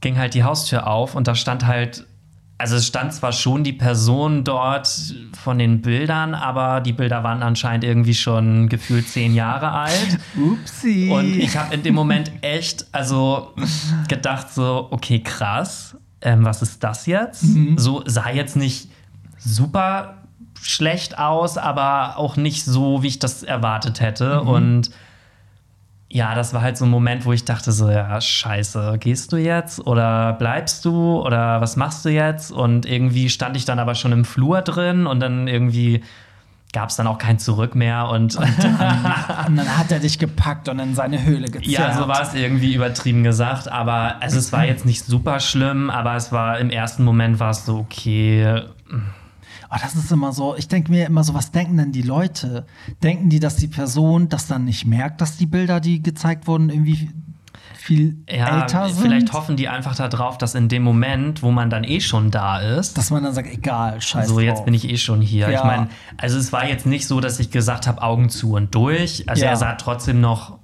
ging 0.00 0.18
halt 0.18 0.34
die 0.34 0.44
Haustür 0.44 0.86
auf 0.86 1.14
und 1.14 1.26
da 1.26 1.34
stand 1.34 1.66
halt, 1.66 2.06
also 2.58 2.76
es 2.76 2.86
stand 2.86 3.12
zwar 3.12 3.32
schon 3.32 3.64
die 3.64 3.72
Person 3.72 4.44
dort 4.44 4.88
von 5.42 5.58
den 5.58 5.80
Bildern, 5.80 6.34
aber 6.34 6.80
die 6.80 6.92
Bilder 6.92 7.24
waren 7.24 7.42
anscheinend 7.42 7.84
irgendwie 7.84 8.14
schon 8.14 8.68
gefühlt 8.68 9.08
zehn 9.08 9.34
Jahre 9.34 9.70
alt. 9.72 10.18
Upsi. 10.36 11.10
Und 11.10 11.36
ich 11.36 11.56
habe 11.56 11.74
in 11.74 11.82
dem 11.82 11.94
Moment 11.94 12.30
echt, 12.42 12.86
also 12.92 13.54
gedacht 14.08 14.50
so, 14.52 14.88
okay, 14.90 15.20
krass, 15.20 15.96
ähm, 16.20 16.44
was 16.44 16.62
ist 16.62 16.84
das 16.84 17.06
jetzt? 17.06 17.44
So 17.76 18.02
sah 18.06 18.30
jetzt 18.30 18.56
nicht 18.56 18.88
super 19.38 20.22
schlecht 20.60 21.18
aus, 21.18 21.58
aber 21.58 22.18
auch 22.18 22.36
nicht 22.36 22.64
so, 22.64 23.02
wie 23.02 23.08
ich 23.08 23.18
das 23.18 23.42
erwartet 23.42 24.00
hätte. 24.00 24.42
Und 24.42 24.90
ja, 26.14 26.36
das 26.36 26.54
war 26.54 26.62
halt 26.62 26.76
so 26.76 26.84
ein 26.84 26.92
Moment, 26.92 27.24
wo 27.24 27.32
ich 27.32 27.44
dachte 27.44 27.72
so, 27.72 27.90
ja, 27.90 28.20
scheiße, 28.20 28.98
gehst 29.00 29.32
du 29.32 29.36
jetzt 29.36 29.84
oder 29.84 30.34
bleibst 30.34 30.84
du 30.84 31.20
oder 31.20 31.60
was 31.60 31.74
machst 31.74 32.04
du 32.04 32.08
jetzt? 32.08 32.52
Und 32.52 32.86
irgendwie 32.86 33.28
stand 33.28 33.56
ich 33.56 33.64
dann 33.64 33.80
aber 33.80 33.96
schon 33.96 34.12
im 34.12 34.24
Flur 34.24 34.62
drin 34.62 35.08
und 35.08 35.18
dann 35.18 35.48
irgendwie 35.48 36.04
gab 36.72 36.90
es 36.90 36.94
dann 36.94 37.08
auch 37.08 37.18
kein 37.18 37.40
Zurück 37.40 37.74
mehr 37.74 38.08
und 38.10 38.36
und 38.36 39.56
dann 39.56 39.76
hat 39.76 39.90
er 39.90 39.98
dich 39.98 40.20
gepackt 40.20 40.68
und 40.68 40.78
in 40.78 40.94
seine 40.94 41.24
Höhle 41.24 41.46
gezerrt. 41.48 41.66
ja, 41.66 41.92
so 41.94 42.06
war 42.06 42.22
es 42.22 42.32
irgendwie 42.32 42.74
übertrieben 42.74 43.24
gesagt, 43.24 43.66
aber 43.66 44.22
also 44.22 44.38
es 44.38 44.52
war 44.52 44.64
jetzt 44.64 44.86
nicht 44.86 45.04
super 45.04 45.40
schlimm, 45.40 45.90
aber 45.90 46.14
es 46.14 46.30
war 46.30 46.60
im 46.60 46.70
ersten 46.70 47.02
Moment 47.02 47.40
war 47.40 47.50
es 47.50 47.66
so 47.66 47.78
okay. 47.78 48.62
Oh, 49.70 49.76
das 49.82 49.94
ist 49.94 50.10
immer 50.12 50.32
so, 50.32 50.54
ich 50.56 50.68
denke 50.68 50.90
mir 50.90 51.06
immer 51.06 51.24
so, 51.24 51.34
was 51.34 51.50
denken 51.50 51.76
denn 51.76 51.92
die 51.92 52.02
Leute? 52.02 52.66
Denken 53.02 53.28
die, 53.30 53.40
dass 53.40 53.56
die 53.56 53.68
Person 53.68 54.28
das 54.28 54.46
dann 54.46 54.64
nicht 54.64 54.84
merkt, 54.86 55.20
dass 55.20 55.36
die 55.36 55.46
Bilder, 55.46 55.80
die 55.80 56.02
gezeigt 56.02 56.46
wurden, 56.46 56.70
irgendwie 56.70 57.10
viel 57.74 58.16
Ja, 58.30 58.62
älter 58.62 58.88
sind? 58.88 59.02
vielleicht 59.02 59.32
hoffen 59.32 59.56
die 59.56 59.68
einfach 59.68 59.94
darauf, 59.94 60.38
dass 60.38 60.54
in 60.54 60.68
dem 60.68 60.82
Moment, 60.82 61.42
wo 61.42 61.50
man 61.50 61.68
dann 61.70 61.84
eh 61.84 62.00
schon 62.00 62.30
da 62.30 62.58
ist, 62.60 62.96
Dass 62.96 63.10
man 63.10 63.22
dann 63.24 63.34
sagt, 63.34 63.48
egal, 63.52 64.00
scheiße. 64.00 64.28
so 64.32 64.40
jetzt 64.40 64.64
bin 64.64 64.72
ich 64.74 64.88
eh 64.88 64.96
schon 64.96 65.20
hier. 65.20 65.50
Ja. 65.50 65.58
Ich 65.58 65.64
meine, 65.64 65.88
also 66.16 66.38
es 66.38 66.52
war 66.52 66.66
jetzt 66.66 66.86
nicht 66.86 67.06
so, 67.06 67.20
dass 67.20 67.40
ich 67.40 67.50
gesagt 67.50 67.86
habe, 67.86 68.00
Augen 68.02 68.30
zu 68.30 68.52
und 68.54 68.74
durch. 68.74 69.28
Also 69.28 69.44
Ja. 69.44 69.50
er 69.50 69.56
sah 69.56 69.74
trotzdem 69.74 70.20
noch 70.20 70.58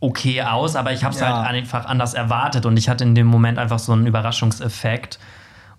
okay 0.00 0.42
aus, 0.42 0.76
aber 0.76 0.92
ich 0.92 1.04
habe 1.04 1.14
es 1.14 1.20
Ja. 1.20 1.36
halt 1.42 1.46
einfach 1.48 1.84
anders 1.84 2.14
erwartet 2.14 2.64
und 2.66 2.76
ich 2.78 2.88
hatte 2.88 3.04
in 3.04 3.14
dem 3.14 3.26
Moment 3.26 3.58
einfach 3.58 3.78
so 3.78 3.92
einen 3.92 4.06
Überraschungseffekt 4.06 5.18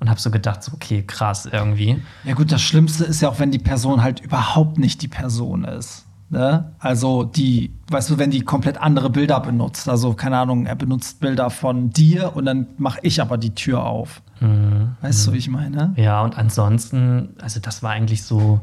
und 0.01 0.09
habe 0.09 0.19
so 0.19 0.31
gedacht, 0.31 0.63
so, 0.63 0.73
okay, 0.73 1.03
krass 1.05 1.45
irgendwie. 1.45 2.01
Ja 2.23 2.33
gut, 2.33 2.51
das 2.51 2.61
Schlimmste 2.61 3.05
ist 3.05 3.21
ja 3.21 3.29
auch, 3.29 3.39
wenn 3.39 3.51
die 3.51 3.59
Person 3.59 4.01
halt 4.01 4.19
überhaupt 4.19 4.79
nicht 4.79 5.03
die 5.03 5.07
Person 5.07 5.63
ist. 5.63 6.07
Ne? 6.31 6.73
Also 6.79 7.23
die, 7.23 7.71
weißt 7.89 8.09
du, 8.09 8.17
wenn 8.17 8.31
die 8.31 8.41
komplett 8.41 8.79
andere 8.79 9.11
Bilder 9.11 9.39
benutzt. 9.39 9.87
Also 9.87 10.13
keine 10.13 10.39
Ahnung, 10.39 10.65
er 10.65 10.75
benutzt 10.75 11.19
Bilder 11.19 11.51
von 11.51 11.91
dir 11.91 12.35
und 12.35 12.45
dann 12.45 12.67
mache 12.79 12.99
ich 13.03 13.21
aber 13.21 13.37
die 13.37 13.53
Tür 13.53 13.85
auf. 13.85 14.23
Mhm. 14.39 14.95
Weißt 15.01 15.27
du, 15.27 15.33
wie 15.33 15.37
ich 15.37 15.49
meine? 15.49 15.93
Ja, 15.97 16.23
und 16.23 16.35
ansonsten, 16.35 17.35
also 17.39 17.59
das 17.59 17.83
war 17.83 17.91
eigentlich 17.91 18.23
so, 18.23 18.59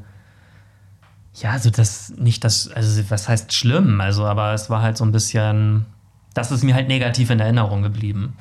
ja, 1.34 1.52
also 1.52 1.70
das 1.70 2.12
nicht 2.18 2.42
das, 2.42 2.68
also 2.68 3.00
was 3.10 3.28
heißt 3.28 3.52
schlimm, 3.52 4.00
also 4.00 4.24
aber 4.24 4.54
es 4.54 4.70
war 4.70 4.82
halt 4.82 4.96
so 4.96 5.04
ein 5.04 5.12
bisschen, 5.12 5.86
das 6.34 6.50
ist 6.50 6.64
mir 6.64 6.74
halt 6.74 6.88
negativ 6.88 7.30
in 7.30 7.38
Erinnerung 7.38 7.82
geblieben. 7.82 8.32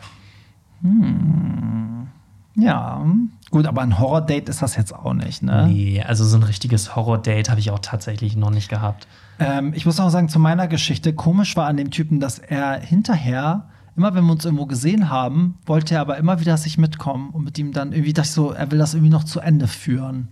Ja. 2.58 3.06
Gut, 3.52 3.68
aber 3.68 3.82
ein 3.82 4.00
Horror-Date 4.00 4.50
ist 4.50 4.62
das 4.62 4.76
jetzt 4.76 4.94
auch 4.94 5.14
nicht, 5.14 5.44
ne? 5.44 5.68
Nee, 5.68 6.04
also 6.06 6.26
so 6.26 6.38
ein 6.38 6.44
richtiges 6.44 6.96
Horror-Date 6.96 7.50
habe 7.50 7.60
ich 7.60 7.72
auch 7.72 7.80
tatsächlich 7.80 8.36
noch 8.36 8.50
nicht 8.50 8.68
gehabt. 8.68 9.08
Ähm, 9.40 9.74
ich 9.76 9.86
muss 9.86 10.00
auch 10.00 10.10
sagen, 10.10 10.28
zu 10.28 10.40
meiner 10.40 10.68
Geschichte, 10.68 11.14
komisch 11.14 11.56
war 11.56 11.68
an 11.68 11.78
dem 11.78 11.92
Typen, 11.92 12.20
dass 12.20 12.40
er 12.40 12.80
hinterher, 12.80 13.70
immer 13.96 14.16
wenn 14.16 14.26
wir 14.26 14.32
uns 14.32 14.44
irgendwo 14.44 14.66
gesehen 14.66 15.10
haben, 15.10 15.60
wollte 15.66 15.96
er 15.96 16.02
aber 16.02 16.18
immer 16.18 16.40
wieder, 16.40 16.52
dass 16.52 16.66
ich 16.66 16.78
mitkomme 16.78 17.30
und 17.32 17.44
mit 17.44 17.58
ihm 17.60 17.74
dann 17.74 17.94
irgendwie, 17.94 18.14
dachte 18.14 18.28
ich 18.28 18.34
so, 18.34 18.52
er 18.52 18.72
will 18.72 18.80
das 18.80 18.96
irgendwie 18.96 19.12
noch 19.12 19.24
zu 19.24 19.40
Ende 19.40 19.68
führen. 19.68 20.30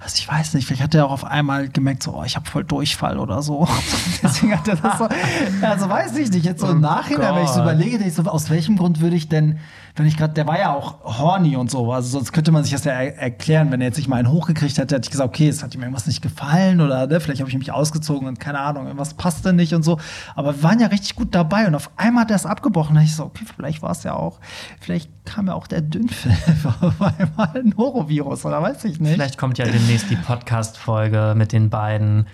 Also 0.00 0.16
ich 0.18 0.28
weiß 0.28 0.52
nicht, 0.52 0.66
vielleicht 0.66 0.82
hat 0.82 0.94
er 0.94 1.06
auch 1.06 1.12
auf 1.12 1.24
einmal 1.24 1.68
gemerkt, 1.68 2.02
so, 2.02 2.14
oh, 2.14 2.24
ich 2.24 2.36
habe 2.36 2.46
voll 2.46 2.64
Durchfall 2.64 3.18
oder 3.18 3.40
so. 3.40 3.66
Deswegen 4.22 4.54
hat 4.54 4.68
er 4.68 4.76
das 4.76 4.98
so, 4.98 5.08
also 5.62 5.88
weiß 5.88 6.16
ich 6.18 6.30
nicht, 6.30 6.44
jetzt 6.44 6.60
so 6.60 6.68
im 6.68 6.80
Nachhinein, 6.80 7.36
wenn 7.36 7.44
ich 7.44 7.50
so 7.50 7.62
überlege, 7.62 8.04
ich 8.04 8.12
so, 8.12 8.22
aus 8.24 8.50
welchem 8.50 8.76
Grund 8.76 9.00
würde 9.00 9.16
ich 9.16 9.30
denn, 9.30 9.60
wenn 9.96 10.06
ich 10.06 10.16
gerade, 10.16 10.34
der 10.34 10.46
war 10.48 10.58
ja 10.58 10.74
auch 10.74 11.04
horny 11.04 11.56
und 11.56 11.70
so, 11.70 11.92
also 11.92 12.08
sonst 12.08 12.32
könnte 12.32 12.50
man 12.50 12.64
sich 12.64 12.72
das 12.72 12.84
ja 12.84 12.92
er 12.92 13.16
erklären, 13.16 13.70
wenn 13.70 13.80
er 13.80 13.86
jetzt 13.86 13.96
nicht 13.96 14.08
mal 14.08 14.16
einen 14.16 14.30
hochgekriegt 14.30 14.76
hätte, 14.76 14.96
hätte 14.96 15.06
ich 15.06 15.10
gesagt, 15.10 15.28
okay, 15.28 15.48
es 15.48 15.62
hat 15.62 15.72
ihm 15.74 15.82
irgendwas 15.82 16.08
nicht 16.08 16.20
gefallen 16.20 16.80
oder 16.80 17.06
ne, 17.06 17.20
vielleicht 17.20 17.40
habe 17.40 17.48
ich 17.48 17.56
mich 17.56 17.70
ausgezogen 17.70 18.26
und 18.26 18.40
keine 18.40 18.58
Ahnung, 18.58 18.86
irgendwas 18.86 19.14
passte 19.14 19.52
nicht 19.52 19.72
und 19.72 19.84
so. 19.84 20.00
Aber 20.34 20.56
wir 20.56 20.62
waren 20.64 20.80
ja 20.80 20.88
richtig 20.88 21.14
gut 21.14 21.32
dabei 21.32 21.68
und 21.68 21.76
auf 21.76 21.92
einmal 21.96 22.22
hat 22.22 22.30
er 22.30 22.36
es 22.36 22.46
abgebrochen. 22.46 22.96
Da 22.96 23.02
ich 23.02 23.14
so, 23.14 23.24
okay, 23.24 23.44
vielleicht 23.54 23.82
war 23.82 23.92
es 23.92 24.02
ja 24.02 24.14
auch, 24.14 24.40
vielleicht 24.80 25.10
kam 25.24 25.46
ja 25.46 25.54
auch 25.54 25.68
der 25.68 25.80
Dünnfilm 25.80 26.36
auf 26.80 27.00
einmal 27.00 27.50
ein 27.54 27.72
Norovirus 27.76 28.44
oder 28.44 28.60
weiß 28.62 28.84
ich 28.86 28.98
nicht. 28.98 29.12
Vielleicht 29.12 29.38
kommt 29.38 29.58
ja 29.58 29.64
demnächst 29.64 30.10
die 30.10 30.16
Podcast-Folge 30.16 31.34
mit 31.36 31.52
den 31.52 31.70
beiden. 31.70 32.26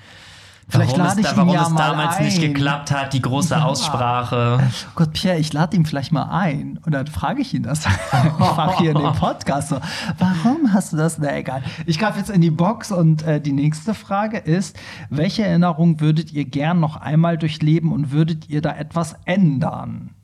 Vielleicht 0.71 0.93
warum 0.93 1.05
lade 1.05 1.21
es, 1.21 1.31
ich 1.31 1.37
warum 1.37 1.49
ihn 1.49 1.55
ja 1.55 1.63
es 1.63 1.71
mal 1.71 1.89
damals 1.89 2.17
ein. 2.17 2.25
nicht 2.25 2.41
geklappt 2.41 2.91
hat, 2.91 3.13
die 3.13 3.21
große 3.21 3.63
Aussprache. 3.65 4.59
Oh 4.61 4.91
Gott, 4.95 5.13
Pierre, 5.13 5.39
ich 5.39 5.53
lade 5.53 5.77
ihn 5.77 5.85
vielleicht 5.85 6.13
mal 6.13 6.31
ein 6.31 6.79
und 6.85 6.93
dann 6.93 7.07
frage 7.07 7.43
ich 7.43 7.53
ihn 7.55 7.63
das 7.63 7.87
einfach 8.11 8.79
hier 8.79 8.93
in 8.93 8.99
dem 8.99 9.13
Podcast 9.15 9.69
so. 9.69 9.81
Warum 10.19 10.73
hast 10.73 10.93
du 10.93 10.97
das? 10.97 11.19
Na 11.19 11.37
egal. 11.37 11.63
Ich 11.87 11.99
greife 11.99 12.19
jetzt 12.19 12.31
in 12.31 12.41
die 12.41 12.51
Box 12.51 12.93
und 12.93 13.23
äh, 13.23 13.41
die 13.41 13.53
nächste 13.53 13.95
Frage 13.95 14.39
ist: 14.39 14.79
Welche 15.09 15.45
Erinnerung 15.45 16.01
würdet 16.01 16.33
ihr 16.33 16.45
gern 16.45 16.81
noch 16.81 16.97
einmal 16.97 17.37
durchleben 17.37 17.93
und 17.93 18.13
würdet 18.13 18.49
ihr 18.49 18.63
da 18.63 18.77
etwas 18.77 19.17
ändern? 19.25 20.15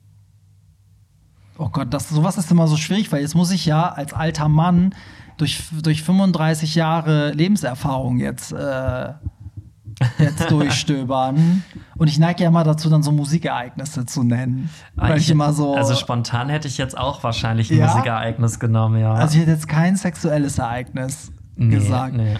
Oh 1.57 1.69
Gott, 1.69 1.91
das, 1.91 2.09
sowas 2.09 2.37
ist 2.37 2.51
immer 2.51 2.67
so 2.67 2.77
schwierig, 2.77 3.11
weil 3.11 3.21
jetzt 3.21 3.35
muss 3.35 3.51
ich 3.51 3.65
ja 3.65 3.89
als 3.89 4.13
alter 4.13 4.47
Mann 4.47 4.93
durch, 5.37 5.63
durch 5.81 6.03
35 6.03 6.75
Jahre 6.75 7.31
Lebenserfahrung 7.31 8.19
jetzt, 8.19 8.51
äh, 8.51 9.13
jetzt 10.19 10.49
durchstöbern. 10.51 11.63
Und 11.97 12.07
ich 12.07 12.19
neige 12.19 12.43
ja 12.43 12.49
immer 12.49 12.63
dazu, 12.63 12.89
dann 12.89 13.03
so 13.03 13.11
Musikereignisse 13.11 14.05
zu 14.05 14.23
nennen. 14.23 14.69
Weil 14.95 15.17
ich, 15.17 15.29
immer 15.29 15.53
so. 15.53 15.75
Also 15.75 15.95
spontan 15.95 16.49
hätte 16.49 16.67
ich 16.67 16.77
jetzt 16.77 16.97
auch 16.97 17.23
wahrscheinlich 17.23 17.71
ein 17.71 17.77
Ja? 17.77 17.87
Musikereignis 17.87 18.59
genommen, 18.59 18.99
ja. 18.99 19.13
Also 19.13 19.35
ich 19.35 19.41
hätte 19.41 19.51
jetzt 19.51 19.67
kein 19.67 19.95
sexuelles 19.95 20.57
Ereignis 20.59 21.31
Nee, 21.55 21.73
gesagt. 21.75 22.13
nee. 22.15 22.35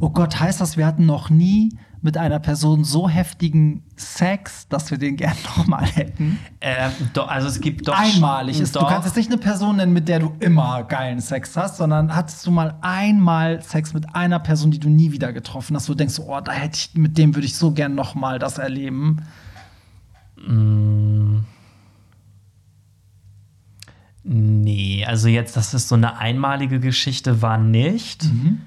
Oh 0.00 0.10
Gott, 0.10 0.40
heißt 0.40 0.60
das, 0.60 0.76
wir 0.76 0.86
hatten 0.86 1.06
noch 1.06 1.28
nie 1.30 1.76
mit 2.02 2.16
einer 2.16 2.40
Person 2.40 2.82
so 2.82 3.08
heftigen 3.08 3.84
Sex, 3.96 4.66
dass 4.68 4.90
wir 4.90 4.98
den 4.98 5.16
gern 5.16 5.36
nochmal 5.56 5.86
hätten? 5.86 6.38
äh, 6.60 6.90
do, 7.14 7.22
also 7.22 7.48
es 7.48 7.60
gibt 7.60 7.86
doch 7.88 7.98
Einmalig. 7.98 8.60
Ist, 8.60 8.74
du 8.74 8.80
doch, 8.80 8.88
kannst 8.88 9.06
jetzt 9.06 9.16
nicht 9.16 9.30
eine 9.30 9.38
Person 9.38 9.76
nennen, 9.76 9.92
mit 9.92 10.08
der 10.08 10.18
du 10.18 10.34
immer 10.40 10.82
geilen 10.82 11.20
Sex 11.20 11.56
hast, 11.56 11.76
sondern 11.76 12.14
hattest 12.14 12.44
du 12.46 12.50
mal 12.50 12.76
einmal 12.82 13.62
Sex 13.62 13.94
mit 13.94 14.14
einer 14.14 14.40
Person, 14.40 14.72
die 14.72 14.80
du 14.80 14.88
nie 14.88 15.12
wieder 15.12 15.32
getroffen 15.32 15.76
hast, 15.76 15.88
wo 15.88 15.92
du 15.92 15.98
denkst, 15.98 16.18
oh, 16.18 16.40
da 16.40 16.52
hätte 16.52 16.76
ich, 16.76 16.94
mit 16.94 17.16
dem 17.16 17.34
würde 17.34 17.46
ich 17.46 17.56
so 17.56 17.70
gern 17.70 17.94
nochmal 17.94 18.38
das 18.40 18.58
erleben. 18.58 19.22
Nee, 24.24 25.04
also 25.06 25.28
jetzt, 25.28 25.56
dass 25.56 25.72
es 25.74 25.88
so 25.88 25.94
eine 25.94 26.18
einmalige 26.18 26.80
Geschichte 26.80 27.42
war 27.42 27.58
nicht. 27.58 28.24
Mhm. 28.24 28.60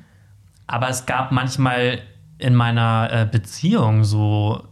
Aber 0.68 0.90
es 0.90 1.06
gab 1.06 1.32
manchmal 1.32 2.00
in 2.38 2.56
meiner 2.56 3.10
äh, 3.12 3.28
Beziehung 3.30 4.04
so 4.04 4.68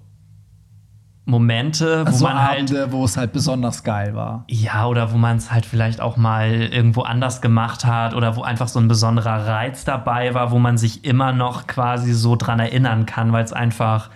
Momente, 1.26 2.02
wo 2.06 2.08
Also 2.08 2.26
man 2.26 2.38
halt. 2.38 2.70
Abende, 2.72 2.92
wo 2.92 3.06
es 3.06 3.16
halt 3.16 3.32
besonders 3.32 3.84
geil 3.84 4.14
war. 4.14 4.44
Ja, 4.50 4.88
oder 4.88 5.14
wo 5.14 5.18
man 5.18 5.38
es 5.38 5.52
halt 5.52 5.66
vielleicht 5.66 6.02
auch 6.02 6.18
mal 6.18 6.52
irgendwo 6.52 7.04
anders 7.04 7.42
gemacht 7.42 7.86
hat 7.86 8.14
oder 8.14 8.36
wo 8.36 8.42
einfach 8.42 8.68
so 8.68 8.80
ein 8.80 8.90
besonderer 8.90 9.48
Reiz 9.48 9.86
dabei 9.86 10.34
war, 10.34 10.52
wo 10.52 10.60
man 10.60 10.78
sich 10.78 11.06
immer 11.06 11.32
noch 11.32 11.66
quasi 11.68 12.12
so 12.14 12.36
dran 12.36 12.60
erinnern 12.60 13.06
kann, 13.06 13.32
weil 13.32 13.46
es 13.46 13.54
einfach 13.54 14.10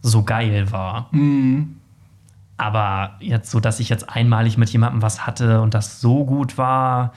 so 0.00 0.22
geil 0.22 0.72
war. 0.72 1.08
Mhm. 1.10 1.76
Aber 2.56 3.16
jetzt 3.20 3.50
so, 3.50 3.60
dass 3.60 3.80
ich 3.80 3.90
jetzt 3.90 4.08
einmalig 4.08 4.56
mit 4.56 4.70
jemandem 4.70 5.02
was 5.02 5.26
hatte 5.26 5.60
und 5.60 5.74
das 5.74 6.00
so 6.00 6.24
gut 6.24 6.56
war. 6.56 7.12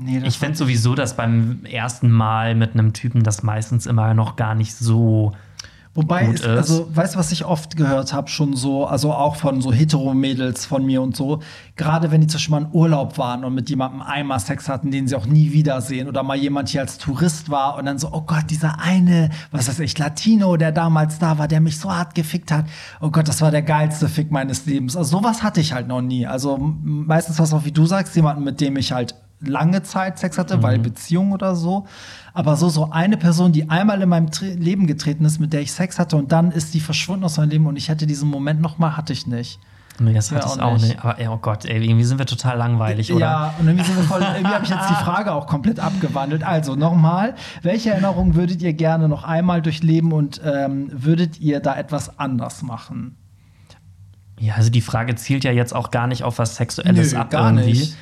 Nee, 0.00 0.22
Ich 0.24 0.38
finde 0.38 0.56
sowieso, 0.56 0.94
dass 0.94 1.16
beim 1.16 1.64
ersten 1.64 2.10
Mal 2.10 2.54
mit 2.54 2.74
einem 2.74 2.92
Typen 2.92 3.22
das 3.22 3.42
meistens 3.42 3.86
immer 3.86 4.14
noch 4.14 4.36
gar 4.36 4.54
nicht 4.54 4.74
so. 4.74 5.32
Wobei, 5.94 6.26
gut 6.26 6.34
ist, 6.36 6.44
ist. 6.44 6.48
also, 6.48 6.88
weißt 6.94 7.14
du, 7.14 7.18
was 7.18 7.32
ich 7.32 7.44
oft 7.44 7.76
gehört 7.76 8.12
habe, 8.12 8.28
schon 8.28 8.54
so, 8.54 8.86
also 8.86 9.12
auch 9.12 9.34
von 9.34 9.60
so 9.60 9.72
Hetero-Mädels 9.72 10.64
von 10.64 10.86
mir 10.86 11.02
und 11.02 11.16
so, 11.16 11.40
gerade 11.74 12.12
wenn 12.12 12.20
die 12.20 12.28
zum 12.28 12.36
Beispiel 12.36 12.52
mal 12.52 12.62
in 12.66 12.68
Urlaub 12.72 13.18
waren 13.18 13.44
und 13.44 13.52
mit 13.54 13.68
jemandem 13.68 14.02
einmal 14.02 14.38
Sex 14.38 14.68
hatten, 14.68 14.92
den 14.92 15.08
sie 15.08 15.16
auch 15.16 15.26
nie 15.26 15.52
wiedersehen, 15.52 16.06
oder 16.06 16.22
mal 16.22 16.36
jemand 16.36 16.68
hier 16.68 16.82
als 16.82 16.98
Tourist 16.98 17.50
war 17.50 17.76
und 17.76 17.86
dann 17.86 17.98
so, 17.98 18.10
oh 18.12 18.20
Gott, 18.20 18.44
dieser 18.50 18.78
eine, 18.78 19.30
was 19.50 19.66
weiß 19.66 19.80
ich, 19.80 19.98
Latino, 19.98 20.56
der 20.56 20.70
damals 20.70 21.18
da 21.18 21.36
war, 21.36 21.48
der 21.48 21.60
mich 21.60 21.78
so 21.78 21.92
hart 21.92 22.14
gefickt 22.14 22.52
hat, 22.52 22.66
oh 23.00 23.10
Gott, 23.10 23.26
das 23.26 23.40
war 23.40 23.50
der 23.50 23.62
geilste 23.62 24.08
Fick 24.08 24.30
meines 24.30 24.66
Lebens. 24.66 24.96
Also 24.96 25.18
sowas 25.18 25.42
hatte 25.42 25.60
ich 25.60 25.72
halt 25.72 25.88
noch 25.88 26.02
nie. 26.02 26.28
Also 26.28 26.58
meistens 26.58 27.40
was 27.40 27.52
auch, 27.52 27.64
wie 27.64 27.72
du 27.72 27.86
sagst, 27.86 28.14
jemanden, 28.14 28.44
mit 28.44 28.60
dem 28.60 28.76
ich 28.76 28.92
halt 28.92 29.16
lange 29.40 29.82
Zeit 29.82 30.18
Sex 30.18 30.38
hatte, 30.38 30.62
weil 30.62 30.78
Beziehung 30.78 31.32
oder 31.32 31.54
so. 31.54 31.86
Aber 32.34 32.56
so, 32.56 32.68
so 32.68 32.90
eine 32.90 33.16
Person, 33.16 33.52
die 33.52 33.70
einmal 33.70 34.00
in 34.02 34.08
meinem 34.08 34.30
Tre 34.30 34.54
Leben 34.54 34.86
getreten 34.86 35.24
ist, 35.24 35.38
mit 35.38 35.52
der 35.52 35.60
ich 35.60 35.72
Sex 35.72 35.98
hatte 35.98 36.16
und 36.16 36.32
dann 36.32 36.50
ist 36.50 36.74
die 36.74 36.80
verschwunden 36.80 37.24
aus 37.24 37.36
meinem 37.36 37.50
Leben 37.50 37.66
und 37.66 37.76
ich 37.76 37.88
hätte 37.88 38.06
diesen 38.06 38.28
Moment 38.30 38.60
noch 38.60 38.78
mal, 38.78 38.96
hatte 38.96 39.12
ich 39.12 39.26
nicht. 39.26 39.58
Nee, 40.00 40.12
das 40.14 40.30
Ja, 40.30 40.36
hatte 40.36 40.52
ich 40.54 40.62
auch 40.62 40.72
nicht. 40.74 40.82
nicht. 40.88 41.04
Aber 41.04 41.18
ey, 41.18 41.26
oh 41.26 41.38
Gott, 41.38 41.64
ey, 41.64 41.84
irgendwie 41.84 42.04
sind 42.04 42.18
wir 42.18 42.26
total 42.26 42.56
langweilig, 42.56 43.12
oder? 43.12 43.20
Ja, 43.20 43.54
und 43.58 43.66
irgendwie, 43.66 43.90
irgendwie 43.90 44.46
habe 44.46 44.64
ich 44.64 44.70
jetzt 44.70 44.90
die 44.90 44.94
Frage 45.04 45.32
auch 45.32 45.48
komplett 45.48 45.80
abgewandelt. 45.80 46.44
Also 46.44 46.76
nochmal, 46.76 47.34
welche 47.62 47.90
Erinnerung 47.90 48.36
würdet 48.36 48.62
ihr 48.62 48.74
gerne 48.74 49.08
noch 49.08 49.24
einmal 49.24 49.60
durchleben 49.60 50.12
und 50.12 50.40
ähm, 50.44 50.88
würdet 50.92 51.40
ihr 51.40 51.58
da 51.58 51.76
etwas 51.76 52.18
anders 52.18 52.62
machen? 52.62 53.16
Ja, 54.38 54.54
also 54.54 54.70
die 54.70 54.80
Frage 54.82 55.16
zielt 55.16 55.42
ja 55.42 55.50
jetzt 55.50 55.74
auch 55.74 55.90
gar 55.90 56.06
nicht 56.06 56.22
auf 56.22 56.38
was 56.38 56.54
Sexuelles 56.56 57.12
Nö, 57.12 57.18
ab 57.18 57.32
irgendwie. 57.32 57.64
nicht. 57.70 57.96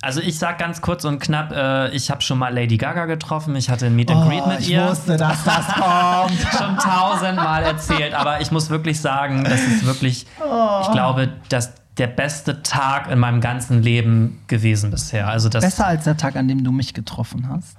Also 0.00 0.20
ich 0.20 0.38
sag 0.38 0.58
ganz 0.58 0.80
kurz 0.80 1.04
und 1.04 1.18
knapp, 1.18 1.50
äh, 1.52 1.88
ich 1.90 2.10
habe 2.10 2.20
schon 2.22 2.38
mal 2.38 2.54
Lady 2.54 2.76
Gaga 2.76 3.06
getroffen, 3.06 3.56
ich 3.56 3.68
hatte 3.68 3.86
ein 3.86 3.96
Meet 3.96 4.12
and 4.12 4.28
Greet 4.28 4.46
mit 4.46 4.56
Oh, 4.58 4.60
ich 4.60 4.70
ihr. 4.70 4.86
wusste, 4.88 5.16
dass 5.16 5.42
das 5.42 5.66
kommt. 5.74 6.38
schon 6.56 6.76
tausendmal 6.78 7.64
erzählt, 7.64 8.14
aber 8.14 8.40
ich 8.40 8.52
muss 8.52 8.70
wirklich 8.70 9.00
sagen, 9.00 9.42
das 9.44 9.60
ist 9.60 9.84
wirklich, 9.84 10.26
Oh. 10.40 10.80
ich 10.82 10.92
glaube, 10.92 11.30
das 11.48 11.72
der 11.96 12.06
beste 12.06 12.62
Tag 12.62 13.10
in 13.10 13.18
meinem 13.18 13.40
ganzen 13.40 13.82
Leben 13.82 14.40
gewesen 14.46 14.92
bisher. 14.92 15.26
Also 15.26 15.48
das 15.48 15.64
Besser 15.64 15.88
als 15.88 16.04
der 16.04 16.16
Tag, 16.16 16.36
an 16.36 16.46
dem 16.46 16.62
du 16.62 16.70
mich 16.70 16.94
getroffen 16.94 17.48
hast. 17.50 17.76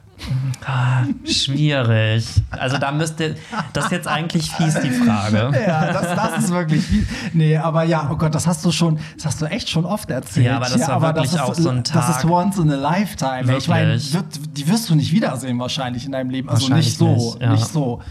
Ah, 0.65 1.03
schwierig. 1.25 2.25
Also 2.51 2.77
da 2.77 2.91
müsste 2.91 3.35
das 3.73 3.85
ist 3.85 3.91
jetzt 3.91 4.07
eigentlich 4.07 4.51
fies 4.51 4.79
die 4.79 4.91
Frage. 4.91 5.51
Ja, 5.69 5.91
das, 5.91 6.15
das 6.15 6.43
ist 6.43 6.51
wirklich 6.51 6.83
viel. 6.83 7.07
Nee, 7.33 7.57
aber 7.57 7.83
ja, 7.83 8.09
oh 8.11 8.15
Gott, 8.15 8.33
das 8.33 8.47
hast 8.47 8.63
du 8.65 8.71
schon, 8.71 8.99
das 9.15 9.25
hast 9.25 9.41
du 9.41 9.45
echt 9.45 9.69
schon 9.69 9.85
oft 9.85 10.09
erzählt. 10.09 10.45
Ja, 10.45 10.55
aber 10.57 10.65
das 10.69 10.87
war 10.87 11.01
wirklich 11.01 11.33
ist, 11.33 11.39
auch 11.39 11.53
so 11.53 11.69
ein 11.69 11.83
Das 11.83 12.09
ist 12.09 12.21
Tag. 12.21 12.29
once 12.29 12.57
in 12.57 12.71
a 12.71 12.75
lifetime. 12.75 13.57
Ich 13.57 13.67
meine, 13.67 13.93
Wirklich. 13.93 14.53
die 14.53 14.67
wirst 14.67 14.89
du 14.89 14.95
nicht 14.95 15.11
wiedersehen 15.11 15.59
wahrscheinlich 15.59 16.05
in 16.05 16.11
deinem 16.11 16.29
Leben. 16.29 16.49
Also 16.49 16.73
nicht 16.73 16.97
so, 16.97 17.13
nicht, 17.13 17.41
ja. 17.41 17.51
nicht 17.51 17.67
so. 17.67 18.01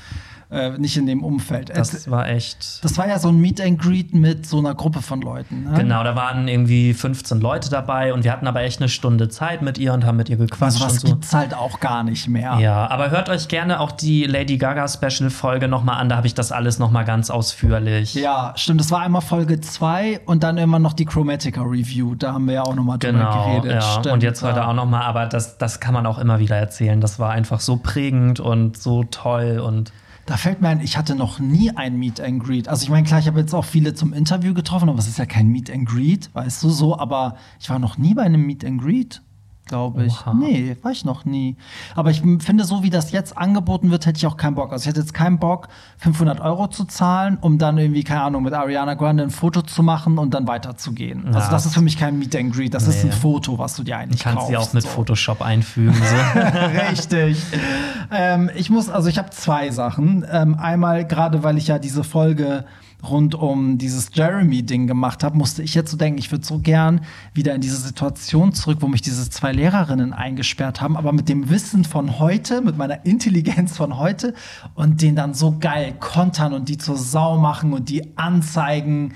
Äh, 0.51 0.79
nicht 0.79 0.97
in 0.97 1.05
dem 1.05 1.23
Umfeld. 1.23 1.69
Das 1.69 1.91
Das, 1.91 2.11
war 2.11 2.27
echt 2.27 2.83
das 2.83 2.97
war 2.97 3.07
ja 3.07 3.19
so 3.19 3.29
ein 3.29 3.39
Meet 3.39 3.61
and 3.61 3.79
Greet 3.79 4.15
mit 4.15 4.47
so 4.47 4.59
einer 4.59 4.75
Gruppe 4.75 5.03
von 5.03 5.21
Leuten. 5.21 5.65
Ne? 5.65 5.75
Genau, 5.77 6.03
da 6.03 6.17
waren 6.17 6.49
irgendwie 6.49 6.95
15 6.95 7.39
Leute 7.41 7.69
dabei 7.69 8.15
und 8.15 8.25
wir 8.25 8.33
hatten 8.33 8.47
aber 8.47 8.63
echt 8.63 8.81
eine 8.81 8.89
Stunde 8.89 9.29
Zeit 9.29 9.61
mit 9.61 9.77
ihr 9.77 9.93
und 9.93 10.07
haben 10.07 10.17
mit 10.17 10.31
ihr 10.31 10.39
gequatscht 10.39 10.81
Also 10.81 10.85
was 10.87 10.95
so. 11.03 11.09
gibt's 11.09 11.35
halt 11.35 11.53
auch 11.53 11.81
gar 11.81 12.03
nicht 12.03 12.29
mehr. 12.29 12.59
Ja, 12.61 12.89
aber 12.91 13.11
hört 13.11 13.29
euch 13.29 13.49
gerne 13.49 13.79
auch 13.79 13.93
die 13.93 14.25
Lady 14.25 14.57
Gaga 14.57 14.89
Special 14.89 15.29
Folge 15.29 15.69
nochmal 15.69 16.01
an, 16.01 16.09
da 16.09 16.17
habe 16.17 16.27
ich 16.27 16.33
das 16.35 16.51
alles 16.51 16.79
nochmal 16.79 17.05
ganz 17.05 17.29
ausführlich. 17.29 18.15
Ja, 18.15 18.55
stimmt. 18.57 18.81
Das 18.81 18.91
war 18.91 19.01
einmal 19.01 19.21
Folge 19.21 19.61
2 19.61 20.21
und 20.25 20.43
dann 20.43 20.57
immer 20.57 20.79
noch 20.79 20.95
die 20.95 21.05
Chromatica 21.05 21.61
Review. 21.61 22.15
Da 22.15 22.33
haben 22.33 22.47
wir 22.47 22.55
ja 22.55 22.63
auch 22.63 22.75
noch 22.75 22.85
mal 22.85 22.97
drüber 22.97 23.19
Genau, 23.19 23.61
geredet. 23.61 23.73
ja. 23.73 23.81
Stimmt, 23.83 24.07
und 24.15 24.23
jetzt 24.23 24.43
heute 24.43 24.61
ja. 24.61 24.69
auch 24.69 24.75
nochmal, 24.75 25.03
aber 25.03 25.27
das, 25.27 25.59
das 25.59 25.79
kann 25.79 25.93
man 25.93 26.07
auch 26.07 26.19
immer 26.19 26.39
wieder 26.39 26.57
erzählen. 26.57 27.03
Das 27.03 27.19
war 27.19 27.33
einfach 27.33 27.61
so 27.61 27.77
prägend 27.77 28.41
und 28.41 28.79
so 28.79 29.05
toll 29.05 29.59
und 29.63 29.93
Da 30.29 30.37
fällt 30.37 30.61
mir 30.61 30.69
ein, 30.69 30.83
ich 30.83 30.99
hatte 30.99 31.15
noch 31.15 31.39
nie 31.39 31.71
ein 31.71 31.97
Meet 31.99 32.21
and 32.21 32.45
Greet. 32.45 32.69
Also 32.69 32.83
ich 32.83 32.91
meine, 32.91 33.07
klar, 33.07 33.19
ich 33.19 33.27
habe 33.27 33.41
jetzt 33.41 33.55
auch 33.55 33.65
viele 33.65 33.95
zum 33.95 34.13
Interview 34.13 34.53
getroffen, 34.53 34.91
aber 34.91 34.99
es 34.99 35.09
ist 35.09 35.17
ja 35.17 35.25
kein 35.25 35.49
Meet 35.49 35.71
and 35.71 35.89
Greet, 35.89 36.29
weißt 36.35 36.63
du 36.63 36.69
so. 36.69 36.99
Aber 36.99 37.37
ich 37.59 37.71
war 37.71 37.79
noch 37.79 37.97
nie 37.97 38.13
bei 38.13 38.25
einem 38.25 38.45
Meet 38.45 38.63
and 38.67 38.79
Greet, 38.79 39.23
glaube 39.69 40.05
ich. 40.07 40.13
Oha. 40.27 40.35
Nee, 40.35 40.77
war 40.83 40.91
ich 40.91 41.05
noch 41.05 41.25
nie. 41.25 41.57
Aber 41.95 42.11
ich 42.11 42.23
finde, 42.41 42.65
so 42.65 42.83
wie 42.83 42.91
das 42.91 43.13
jetzt 43.13 43.39
angeboten 43.39 43.91
wird, 43.91 44.07
hätte 44.07 44.17
ich 44.17 44.27
auch 44.27 44.37
keinen 44.37 44.55
Bock. 44.57 44.73
Also 44.73 44.83
ich 44.83 44.89
hätte 44.89 45.01
jetzt 45.01 45.15
keinen 45.15 45.39
Bock, 45.39 45.69
500 45.99 46.41
Euro 46.41 46.67
zu 46.67 46.85
zahlen, 46.85 47.39
um 47.41 47.59
dann 47.59 47.79
irgendwie, 47.79 48.03
keine 48.05 48.23
Ahnung, 48.23 48.43
mit 48.43 48.53
Ariana 48.55 48.95
Grande 48.95 49.23
ein 49.23 49.31
Foto 49.31 49.63
zu 49.63 49.83
machen 49.83 50.19
und 50.19 50.35
dann 50.35 50.47
weiterzugehen. 50.49 51.27
Also 51.29 51.39
Ja. 51.39 51.51
das 51.51 51.67
ist 51.67 51.75
für 51.75 51.83
mich 51.83 51.97
kein 51.99 52.19
Meet 52.19 52.35
and 52.37 52.53
Greet. 52.55 52.75
Das 52.75 52.89
ist 52.89 53.05
ein 53.05 53.11
Nee. 53.11 53.15
Foto, 53.15 53.59
was 53.59 53.77
du 53.77 53.83
dir 53.85 53.97
eigentlich 53.99 54.17
ich 54.21 54.25
kann 54.25 54.35
kaufst. 54.35 54.49
sie 54.49 54.57
auch 54.57 54.73
mit 54.73 54.83
so. 54.83 54.89
Photoshop 54.89 55.43
einfügen. 55.43 55.95
So. 55.95 56.41
Richtig. 56.91 57.43
ähm, 58.11 58.51
ich 58.55 58.71
muss, 58.71 58.89
also 58.89 59.09
ich 59.09 59.19
habe 59.19 59.31
zwei 59.31 59.71
Sachen. 59.71 60.25
Ähm, 60.31 60.57
einmal, 60.59 61.05
gerade 61.07 61.43
weil 61.43 61.59
ich 61.59 61.69
ja 61.69 61.79
diese 61.79 62.05
Folge 62.05 62.65
rund 63.03 63.35
um 63.35 63.79
dieses 63.79 64.11
Jeremy-Ding 64.13 64.87
gemacht 64.87 65.23
habe, 65.23 65.37
musste 65.37 65.63
ich 65.63 65.75
jetzt 65.75 65.91
so 65.91 65.97
denken, 65.97 66.19
ich 66.19 66.33
würde 66.33 66.45
so 66.45 66.59
gern 66.59 67.03
wieder 67.33 67.55
in 67.55 67.61
diese 67.61 67.77
Situation 67.77 68.53
zurück, 68.53 68.79
wo 68.81 68.89
mich 68.89 69.03
diese 69.03 69.29
zwei 69.31 69.53
Lehrerinnen 69.53 70.13
eingesperrt 70.13 70.81
haben, 70.81 70.97
aber 70.97 71.13
mit 71.13 71.29
dem 71.29 71.49
Wissen 71.49 71.85
von 71.85 72.19
heute, 72.19 72.61
mit 72.61 72.77
meiner 72.77 73.05
Intelligenz 73.07 73.77
von 73.77 73.99
heute 73.99 74.35
und 74.75 75.01
den 75.03 75.15
dann 75.15 75.35
so 75.35 75.57
geil 75.59 75.95
kontern 75.99 76.53
und 76.53 76.69
die 76.69 76.79
zur 76.79 76.97
Sau 76.97 77.39
machen 77.39 77.73
und 77.73 77.89
die 77.89 78.17
anzeigen 78.17 79.15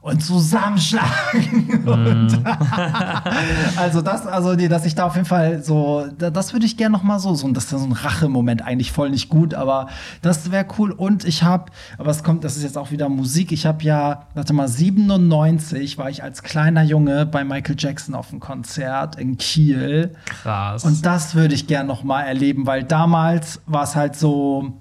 und 0.00 0.22
zusammenschlagen. 0.22 1.82
Und 1.86 2.42
also 3.76 4.00
das, 4.00 4.26
also 4.26 4.54
nee, 4.54 4.68
dass 4.68 4.86
ich 4.86 4.94
da 4.94 5.06
auf 5.06 5.14
jeden 5.14 5.26
Fall 5.26 5.62
so, 5.62 6.06
da, 6.16 6.30
das 6.30 6.52
würde 6.52 6.66
ich 6.66 6.76
gerne 6.76 6.92
noch 6.92 7.02
mal 7.02 7.18
so, 7.18 7.34
so, 7.34 7.50
das 7.50 7.64
ist 7.64 7.72
ja 7.72 7.78
so 7.78 7.86
ein 7.86 7.92
Rachemoment 7.92 8.62
eigentlich 8.62 8.92
voll 8.92 9.10
nicht 9.10 9.28
gut, 9.28 9.54
aber 9.54 9.88
das 10.22 10.50
wäre 10.52 10.66
cool. 10.78 10.92
Und 10.92 11.24
ich 11.24 11.42
habe, 11.42 11.72
aber 11.98 12.10
es 12.10 12.22
kommt, 12.22 12.44
das 12.44 12.56
ist 12.56 12.62
jetzt 12.62 12.78
auch 12.78 12.90
wieder 12.90 13.08
Musik. 13.08 13.50
Ich 13.52 13.66
habe 13.66 13.82
ja, 13.82 14.26
warte 14.34 14.52
mal, 14.52 14.68
97 14.68 15.98
war 15.98 16.10
ich 16.10 16.22
als 16.22 16.42
kleiner 16.42 16.82
Junge 16.82 17.26
bei 17.26 17.44
Michael 17.44 17.76
Jackson 17.78 18.14
auf 18.14 18.30
einem 18.30 18.40
Konzert 18.40 19.16
in 19.16 19.36
Kiel. 19.36 20.14
Krass. 20.26 20.84
Und 20.84 21.04
das 21.04 21.34
würde 21.34 21.54
ich 21.54 21.66
gern 21.66 21.86
noch 21.86 22.04
mal 22.04 22.22
erleben, 22.22 22.66
weil 22.66 22.84
damals 22.84 23.60
war 23.66 23.82
es 23.82 23.96
halt 23.96 24.14
so, 24.14 24.74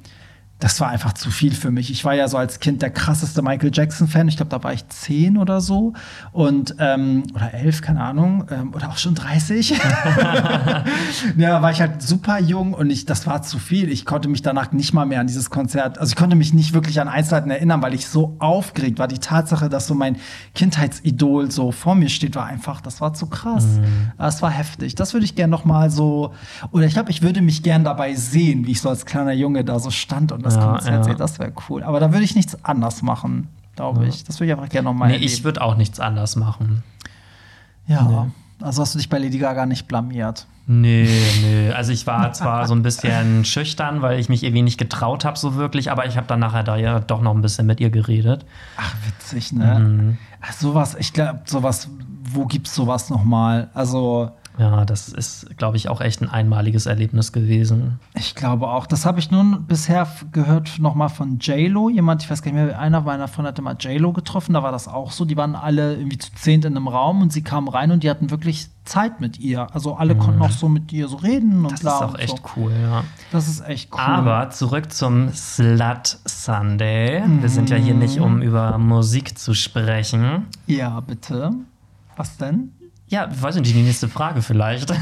das 0.60 0.82
war 0.82 0.90
einfach 0.90 1.14
zu 1.14 1.30
viel 1.30 1.54
für 1.54 1.70
mich. 1.70 1.92
Ich 1.92 2.04
war 2.04 2.16
ja 2.16 2.28
so 2.28 2.36
als 2.36 2.60
Kind 2.60 2.82
der 2.82 2.90
krasseste 2.90 3.44
Michael 3.44 3.70
Jackson-Fan. 3.72 4.28
Ich 4.28 4.38
glaube, 4.38 4.50
da 4.50 4.64
war 4.64 4.74
ich 4.74 4.88
zehn 4.88 5.38
oder 5.38 5.62
so. 5.62 5.94
Und, 6.32 6.76
ähm, 6.80 7.24
oder 7.36 7.54
elf, 7.54 7.82
keine 7.84 8.02
Ahnung. 8.02 8.46
Ähm, 8.50 8.74
oder 8.74 8.90
auch 8.90 8.98
schon 8.98 9.14
30. 9.14 9.70
ja, 11.38 11.62
war 11.62 11.72
ich 11.72 11.80
halt 11.80 12.02
super 12.02 12.40
jung 12.40 12.74
und 12.74 12.90
ich, 12.90 13.06
das 13.06 13.28
war 13.28 13.44
zu 13.44 13.60
viel. 13.60 13.92
Ich 13.92 14.06
konnte 14.06 14.30
mich 14.30 14.42
danach 14.42 14.72
nicht 14.72 14.94
mal 14.94 15.06
mehr 15.06 15.22
an 15.22 15.28
dieses 15.28 15.52
Konzert, 15.52 16.00
also 16.00 16.12
ich 16.12 16.16
konnte 16.16 16.36
mich 16.36 16.56
nicht 16.56 16.74
wirklich 16.74 17.00
an 17.00 17.08
Einzelheiten 17.08 17.52
erinnern, 17.52 17.84
weil 17.84 17.94
ich 17.94 18.08
so 18.08 18.36
aufgeregt 18.40 18.98
war. 18.98 19.08
Die 19.08 19.20
Tatsache, 19.20 19.70
dass 19.70 19.86
so 19.86 19.94
mein 19.94 20.18
Kindheitsidol 20.56 21.52
so 21.52 21.72
vor 21.72 21.94
mir 21.94 22.10
steht, 22.10 22.36
war 22.36 22.48
einfach, 22.48 22.82
das 22.82 23.00
war 23.00 23.14
zu 23.14 23.28
krass. 23.28 23.66
Mhm. 23.66 24.12
Das 24.18 24.42
war 24.42 24.50
heftig. 24.50 24.96
Das 24.96 25.14
würde 25.14 25.26
ich 25.26 25.36
gerne 25.36 25.52
noch 25.52 25.66
mal 25.66 25.92
so, 25.92 26.34
oder 26.72 26.88
ich 26.88 26.94
glaube, 26.94 27.12
ich 27.12 27.22
würde 27.22 27.42
mich 27.44 27.62
gern 27.62 27.84
dabei 27.84 28.16
sehen, 28.16 28.66
wie 28.66 28.72
ich 28.72 28.82
so 28.82 28.90
als 28.90 29.06
kleiner 29.06 29.34
Junge 29.34 29.64
da 29.64 29.80
so 29.80 29.92
stand 29.92 30.32
und 30.32 30.47
das 30.48 30.56
ja, 30.56 30.72
Konzert 30.72 30.94
ja. 30.96 31.04
sehe. 31.04 31.16
Das 31.16 31.40
wäre 31.40 31.54
cool. 31.70 31.84
Aber 31.84 32.00
da 32.00 32.12
würde 32.12 32.24
ich 32.24 32.36
nichts 32.36 32.64
anders 32.66 33.02
machen, 33.02 33.48
glaube 33.76 34.08
ich. 34.08 34.24
Das 34.24 34.40
würde 34.40 34.52
ich 34.52 34.58
einfach 34.58 34.70
gerne 34.70 34.86
nochmal 34.90 35.10
Nee, 35.10 35.16
erleben. 35.16 35.32
ich 35.32 35.44
würde 35.44 35.62
auch 35.62 35.76
nichts 35.78 36.00
anders 36.00 36.36
machen. 36.36 36.84
Ja. 37.88 38.04
Nee. 38.04 38.32
Also 38.62 38.82
hast 38.82 38.96
du 38.96 38.98
dich 39.00 39.10
bei 39.10 39.20
Lady 39.20 39.38
Gaga 39.38 39.66
nicht 39.66 39.88
blamiert? 39.88 40.48
Nee, 40.66 41.08
nee. 41.42 41.72
Also 41.72 41.94
ich 41.94 42.06
war 42.08 42.34
zwar 42.34 42.68
so 42.68 42.74
ein 42.76 42.82
bisschen 42.82 43.46
schüchtern, 43.46 44.02
weil 44.02 44.20
ich 44.20 44.30
mich 44.30 44.44
irgendwie 44.44 44.64
nicht 44.64 44.78
getraut 44.78 45.24
habe, 45.24 45.38
so 45.38 45.56
wirklich, 45.56 45.92
aber 45.92 46.06
ich 46.08 46.18
habe 46.18 46.28
dann 46.28 46.40
nachher 46.40 46.64
da 46.64 46.76
ja 46.76 47.00
doch 47.00 47.22
noch 47.22 47.34
ein 47.36 47.42
bisschen 47.42 47.68
mit 47.68 47.80
ihr 47.80 47.90
geredet. 47.90 48.46
Ach, 48.76 48.94
witzig, 49.06 49.54
ne? 49.54 49.80
Mhm. 49.80 50.18
Ach, 50.42 50.52
sowas, 50.54 50.96
ich 51.00 51.14
glaube, 51.14 51.42
sowas, 51.46 51.88
wo 52.24 52.46
gibt's 52.46 52.74
sowas 52.76 53.10
nochmal? 53.10 53.70
Also. 53.74 54.32
Ja, 54.58 54.86
das 54.86 55.10
ist, 55.10 55.56
glaube 55.58 55.78
ich, 55.78 55.88
auch 55.88 56.02
echt 56.02 56.22
ein 56.22 56.30
einmaliges 56.30 56.88
Erlebnis 56.88 57.32
gewesen. 57.32 58.00
Ich 58.16 58.34
glaube 58.34 58.68
auch. 58.70 58.88
Das 58.88 59.06
habe 59.06 59.20
ich 59.20 59.30
nun 59.30 59.66
bisher 59.68 60.08
gehört 60.32 60.80
noch 60.80 60.96
mal 60.96 61.10
von 61.10 61.38
JLo. 61.40 61.90
Jemand, 61.90 62.24
ich 62.24 62.30
weiß 62.30 62.42
gar 62.42 62.52
nicht 62.52 62.66
mehr, 62.66 62.80
einer 62.80 63.02
meiner 63.02 63.28
Freunde 63.28 63.50
hatte 63.50 63.62
mal 63.62 63.76
JLo 63.80 64.14
getroffen. 64.14 64.54
Da 64.54 64.64
war 64.64 64.72
das 64.72 64.88
auch 64.88 65.12
so. 65.12 65.26
Die 65.26 65.38
waren 65.38 65.56
alle 65.56 65.96
irgendwie 65.96 66.18
zu 66.18 66.34
zehnt 66.34 66.66
in 66.66 66.76
einem 66.76 66.88
Raum 66.88 67.22
und 67.22 67.32
sie 67.32 67.44
kamen 67.44 67.68
rein 67.68 67.92
und 67.92 68.04
die 68.04 68.10
hatten 68.10 68.32
wirklich 68.32 68.70
Zeit 68.84 69.22
mit 69.22 69.38
ihr. 69.40 69.68
Also 69.76 69.96
alle 69.96 70.16
mhm. 70.16 70.20
konnten 70.20 70.42
auch 70.42 70.52
so 70.52 70.70
mit 70.70 70.92
ihr 70.92 71.08
so 71.08 71.18
reden 71.18 71.66
und 71.66 71.74
Das 71.74 71.82
ist 71.82 71.88
auch 71.88 72.18
echt 72.18 72.38
so. 72.38 72.44
cool, 72.56 72.72
ja. 72.82 73.04
Das 73.32 73.48
ist 73.48 73.64
echt 73.68 73.94
cool. 73.94 74.00
Aber 74.00 74.50
zurück 74.50 74.92
zum 74.92 75.32
Slut 75.34 76.18
Sunday. 76.26 77.22
Mhm. 77.26 77.42
Wir 77.44 77.50
sind 77.50 77.70
ja 77.70 77.78
hier 77.78 77.94
nicht, 77.94 78.20
um 78.20 78.42
über 78.42 78.78
Musik 78.80 79.38
zu 79.38 79.54
sprechen. 79.54 80.48
Ja, 80.66 81.00
bitte. 81.00 81.52
Was 82.16 82.38
denn? 82.38 82.72
Ja, 83.10 83.30
weiß 83.30 83.56
nicht, 83.56 83.74
die 83.74 83.82
nächste 83.82 84.10
Frage 84.10 84.42
vielleicht. 84.42 84.90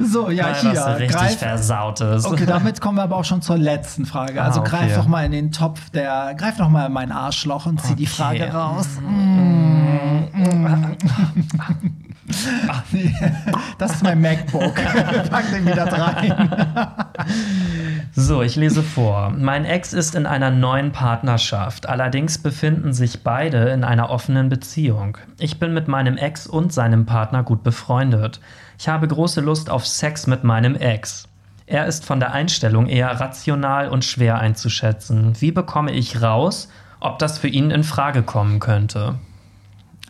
so, 0.00 0.30
ja, 0.30 0.44
Mal 0.44 0.54
hier. 0.60 0.74
Was 0.74 1.00
richtig 1.00 1.18
greif, 1.18 1.38
versautes. 1.38 2.24
Okay, 2.24 2.46
damit 2.46 2.80
kommen 2.80 2.98
wir 2.98 3.02
aber 3.02 3.16
auch 3.16 3.24
schon 3.24 3.42
zur 3.42 3.58
letzten 3.58 4.06
Frage. 4.06 4.40
Also 4.42 4.60
ah, 4.60 4.62
okay. 4.62 4.76
greif 4.76 4.94
doch 4.94 5.08
mal 5.08 5.24
in 5.24 5.32
den 5.32 5.50
Topf 5.50 5.90
der, 5.90 6.36
greif 6.36 6.56
doch 6.58 6.68
mal 6.68 6.86
in 6.86 6.92
mein 6.92 7.10
Arschloch 7.10 7.66
und 7.66 7.80
zieh 7.80 7.94
okay. 7.94 7.96
die 7.96 8.06
Frage 8.06 8.44
raus. 8.52 8.86
Mm. 9.00 10.28
Mm. 10.34 10.96
Ach, 12.68 12.82
nee. 12.92 13.14
Das 13.78 13.92
ist 13.92 14.02
mein 14.02 14.20
MacBook. 14.20 14.74
Pack 15.30 15.50
den 15.50 15.66
wieder 15.66 15.86
rein. 15.86 16.50
so, 18.12 18.42
ich 18.42 18.56
lese 18.56 18.82
vor. 18.82 19.30
Mein 19.30 19.64
Ex 19.64 19.92
ist 19.92 20.14
in 20.14 20.26
einer 20.26 20.50
neuen 20.50 20.92
Partnerschaft. 20.92 21.88
Allerdings 21.88 22.38
befinden 22.38 22.92
sich 22.92 23.22
beide 23.22 23.68
in 23.70 23.84
einer 23.84 24.10
offenen 24.10 24.48
Beziehung. 24.48 25.18
Ich 25.38 25.58
bin 25.58 25.74
mit 25.74 25.88
meinem 25.88 26.16
Ex 26.16 26.46
und 26.46 26.72
seinem 26.72 27.06
Partner 27.06 27.42
gut 27.42 27.62
befreundet. 27.62 28.40
Ich 28.78 28.88
habe 28.88 29.06
große 29.08 29.40
Lust 29.40 29.70
auf 29.70 29.86
Sex 29.86 30.26
mit 30.26 30.44
meinem 30.44 30.76
Ex. 30.76 31.28
Er 31.66 31.86
ist 31.86 32.04
von 32.04 32.20
der 32.20 32.32
Einstellung 32.32 32.86
eher 32.86 33.20
rational 33.20 33.88
und 33.88 34.04
schwer 34.04 34.38
einzuschätzen. 34.38 35.40
Wie 35.40 35.52
bekomme 35.52 35.92
ich 35.92 36.20
raus, 36.20 36.68
ob 37.00 37.18
das 37.18 37.38
für 37.38 37.48
ihn 37.48 37.70
in 37.70 37.84
Frage 37.84 38.22
kommen 38.22 38.60
könnte? 38.60 39.14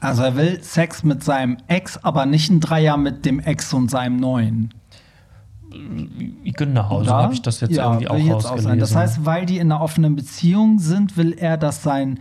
Also 0.02 0.24
er 0.24 0.36
will 0.36 0.62
Sex 0.62 1.04
mit 1.04 1.22
seinem 1.22 1.58
Ex, 1.68 1.96
aber 2.02 2.26
nicht 2.26 2.50
ein 2.50 2.60
Dreier 2.60 2.96
mit 2.96 3.24
dem 3.24 3.38
Ex 3.38 3.72
und 3.72 3.90
seinem 3.90 4.16
neuen. 4.16 4.74
Genau, 6.44 6.98
Oder? 6.98 7.04
so 7.04 7.12
habe 7.12 7.34
ich 7.34 7.40
das 7.40 7.60
jetzt 7.60 7.76
ja, 7.76 7.84
irgendwie 7.84 8.08
auch 8.08 8.18
jetzt 8.18 8.46
auch 8.46 8.58
sein. 8.58 8.78
Das 8.78 8.94
heißt, 8.94 9.24
weil 9.24 9.46
die 9.46 9.58
in 9.58 9.70
einer 9.72 9.80
offenen 9.80 10.16
Beziehung 10.16 10.78
sind, 10.80 11.16
will 11.16 11.32
er, 11.32 11.56
dass 11.56 11.82
sein 11.82 12.18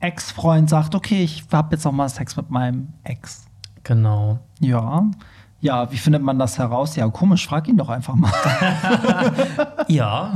Ex-Freund 0.00 0.70
sagt, 0.70 0.94
okay, 0.94 1.22
ich 1.22 1.44
habe 1.52 1.76
jetzt 1.76 1.86
auch 1.86 1.92
mal 1.92 2.08
Sex 2.08 2.36
mit 2.36 2.50
meinem 2.50 2.88
Ex. 3.04 3.46
Genau. 3.84 4.38
Ja. 4.58 5.04
Ja, 5.60 5.92
wie 5.92 5.98
findet 5.98 6.22
man 6.22 6.38
das 6.38 6.58
heraus? 6.58 6.96
Ja, 6.96 7.06
komisch, 7.08 7.46
frag 7.46 7.68
ihn 7.68 7.76
doch 7.76 7.90
einfach 7.90 8.14
mal. 8.14 8.32
ja. 9.88 10.32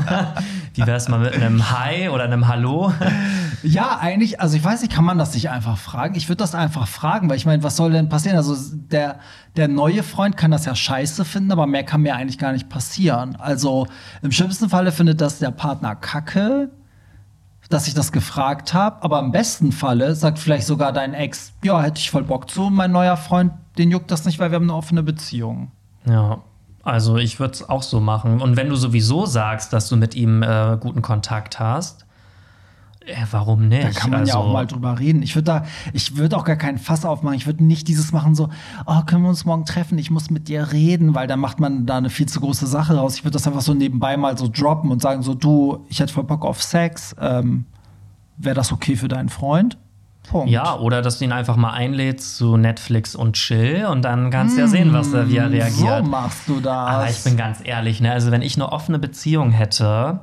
Wie 0.75 0.87
wäre 0.87 0.99
es 0.99 1.09
mal 1.09 1.19
mit 1.19 1.33
einem 1.33 1.71
Hi 1.71 2.11
oder 2.11 2.25
einem 2.25 2.47
Hallo? 2.47 2.93
Ja, 3.65 3.99
eigentlich, 3.99 4.41
also 4.41 4.57
ich 4.57 4.63
weiß 4.63 4.83
nicht, 4.83 4.93
kann 4.93 5.05
man 5.05 5.17
das 5.17 5.33
nicht 5.33 5.49
einfach 5.49 5.79
fragen? 5.79 6.15
Ich 6.17 6.29
würde 6.29 6.37
das 6.37 6.55
einfach 6.55 6.87
fragen, 6.87 7.31
weil 7.31 7.37
ich 7.37 7.47
meine, 7.47 7.63
was 7.63 7.77
soll 7.77 7.93
denn 7.93 8.11
passieren? 8.11 8.37
Also 8.37 8.55
der, 8.75 9.19
der 9.57 9.69
neue 9.69 10.03
Freund 10.03 10.37
kann 10.37 10.51
das 10.51 10.67
ja 10.67 10.75
scheiße 10.75 11.25
finden, 11.25 11.51
aber 11.51 11.67
mehr 11.67 11.83
kann 11.83 12.03
mir 12.03 12.15
eigentlich 12.15 12.39
gar 12.39 12.53
nicht 12.53 12.69
passieren. 12.69 13.37
Also 13.37 13.87
im 14.21 14.33
schlimmsten 14.33 14.69
Falle 14.69 14.93
findet 14.93 15.23
das 15.23 15.39
der 15.39 15.51
Partner 15.51 15.97
kacke, 15.97 16.71
dass 17.71 17.89
ich 17.89 17.95
das 17.95 18.13
gefragt 18.13 18.75
habe, 18.75 19.03
aber 19.03 19.21
im 19.21 19.33
besten 19.33 19.73
Falle 19.73 20.15
sagt 20.15 20.39
vielleicht 20.39 20.67
sogar 20.67 20.93
dein 20.93 21.15
Ex, 21.15 21.55
ja, 21.65 21.81
hätte 21.81 21.99
ich 21.99 22.11
voll 22.11 22.25
Bock 22.25 22.51
zu, 22.51 22.69
mein 22.69 22.93
neuer 22.93 23.17
Freund, 23.17 23.53
den 23.79 23.91
juckt 23.91 24.11
das 24.11 24.27
nicht, 24.27 24.39
weil 24.39 24.51
wir 24.51 24.57
haben 24.57 24.65
eine 24.65 24.75
offene 24.75 25.03
Beziehung. 25.03 25.71
Ja. 26.05 26.43
Also 26.83 27.17
ich 27.17 27.41
würde 27.41 27.55
es 27.55 27.67
auch 27.67 27.83
so 27.83 27.99
machen. 27.99 28.43
Und 28.43 28.59
wenn 28.59 28.69
du 28.69 28.77
sowieso 28.77 29.25
sagst, 29.25 29.73
dass 29.73 29.89
du 29.89 29.97
mit 29.97 30.15
ihm 30.15 30.43
äh, 30.43 30.77
guten 30.79 31.01
Kontakt 31.01 31.59
hast, 31.59 32.04
äh, 33.07 33.27
warum 33.31 33.69
nicht? 33.69 33.85
Da 33.85 33.91
kann 33.91 34.11
man 34.11 34.21
also, 34.21 34.33
ja 34.33 34.37
auch 34.37 34.45
also 34.45 34.53
mal 34.53 34.67
drüber 34.67 34.99
reden. 34.99 35.23
Ich 35.23 35.35
würde 35.35 35.45
da, 35.45 35.65
ich 35.93 36.17
würde 36.17 36.37
auch 36.37 36.45
gar 36.45 36.57
keinen 36.57 36.79
Fass 36.79 37.05
aufmachen. 37.05 37.37
Ich 37.37 37.47
würde 37.47 37.65
nicht 37.65 37.89
dieses 37.89 38.13
machen 38.13 38.35
so, 38.35 38.49
oh, 38.87 39.03
können 39.07 39.23
wir 39.23 39.29
uns 39.29 39.45
morgen 39.45 39.65
treffen? 39.65 39.99
Ich 39.99 40.11
muss 40.11 40.31
mit 40.31 40.49
dir 40.49 40.73
reden, 40.73 41.15
weil 41.15 41.27
dann 41.27 41.41
macht 41.41 41.61
man 41.61 41.87
da 41.87 41.99
eine 41.99 42.11
viel 42.11 42.27
zu 42.27 42.41
große 42.41 42.67
Sache 42.67 42.97
raus. 42.97 43.17
Ich 43.17 43.25
würde 43.25 43.33
das 43.33 43.47
einfach 43.47 43.61
so 43.61 43.75
nebenbei 43.75 44.17
mal 44.17 44.39
so 44.39 44.49
droppen 44.49 44.91
und 44.91 45.03
sagen 45.03 45.23
so, 45.23 45.35
du, 45.35 45.85
ich 45.89 46.01
hätte 46.01 46.13
voll 46.13 46.25
Bock 46.25 46.45
auf 46.45 46.63
Sex. 46.63 47.15
Ähm, 47.21 47.67
Wäre 48.37 48.55
das 48.55 48.73
okay 48.73 48.97
für 48.97 49.09
deinen 49.09 49.29
Freund? 49.29 49.79
Punkt. 50.29 50.51
Ja, 50.51 50.77
oder 50.79 51.03
dass 51.03 51.19
du 51.19 51.27
ihn 51.27 51.33
einfach 51.33 51.57
mal 51.57 51.73
einlädst 51.73 52.37
zu 52.39 52.57
Netflix 52.57 53.15
und 53.15 53.35
chill 53.35 53.87
und 53.87 54.03
dann 54.03 54.31
kannst 54.31 54.57
du 54.57 54.63
ja 54.63 54.67
sehen, 54.67 54.93
was 54.93 55.13
er, 55.13 55.29
wie 55.29 55.37
er 55.37 55.51
reagiert. 55.51 56.05
So 56.05 56.11
machst 56.11 56.49
du 56.49 56.61
das. 56.61 56.73
Aber 56.73 57.11
ich 57.11 57.23
bin 57.23 57.37
ganz 57.37 57.59
ehrlich, 57.63 58.01
ne? 58.01 58.11
Also 58.13 58.31
wenn 58.31 58.43
ich 58.43 58.57
eine 58.57 58.73
offene 58.73 58.99
Beziehung 58.99 59.51
hätte, 59.51 60.21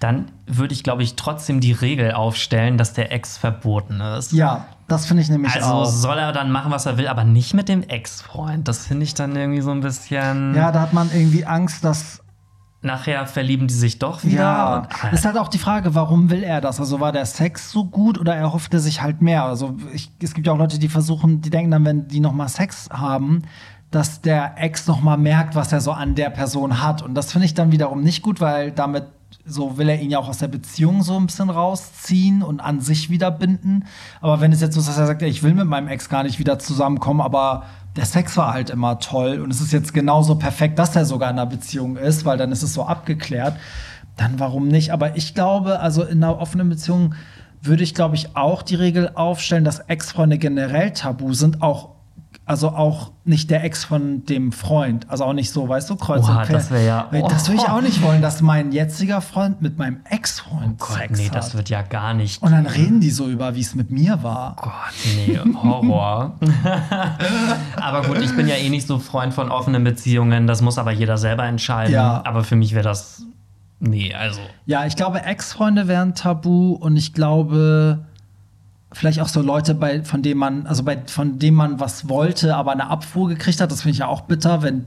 dann 0.00 0.32
würde 0.46 0.72
ich, 0.72 0.82
glaube 0.82 1.02
ich, 1.02 1.14
trotzdem 1.14 1.60
die 1.60 1.72
Regel 1.72 2.12
aufstellen, 2.12 2.78
dass 2.78 2.94
der 2.94 3.12
Ex 3.12 3.36
verboten 3.36 4.00
ist. 4.00 4.32
Ja, 4.32 4.66
das 4.88 5.06
finde 5.06 5.22
ich 5.22 5.28
nämlich 5.28 5.54
also 5.54 5.66
auch. 5.66 5.80
Also 5.80 5.98
soll 5.98 6.18
er 6.18 6.32
dann 6.32 6.50
machen, 6.50 6.72
was 6.72 6.86
er 6.86 6.96
will, 6.96 7.06
aber 7.06 7.22
nicht 7.24 7.54
mit 7.54 7.68
dem 7.68 7.82
Ex-Freund. 7.82 8.66
Das 8.66 8.86
finde 8.86 9.04
ich 9.04 9.14
dann 9.14 9.36
irgendwie 9.36 9.60
so 9.60 9.70
ein 9.70 9.80
bisschen. 9.80 10.54
Ja, 10.54 10.72
da 10.72 10.80
hat 10.80 10.94
man 10.94 11.10
irgendwie 11.12 11.44
Angst, 11.44 11.84
dass 11.84 12.22
nachher 12.82 13.26
verlieben 13.26 13.66
die 13.66 13.74
sich 13.74 13.98
doch 13.98 14.24
wieder. 14.24 14.40
Ja, 14.40 14.88
und, 15.04 15.12
ist 15.12 15.26
halt 15.26 15.36
auch 15.36 15.48
die 15.48 15.58
Frage, 15.58 15.94
warum 15.94 16.30
will 16.30 16.42
er 16.42 16.62
das? 16.62 16.80
Also 16.80 16.98
war 16.98 17.12
der 17.12 17.26
Sex 17.26 17.70
so 17.70 17.84
gut 17.84 18.18
oder 18.18 18.34
er 18.34 18.54
hoffte 18.54 18.80
sich 18.80 19.02
halt 19.02 19.20
mehr? 19.20 19.44
Also 19.44 19.76
ich, 19.92 20.10
es 20.22 20.32
gibt 20.32 20.46
ja 20.46 20.54
auch 20.54 20.58
Leute, 20.58 20.78
die 20.78 20.88
versuchen, 20.88 21.42
die 21.42 21.50
denken 21.50 21.70
dann, 21.70 21.84
wenn 21.84 22.08
die 22.08 22.20
noch 22.20 22.32
mal 22.32 22.48
Sex 22.48 22.88
haben, 22.90 23.42
dass 23.90 24.22
der 24.22 24.54
Ex 24.56 24.86
noch 24.86 25.02
mal 25.02 25.18
merkt, 25.18 25.54
was 25.54 25.72
er 25.72 25.82
so 25.82 25.92
an 25.92 26.14
der 26.14 26.30
Person 26.30 26.82
hat. 26.82 27.02
Und 27.02 27.14
das 27.14 27.32
finde 27.32 27.44
ich 27.44 27.54
dann 27.54 27.70
wiederum 27.70 28.00
nicht 28.00 28.22
gut, 28.22 28.40
weil 28.40 28.72
damit 28.72 29.04
so 29.44 29.78
will 29.78 29.88
er 29.88 30.00
ihn 30.00 30.10
ja 30.10 30.18
auch 30.18 30.28
aus 30.28 30.38
der 30.38 30.48
Beziehung 30.48 31.02
so 31.02 31.16
ein 31.16 31.26
bisschen 31.26 31.50
rausziehen 31.50 32.42
und 32.42 32.60
an 32.60 32.80
sich 32.80 33.10
wieder 33.10 33.30
binden. 33.30 33.84
Aber 34.20 34.40
wenn 34.40 34.52
es 34.52 34.60
jetzt 34.60 34.74
so 34.74 34.80
ist, 34.80 34.88
dass 34.88 34.98
er 34.98 35.06
sagt, 35.06 35.22
ich 35.22 35.42
will 35.42 35.54
mit 35.54 35.66
meinem 35.66 35.88
Ex 35.88 36.08
gar 36.08 36.22
nicht 36.22 36.38
wieder 36.38 36.58
zusammenkommen, 36.58 37.20
aber 37.20 37.64
der 37.96 38.04
Sex 38.04 38.36
war 38.36 38.52
halt 38.52 38.70
immer 38.70 38.98
toll 38.98 39.40
und 39.40 39.50
es 39.50 39.60
ist 39.60 39.72
jetzt 39.72 39.92
genauso 39.92 40.36
perfekt, 40.36 40.78
dass 40.78 40.94
er 40.94 41.04
sogar 41.04 41.30
in 41.30 41.38
einer 41.38 41.50
Beziehung 41.50 41.96
ist, 41.96 42.24
weil 42.24 42.38
dann 42.38 42.52
ist 42.52 42.62
es 42.62 42.72
so 42.72 42.84
abgeklärt, 42.84 43.56
dann 44.16 44.38
warum 44.38 44.68
nicht? 44.68 44.92
Aber 44.92 45.16
ich 45.16 45.34
glaube, 45.34 45.80
also 45.80 46.04
in 46.04 46.22
einer 46.22 46.38
offenen 46.38 46.68
Beziehung 46.68 47.14
würde 47.62 47.82
ich, 47.82 47.94
glaube 47.94 48.14
ich, 48.14 48.36
auch 48.36 48.62
die 48.62 48.74
Regel 48.76 49.10
aufstellen, 49.14 49.64
dass 49.64 49.80
Ex-Freunde 49.80 50.38
generell 50.38 50.92
tabu 50.92 51.34
sind, 51.34 51.62
auch 51.62 51.99
also 52.50 52.70
auch 52.70 53.12
nicht 53.24 53.48
der 53.48 53.62
Ex 53.62 53.84
von 53.84 54.24
dem 54.26 54.50
Freund. 54.50 55.08
Also 55.08 55.22
auch 55.22 55.34
nicht 55.34 55.52
so, 55.52 55.68
weißt 55.68 55.88
du, 55.88 55.94
Kreuz 55.94 56.24
Oha, 56.24 56.42
und 56.42 56.52
Das 56.52 56.72
wäre 56.72 56.84
ja. 56.84 57.08
Oh. 57.12 57.28
Das 57.28 57.48
würde 57.48 57.62
ich 57.62 57.68
auch 57.68 57.80
nicht 57.80 58.02
wollen, 58.02 58.22
dass 58.22 58.42
mein 58.42 58.72
jetziger 58.72 59.20
Freund 59.20 59.62
mit 59.62 59.78
meinem 59.78 60.00
Ex-Freund 60.10 60.80
oh 60.80 60.84
Gott, 60.84 60.96
Sex 60.96 61.18
nee, 61.20 61.28
hat. 61.28 61.36
das 61.36 61.54
wird 61.54 61.68
ja 61.68 61.82
gar 61.82 62.12
nicht. 62.12 62.42
Und 62.42 62.50
dann 62.50 62.66
reden 62.66 63.00
die 63.00 63.10
so 63.10 63.28
über, 63.28 63.54
wie 63.54 63.60
es 63.60 63.76
mit 63.76 63.92
mir 63.92 64.24
war. 64.24 64.56
Oh 64.58 64.62
Gott, 64.62 64.72
nee, 65.14 65.38
Horror. 65.62 66.40
aber 67.76 68.02
gut, 68.02 68.18
ich 68.20 68.34
bin 68.34 68.48
ja 68.48 68.56
eh 68.56 68.68
nicht 68.68 68.88
so 68.88 68.98
Freund 68.98 69.32
von 69.32 69.52
offenen 69.52 69.84
Beziehungen. 69.84 70.48
Das 70.48 70.60
muss 70.60 70.76
aber 70.76 70.90
jeder 70.90 71.18
selber 71.18 71.44
entscheiden. 71.44 71.94
Ja. 71.94 72.20
Aber 72.24 72.42
für 72.42 72.56
mich 72.56 72.74
wäre 72.74 72.82
das. 72.82 73.22
Nee, 73.78 74.12
also. 74.12 74.40
Ja, 74.66 74.86
ich 74.86 74.96
glaube, 74.96 75.22
Ex-Freunde 75.22 75.86
wären 75.86 76.16
tabu 76.16 76.72
und 76.72 76.96
ich 76.96 77.14
glaube 77.14 78.06
vielleicht 78.92 79.20
auch 79.20 79.28
so 79.28 79.40
Leute, 79.42 79.74
bei, 79.74 80.02
von 80.04 80.22
denen 80.22 80.38
man, 80.40 80.66
also 80.66 80.82
bei, 80.82 80.98
von 81.06 81.38
denen 81.38 81.56
man 81.56 81.80
was 81.80 82.08
wollte, 82.08 82.56
aber 82.56 82.72
eine 82.72 82.88
Abfuhr 82.88 83.28
gekriegt 83.28 83.60
hat. 83.60 83.70
Das 83.70 83.82
finde 83.82 83.92
ich 83.92 83.98
ja 83.98 84.06
auch 84.08 84.22
bitter, 84.22 84.62
wenn 84.62 84.86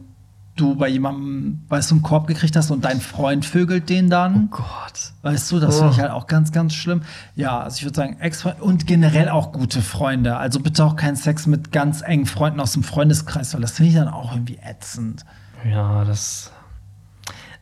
du 0.56 0.76
bei 0.76 0.88
jemandem, 0.88 1.62
weißt 1.70 1.90
du, 1.90 1.96
einen 1.96 2.04
Korb 2.04 2.28
gekriegt 2.28 2.56
hast 2.56 2.70
und 2.70 2.86
dein 2.86 3.02
Freund 3.02 3.44
vögelt 3.44 3.90
den 3.90 4.10
dann. 4.12 4.50
Oh 4.52 4.58
Gott. 4.58 5.14
Weißt 5.24 5.52
du, 5.52 5.60
das 5.60 5.76
Oh. 5.76 5.80
finde 5.80 5.94
ich 5.94 6.00
halt 6.00 6.12
auch 6.12 6.28
ganz, 6.28 6.52
ganz 6.52 6.76
schlimm. 6.76 7.02
Ja, 7.36 7.60
also 7.62 7.78
ich 7.78 7.84
würde 7.86 7.96
sagen, 7.96 8.18
ex 8.20 8.46
und 8.60 8.86
generell 8.86 9.30
auch 9.30 9.52
gute 9.52 9.82
Freunde. 9.82 10.38
Also 10.38 10.60
bitte 10.60 10.86
auch 10.86 10.96
keinen 10.96 11.16
Sex 11.16 11.48
mit 11.48 11.72
ganz 11.72 12.02
engen 12.04 12.28
Freunden 12.28 12.60
aus 12.60 12.74
dem 12.74 12.84
Freundeskreis, 12.84 13.54
weil 13.56 13.62
das 13.62 13.72
finde 13.72 13.90
ich 13.90 13.96
dann 13.96 14.10
auch 14.10 14.32
irgendwie 14.34 14.60
ätzend. 14.64 15.26
Ja, 15.68 16.04
das. 16.06 16.52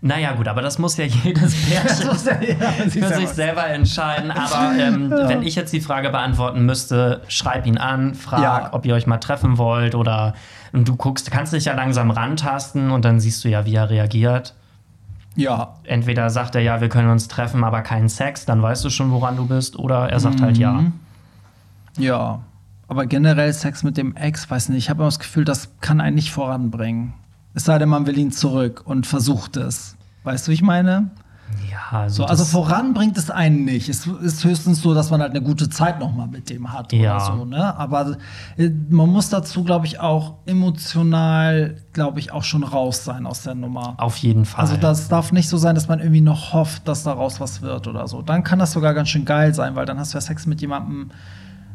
Naja, 0.04 0.34
gut, 0.34 0.48
aber 0.48 0.64
das 0.64 0.80
muss 0.80 0.98
ja 0.98 1.06
jedes 1.24 1.56
Pärchen 1.70 2.90
für 2.90 3.08
sich 3.14 3.30
selber 3.30 3.68
entscheiden. 3.68 4.32
Aber 4.32 4.76
ähm, 4.78 5.12
wenn 5.28 5.44
ich 5.44 5.56
jetzt 5.56 5.72
die 5.74 5.82
Frage 5.82 6.10
beantworten 6.10 6.66
müsste, 6.66 7.22
schreib 7.28 7.68
ihn 7.68 7.78
an, 7.78 8.16
frag, 8.16 8.42
Ja. 8.42 8.70
ob 8.74 8.86
ihr 8.86 8.96
euch 8.96 9.06
mal 9.06 9.20
treffen 9.20 9.58
wollt 9.60 9.94
oder 9.94 10.34
du 10.74 10.96
guckst, 10.96 11.30
kannst 11.30 11.54
dich 11.54 11.66
ja 11.66 11.76
langsam 11.76 12.10
rantasten 12.10 12.90
und 12.90 13.06
dann 13.06 13.20
siehst 13.20 13.44
du 13.44 13.50
ja, 13.50 13.66
wie 13.66 13.76
er 13.76 13.90
reagiert. 13.92 14.56
Ja, 15.36 15.76
Entweder 15.84 16.30
sagt 16.30 16.56
er 16.56 16.62
ja, 16.62 16.82
wir 16.82 16.90
können 16.90 17.10
uns 17.10 17.28
treffen, 17.28 17.64
aber 17.64 17.82
keinen 17.82 18.10
Sex, 18.10 18.46
dann 18.46 18.62
weißt 18.62 18.84
du 18.84 18.90
schon, 18.90 19.12
woran 19.12 19.38
du 19.38 19.46
bist, 19.48 19.78
oder 19.80 20.10
er 20.10 20.20
sagt 20.20 20.42
halt 20.42 20.58
ja. 20.58 20.84
ja. 21.98 22.40
Aber 22.88 23.06
generell 23.06 23.54
Sex 23.54 23.84
mit 23.84 23.96
dem 23.98 24.16
Ex, 24.18 24.50
weiß 24.50 24.70
nicht, 24.70 24.80
ich 24.80 24.90
habe 24.90 24.98
immer 25.04 25.08
das 25.08 25.20
Gefühl, 25.20 25.46
das 25.46 25.70
kann 25.80 26.02
einen 26.02 26.16
nicht 26.16 26.32
voranbringen. 26.32 27.14
Es 27.54 27.66
sei 27.66 27.78
denn, 27.80 27.90
man 27.90 28.06
will 28.08 28.18
ihn 28.18 28.32
zurück 28.32 28.82
und 28.86 29.06
versucht 29.06 29.58
es. 29.58 29.96
Weißt 30.24 30.48
du, 30.48 30.52
wie 30.52 30.56
ich 30.56 30.62
meine? 30.62 31.12
Ja, 31.70 32.00
also, 32.00 32.24
So, 32.24 32.26
also 32.28 32.46
voran 32.46 32.94
bringt 32.94 33.18
es 33.18 33.30
einen 33.30 33.66
nicht. 33.66 33.90
Es 33.90 34.08
ist 34.08 34.44
höchstens 34.46 34.82
so, 34.82 34.94
dass 34.94 35.10
man 35.12 35.20
halt 35.20 35.32
eine 35.32 35.42
gute 35.42 35.68
Zeit 35.70 36.00
noch 36.00 36.16
mal 36.16 36.28
mit 36.28 36.50
dem 36.50 36.72
hat 36.72 36.94
Ja. 36.94 37.18
oder 37.18 37.26
so. 37.38 37.46
Ne? 37.46 37.76
Aber 37.78 38.16
äh, 38.58 38.70
man 38.90 39.10
muss 39.10 39.28
dazu, 39.30 39.66
glaube 39.66 39.86
ich, 39.86 40.00
auch 40.00 40.36
emotional, 40.46 41.76
glaube 41.94 42.20
ich, 42.20 42.32
auch 42.32 42.44
schon 42.44 42.64
raus 42.64 43.04
sein 43.04 43.26
aus 43.26 43.44
der 43.44 43.56
Nummer. 43.56 43.96
auf 43.98 44.16
jeden 44.18 44.46
Fall. 44.46 44.62
Also 44.62 44.78
das 44.78 45.10
darf 45.10 45.32
nicht 45.34 45.50
so 45.50 45.58
sein, 45.58 45.76
dass 45.76 45.88
man 45.90 46.00
irgendwie 46.00 46.22
noch 46.22 46.54
hofft, 46.54 46.88
dass 46.88 47.04
daraus 47.04 47.40
was 47.42 47.62
wird 47.62 47.88
oder 47.88 48.08
so. 48.08 48.22
Dann 48.22 48.44
kann 48.44 48.60
das 48.60 48.72
sogar 48.72 48.94
ganz 48.94 49.10
schön 49.10 49.26
geil 49.26 49.54
sein, 49.54 49.76
weil 49.76 49.86
dann 49.86 50.00
hast 50.00 50.14
du 50.14 50.18
ja 50.18 50.22
Sex 50.22 50.46
mit 50.46 50.62
jemandem, 50.62 51.12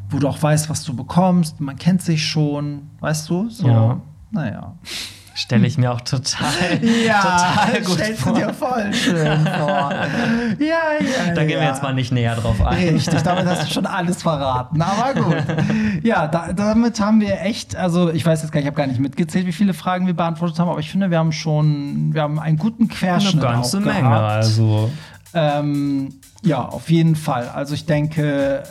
wo 0.09 0.17
du 0.19 0.27
auch 0.27 0.41
weißt, 0.41 0.69
was 0.69 0.83
du 0.83 0.95
bekommst. 0.95 1.59
Man 1.61 1.75
kennt 1.77 2.01
sich 2.01 2.25
schon, 2.25 2.89
weißt 2.99 3.29
du? 3.29 3.49
So, 3.49 3.67
Ja. 3.67 4.01
naja. 4.31 4.73
Stelle 5.37 5.67
ich 5.67 5.77
mir 5.77 5.91
auch 5.91 6.01
total, 6.01 6.49
total 6.81 7.81
gut 7.85 7.93
stellst 7.93 8.23
vor. 8.23 8.33
du 8.33 8.39
dir 8.39 8.53
voll 8.55 8.91
schön 8.91 9.45
vor. 9.45 9.91
ja, 10.59 10.65
ja, 10.99 11.33
Da 11.35 11.43
gehen 11.43 11.59
wir 11.59 11.63
ja. 11.63 11.69
jetzt 11.69 11.83
mal 11.83 11.93
nicht 11.93 12.11
näher 12.11 12.35
drauf 12.35 12.59
ein. 12.65 12.89
Richtig, 12.95 13.21
damit 13.23 13.45
hast 13.45 13.69
du 13.69 13.73
schon 13.75 13.85
alles 13.85 14.23
verraten. 14.23 14.81
Aber 14.81 15.13
gut. 15.13 15.35
Ja, 16.01 16.27
da, 16.27 16.53
damit 16.53 16.99
haben 16.99 17.21
wir 17.21 17.39
echt, 17.41 17.75
also 17.75 18.09
ich 18.09 18.25
weiß 18.25 18.41
jetzt 18.41 18.51
gar 18.51 18.61
nicht, 18.61 18.65
ich 18.65 18.71
habe 18.71 18.77
gar 18.77 18.87
nicht 18.87 18.99
mitgezählt, 18.99 19.45
wie 19.45 19.51
viele 19.51 19.75
Fragen 19.75 20.07
wir 20.07 20.15
beantwortet 20.15 20.57
haben, 20.57 20.69
aber 20.69 20.79
ich 20.79 20.89
finde, 20.89 21.11
wir 21.11 21.19
haben 21.19 21.31
schon, 21.31 22.15
wir 22.15 22.23
haben 22.23 22.39
einen 22.39 22.57
guten 22.57 22.85
Eine 22.85 22.93
Querschnitt 22.93 23.43
ganze 23.43 23.77
auch 23.77 23.81
Menge, 23.81 24.09
gehabt. 24.09 24.31
also. 24.31 24.89
Ähm, 25.35 26.15
ja, 26.41 26.65
auf 26.65 26.89
jeden 26.89 27.15
Fall. 27.15 27.47
Also 27.49 27.75
ich 27.75 27.85
denke, 27.85 28.63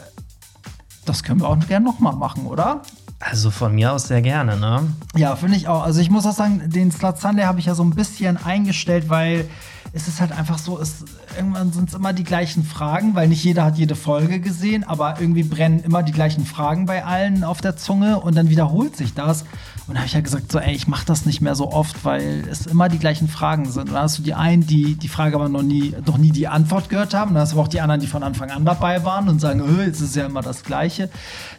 das 1.05 1.23
können 1.23 1.43
wir 1.43 1.49
auch 1.49 1.59
gerne 1.69 1.87
nochmal 1.87 2.17
machen, 2.17 2.47
oder? 2.47 2.83
Also 3.29 3.51
von 3.51 3.75
mir 3.75 3.93
aus 3.93 4.09
sehr 4.09 4.23
gerne, 4.23 4.57
ne? 4.57 4.83
Ja, 5.17 5.35
finde 5.35 5.57
ich 5.57 5.67
auch. 5.67 5.83
Also 5.83 6.01
ich 6.01 6.11
muss 6.11 6.27
auch 6.27 6.33
sagen, 6.33 6.63
den 6.67 6.93
Slut 6.93 7.19
Sunday 7.19 7.45
habe 7.45 7.59
ich 7.59 7.67
ja 7.67 7.75
so 7.75 7.83
ein 7.83 7.91
bisschen 7.91 8.37
eingestellt, 8.37 9.09
weil 9.09 9.49
es 9.97 10.09
ist 10.09 10.21
halt 10.21 10.31
einfach 10.31 10.59
so, 10.59 10.79
es, 10.79 11.07
irgendwann 11.37 11.73
sind 11.73 11.89
es 11.89 11.95
immer 11.95 12.13
die 12.13 12.23
gleichen 12.23 12.65
Fragen, 12.65 13.15
weil 13.15 13.29
nicht 13.29 13.43
jeder 13.43 13.65
hat 13.65 13.79
jede 13.79 13.95
Folge 13.95 14.41
gesehen, 14.41 14.85
aber 14.85 15.19
irgendwie 15.21 15.43
brennen 15.43 15.81
immer 15.81 16.03
die 16.03 16.13
gleichen 16.13 16.45
Fragen 16.45 16.85
bei 16.85 17.03
allen 17.03 17.45
auf 17.45 17.63
der 17.63 17.79
Zunge 17.79 18.21
und 18.21 18.37
dann 18.37 18.51
wiederholt 18.51 18.95
sich 18.95 19.15
das. 19.15 19.47
Und 19.87 19.95
da 19.95 20.01
habe 20.01 20.07
ich 20.07 20.13
ja 20.13 20.21
gesagt, 20.21 20.53
so, 20.53 20.59
ey, 20.59 20.75
ich 20.75 20.87
mache 20.87 21.07
das 21.07 21.25
nicht 21.25 21.41
mehr 21.41 21.55
so 21.55 21.73
oft, 21.73 22.05
weil 22.05 22.45
es 22.51 22.67
immer 22.67 22.91
die 22.91 22.99
gleichen 22.99 23.27
Fragen 23.29 23.71
sind. 23.71 23.89
Und 23.89 23.95
dann 23.95 24.03
hast 24.03 24.19
du 24.19 24.23
die 24.23 24.35
einen, 24.35 24.67
die 24.67 24.97
die 24.97 25.09
Frage 25.09 25.37
aber 25.37 25.49
noch 25.49 25.63
nie, 25.63 25.95
noch 26.05 26.19
nie 26.19 26.31
die 26.31 26.47
Antwort 26.47 26.91
gehört 26.91 27.15
haben. 27.15 27.33
Dann 27.33 27.43
hast 27.43 27.53
du 27.53 27.57
aber 27.57 27.65
auch 27.65 27.69
die 27.69 27.81
anderen, 27.81 28.01
die 28.03 28.07
von 28.07 28.23
Anfang 28.23 28.51
an 28.51 28.67
dabei 28.67 29.03
waren 29.05 29.29
und 29.31 29.41
sagen, 29.41 29.61
"Äh, 29.61 29.87
jetzt 29.87 30.01
ist 30.01 30.15
ja 30.15 30.27
immer 30.27 30.43
das 30.43 30.63
Gleiche. 30.63 31.09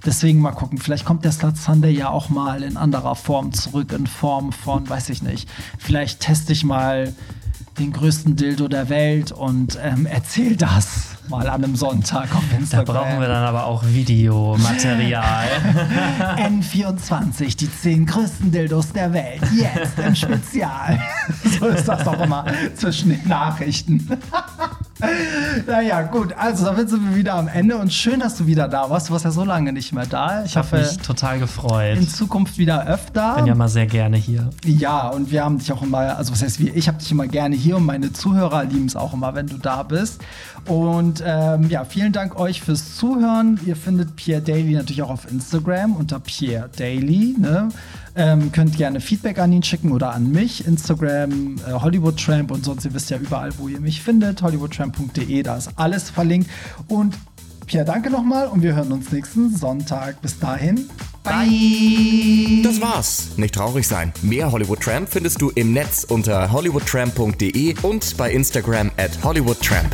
Deswegen 0.06 0.42
mal 0.42 0.52
gucken, 0.52 0.78
vielleicht 0.78 1.06
kommt 1.06 1.26
der 1.26 1.32
Slut 1.32 1.58
Sunday 1.58 1.92
ja 1.92 2.10
auch 2.10 2.30
mal 2.30 2.62
in 2.62 2.78
anderer 2.78 3.16
Form 3.16 3.52
zurück, 3.54 3.94
in 3.94 4.06
Form 4.06 4.52
von, 4.52 4.88
weiß 4.88 5.10
ich 5.10 5.24
nicht, 5.24 5.50
vielleicht 5.80 6.20
teste 6.20 6.52
ich 6.52 6.64
mal 6.64 7.16
den 7.80 7.92
größten 7.94 8.36
Dildo 8.36 8.68
der 8.68 8.90
Welt 8.90 9.32
und 9.32 9.78
ähm, 9.82 10.06
erzähl 10.06 10.56
das 10.56 11.10
mal 11.30 11.48
an 11.48 11.64
einem 11.64 11.76
Sonntag 11.76 12.34
auf 12.36 12.44
Da 12.52 12.58
Instagram. 12.58 12.96
brauchen 12.96 13.20
wir 13.20 13.28
dann 13.28 13.44
aber 13.44 13.66
auch 13.66 13.84
Videomaterial. 13.86 15.48
N24, 16.38 17.58
die 17.58 17.72
zehn 17.72 18.06
größten 18.06 18.52
Dildos 18.52 18.92
der 18.94 19.14
Welt, 19.14 19.42
jetzt 19.56 20.00
im 20.00 20.16
Spezial. 20.16 21.00
so 21.60 21.68
ist 21.68 21.88
das 21.88 22.04
doch 22.04 22.20
immer 22.22 22.46
zwischen 22.76 23.10
den 23.10 23.28
Nachrichten. 23.28 24.08
naja, 25.68 26.02
gut, 26.04 26.34
also 26.34 26.66
damit 26.66 26.89
sind 26.89 27.10
wir 27.10 27.16
wieder 27.16 27.36
am 27.36 27.48
Ende 27.48 27.78
und 27.78 27.93
schön, 27.93 28.20
dass 28.20 28.36
du 28.38 28.48
wieder 28.48 28.68
da 28.68 28.89
warst. 28.89 29.10
Du 29.10 29.14
warst 29.14 29.26
ja 29.26 29.32
so 29.32 29.43
lange 29.43 29.72
nicht 29.72 29.93
mehr 29.93 30.06
da. 30.06 30.43
Ich 30.43 30.52
Ich 30.52 30.58
habe 30.58 30.80
mich 30.80 30.98
total 30.98 31.39
gefreut. 31.39 31.98
in 31.98 32.08
Zukunft 32.08 32.58
wieder 32.58 32.88
öfter. 32.88 33.36
Bin 33.36 33.45
ja 33.45 33.56
mal 33.56 33.68
sehr 33.68 33.86
gerne 33.86 34.18
hier. 34.18 34.50
Ja, 34.66 35.10
und 35.10 35.32
wir 35.32 35.43
haben 35.43 35.60
dich 35.60 35.72
auch 35.72 35.82
immer, 35.84 36.18
also 36.18 36.32
was 36.32 36.41
heißt 36.41 36.60
wir, 36.60 36.76
ich 36.76 36.88
habe 36.88 36.98
dich 36.98 37.12
immer 37.12 37.28
gerne 37.28 37.56
hier 37.56 37.78
und 37.78 37.86
meine 37.86 38.12
Zuhörer 38.12 38.64
lieben 38.64 38.86
es 38.86 38.95
auch 38.95 39.14
immer, 39.14 39.36
wenn 39.36 39.48
du 39.48 39.58
da 39.58 39.84
bist. 39.84 40.22
Und 40.66 41.24
ähm, 41.26 41.70
ja, 41.70 41.86
vielen 41.86 42.12
Dank 42.12 42.38
euch 42.39 42.62
fürs 42.62 42.95
Zuhören. 42.95 43.60
Ihr 43.66 43.76
findet 43.76 44.16
Pierre 44.16 44.41
Daily 44.41 44.74
natürlich 44.74 45.01
auch 45.01 45.10
auf 45.10 45.32
Instagram 45.32 45.95
unter 45.95 46.20
Pierre 46.20 46.70
Daily. 46.76 47.36
Ne? 47.38 47.70
Ähm, 48.16 48.51
könnt 48.51 48.76
gerne 48.76 48.99
Feedback 48.99 49.39
an 49.39 49.53
ihn 49.53 49.64
schicken 49.64 49.91
oder 49.91 50.14
an 50.14 50.32
mich. 50.32 50.66
Instagram, 50.66 51.58
äh, 51.68 51.74
Hollywood 51.74 52.18
Tramp 52.18 52.51
und 52.51 52.66
sonst, 52.66 52.84
ihr 52.86 52.93
wisst 52.93 53.10
ja 53.10 53.18
überall, 53.18 53.51
wo 53.60 53.68
ihr 53.68 53.80
mich 53.80 54.01
findet. 54.01 54.41
hollywoodtramp.de, 54.41 55.43
da 55.43 55.58
ist 55.58 55.70
alles 55.76 56.10
verlinkt. 56.10 56.49
Und 56.88 57.16
Pierre, 57.68 57.86
danke 57.86 58.10
nochmal 58.10 58.47
und 58.47 58.64
wir 58.64 58.76
hören 58.76 58.91
uns 58.91 59.12
nächsten 59.12 59.55
Sonntag. 59.55 60.22
Bis 60.22 60.39
dahin. 60.39 60.89
Bye. 61.24 62.62
Das 62.64 62.80
war's. 62.80 63.38
Nicht 63.38 63.55
traurig 63.55 63.86
sein. 63.86 64.14
Mehr 64.22 64.51
Hollywood 64.51 64.80
Tramp 64.80 65.10
findest 65.10 65.41
du 65.41 65.49
im 65.49 65.74
Netz 65.74 66.05
unter 66.05 66.51
hollywoodtramp.de 66.51 67.76
und 67.82 68.16
bei 68.18 68.32
Instagram 68.32 68.91
at 68.97 69.22
hollywoodtramp. 69.24 69.93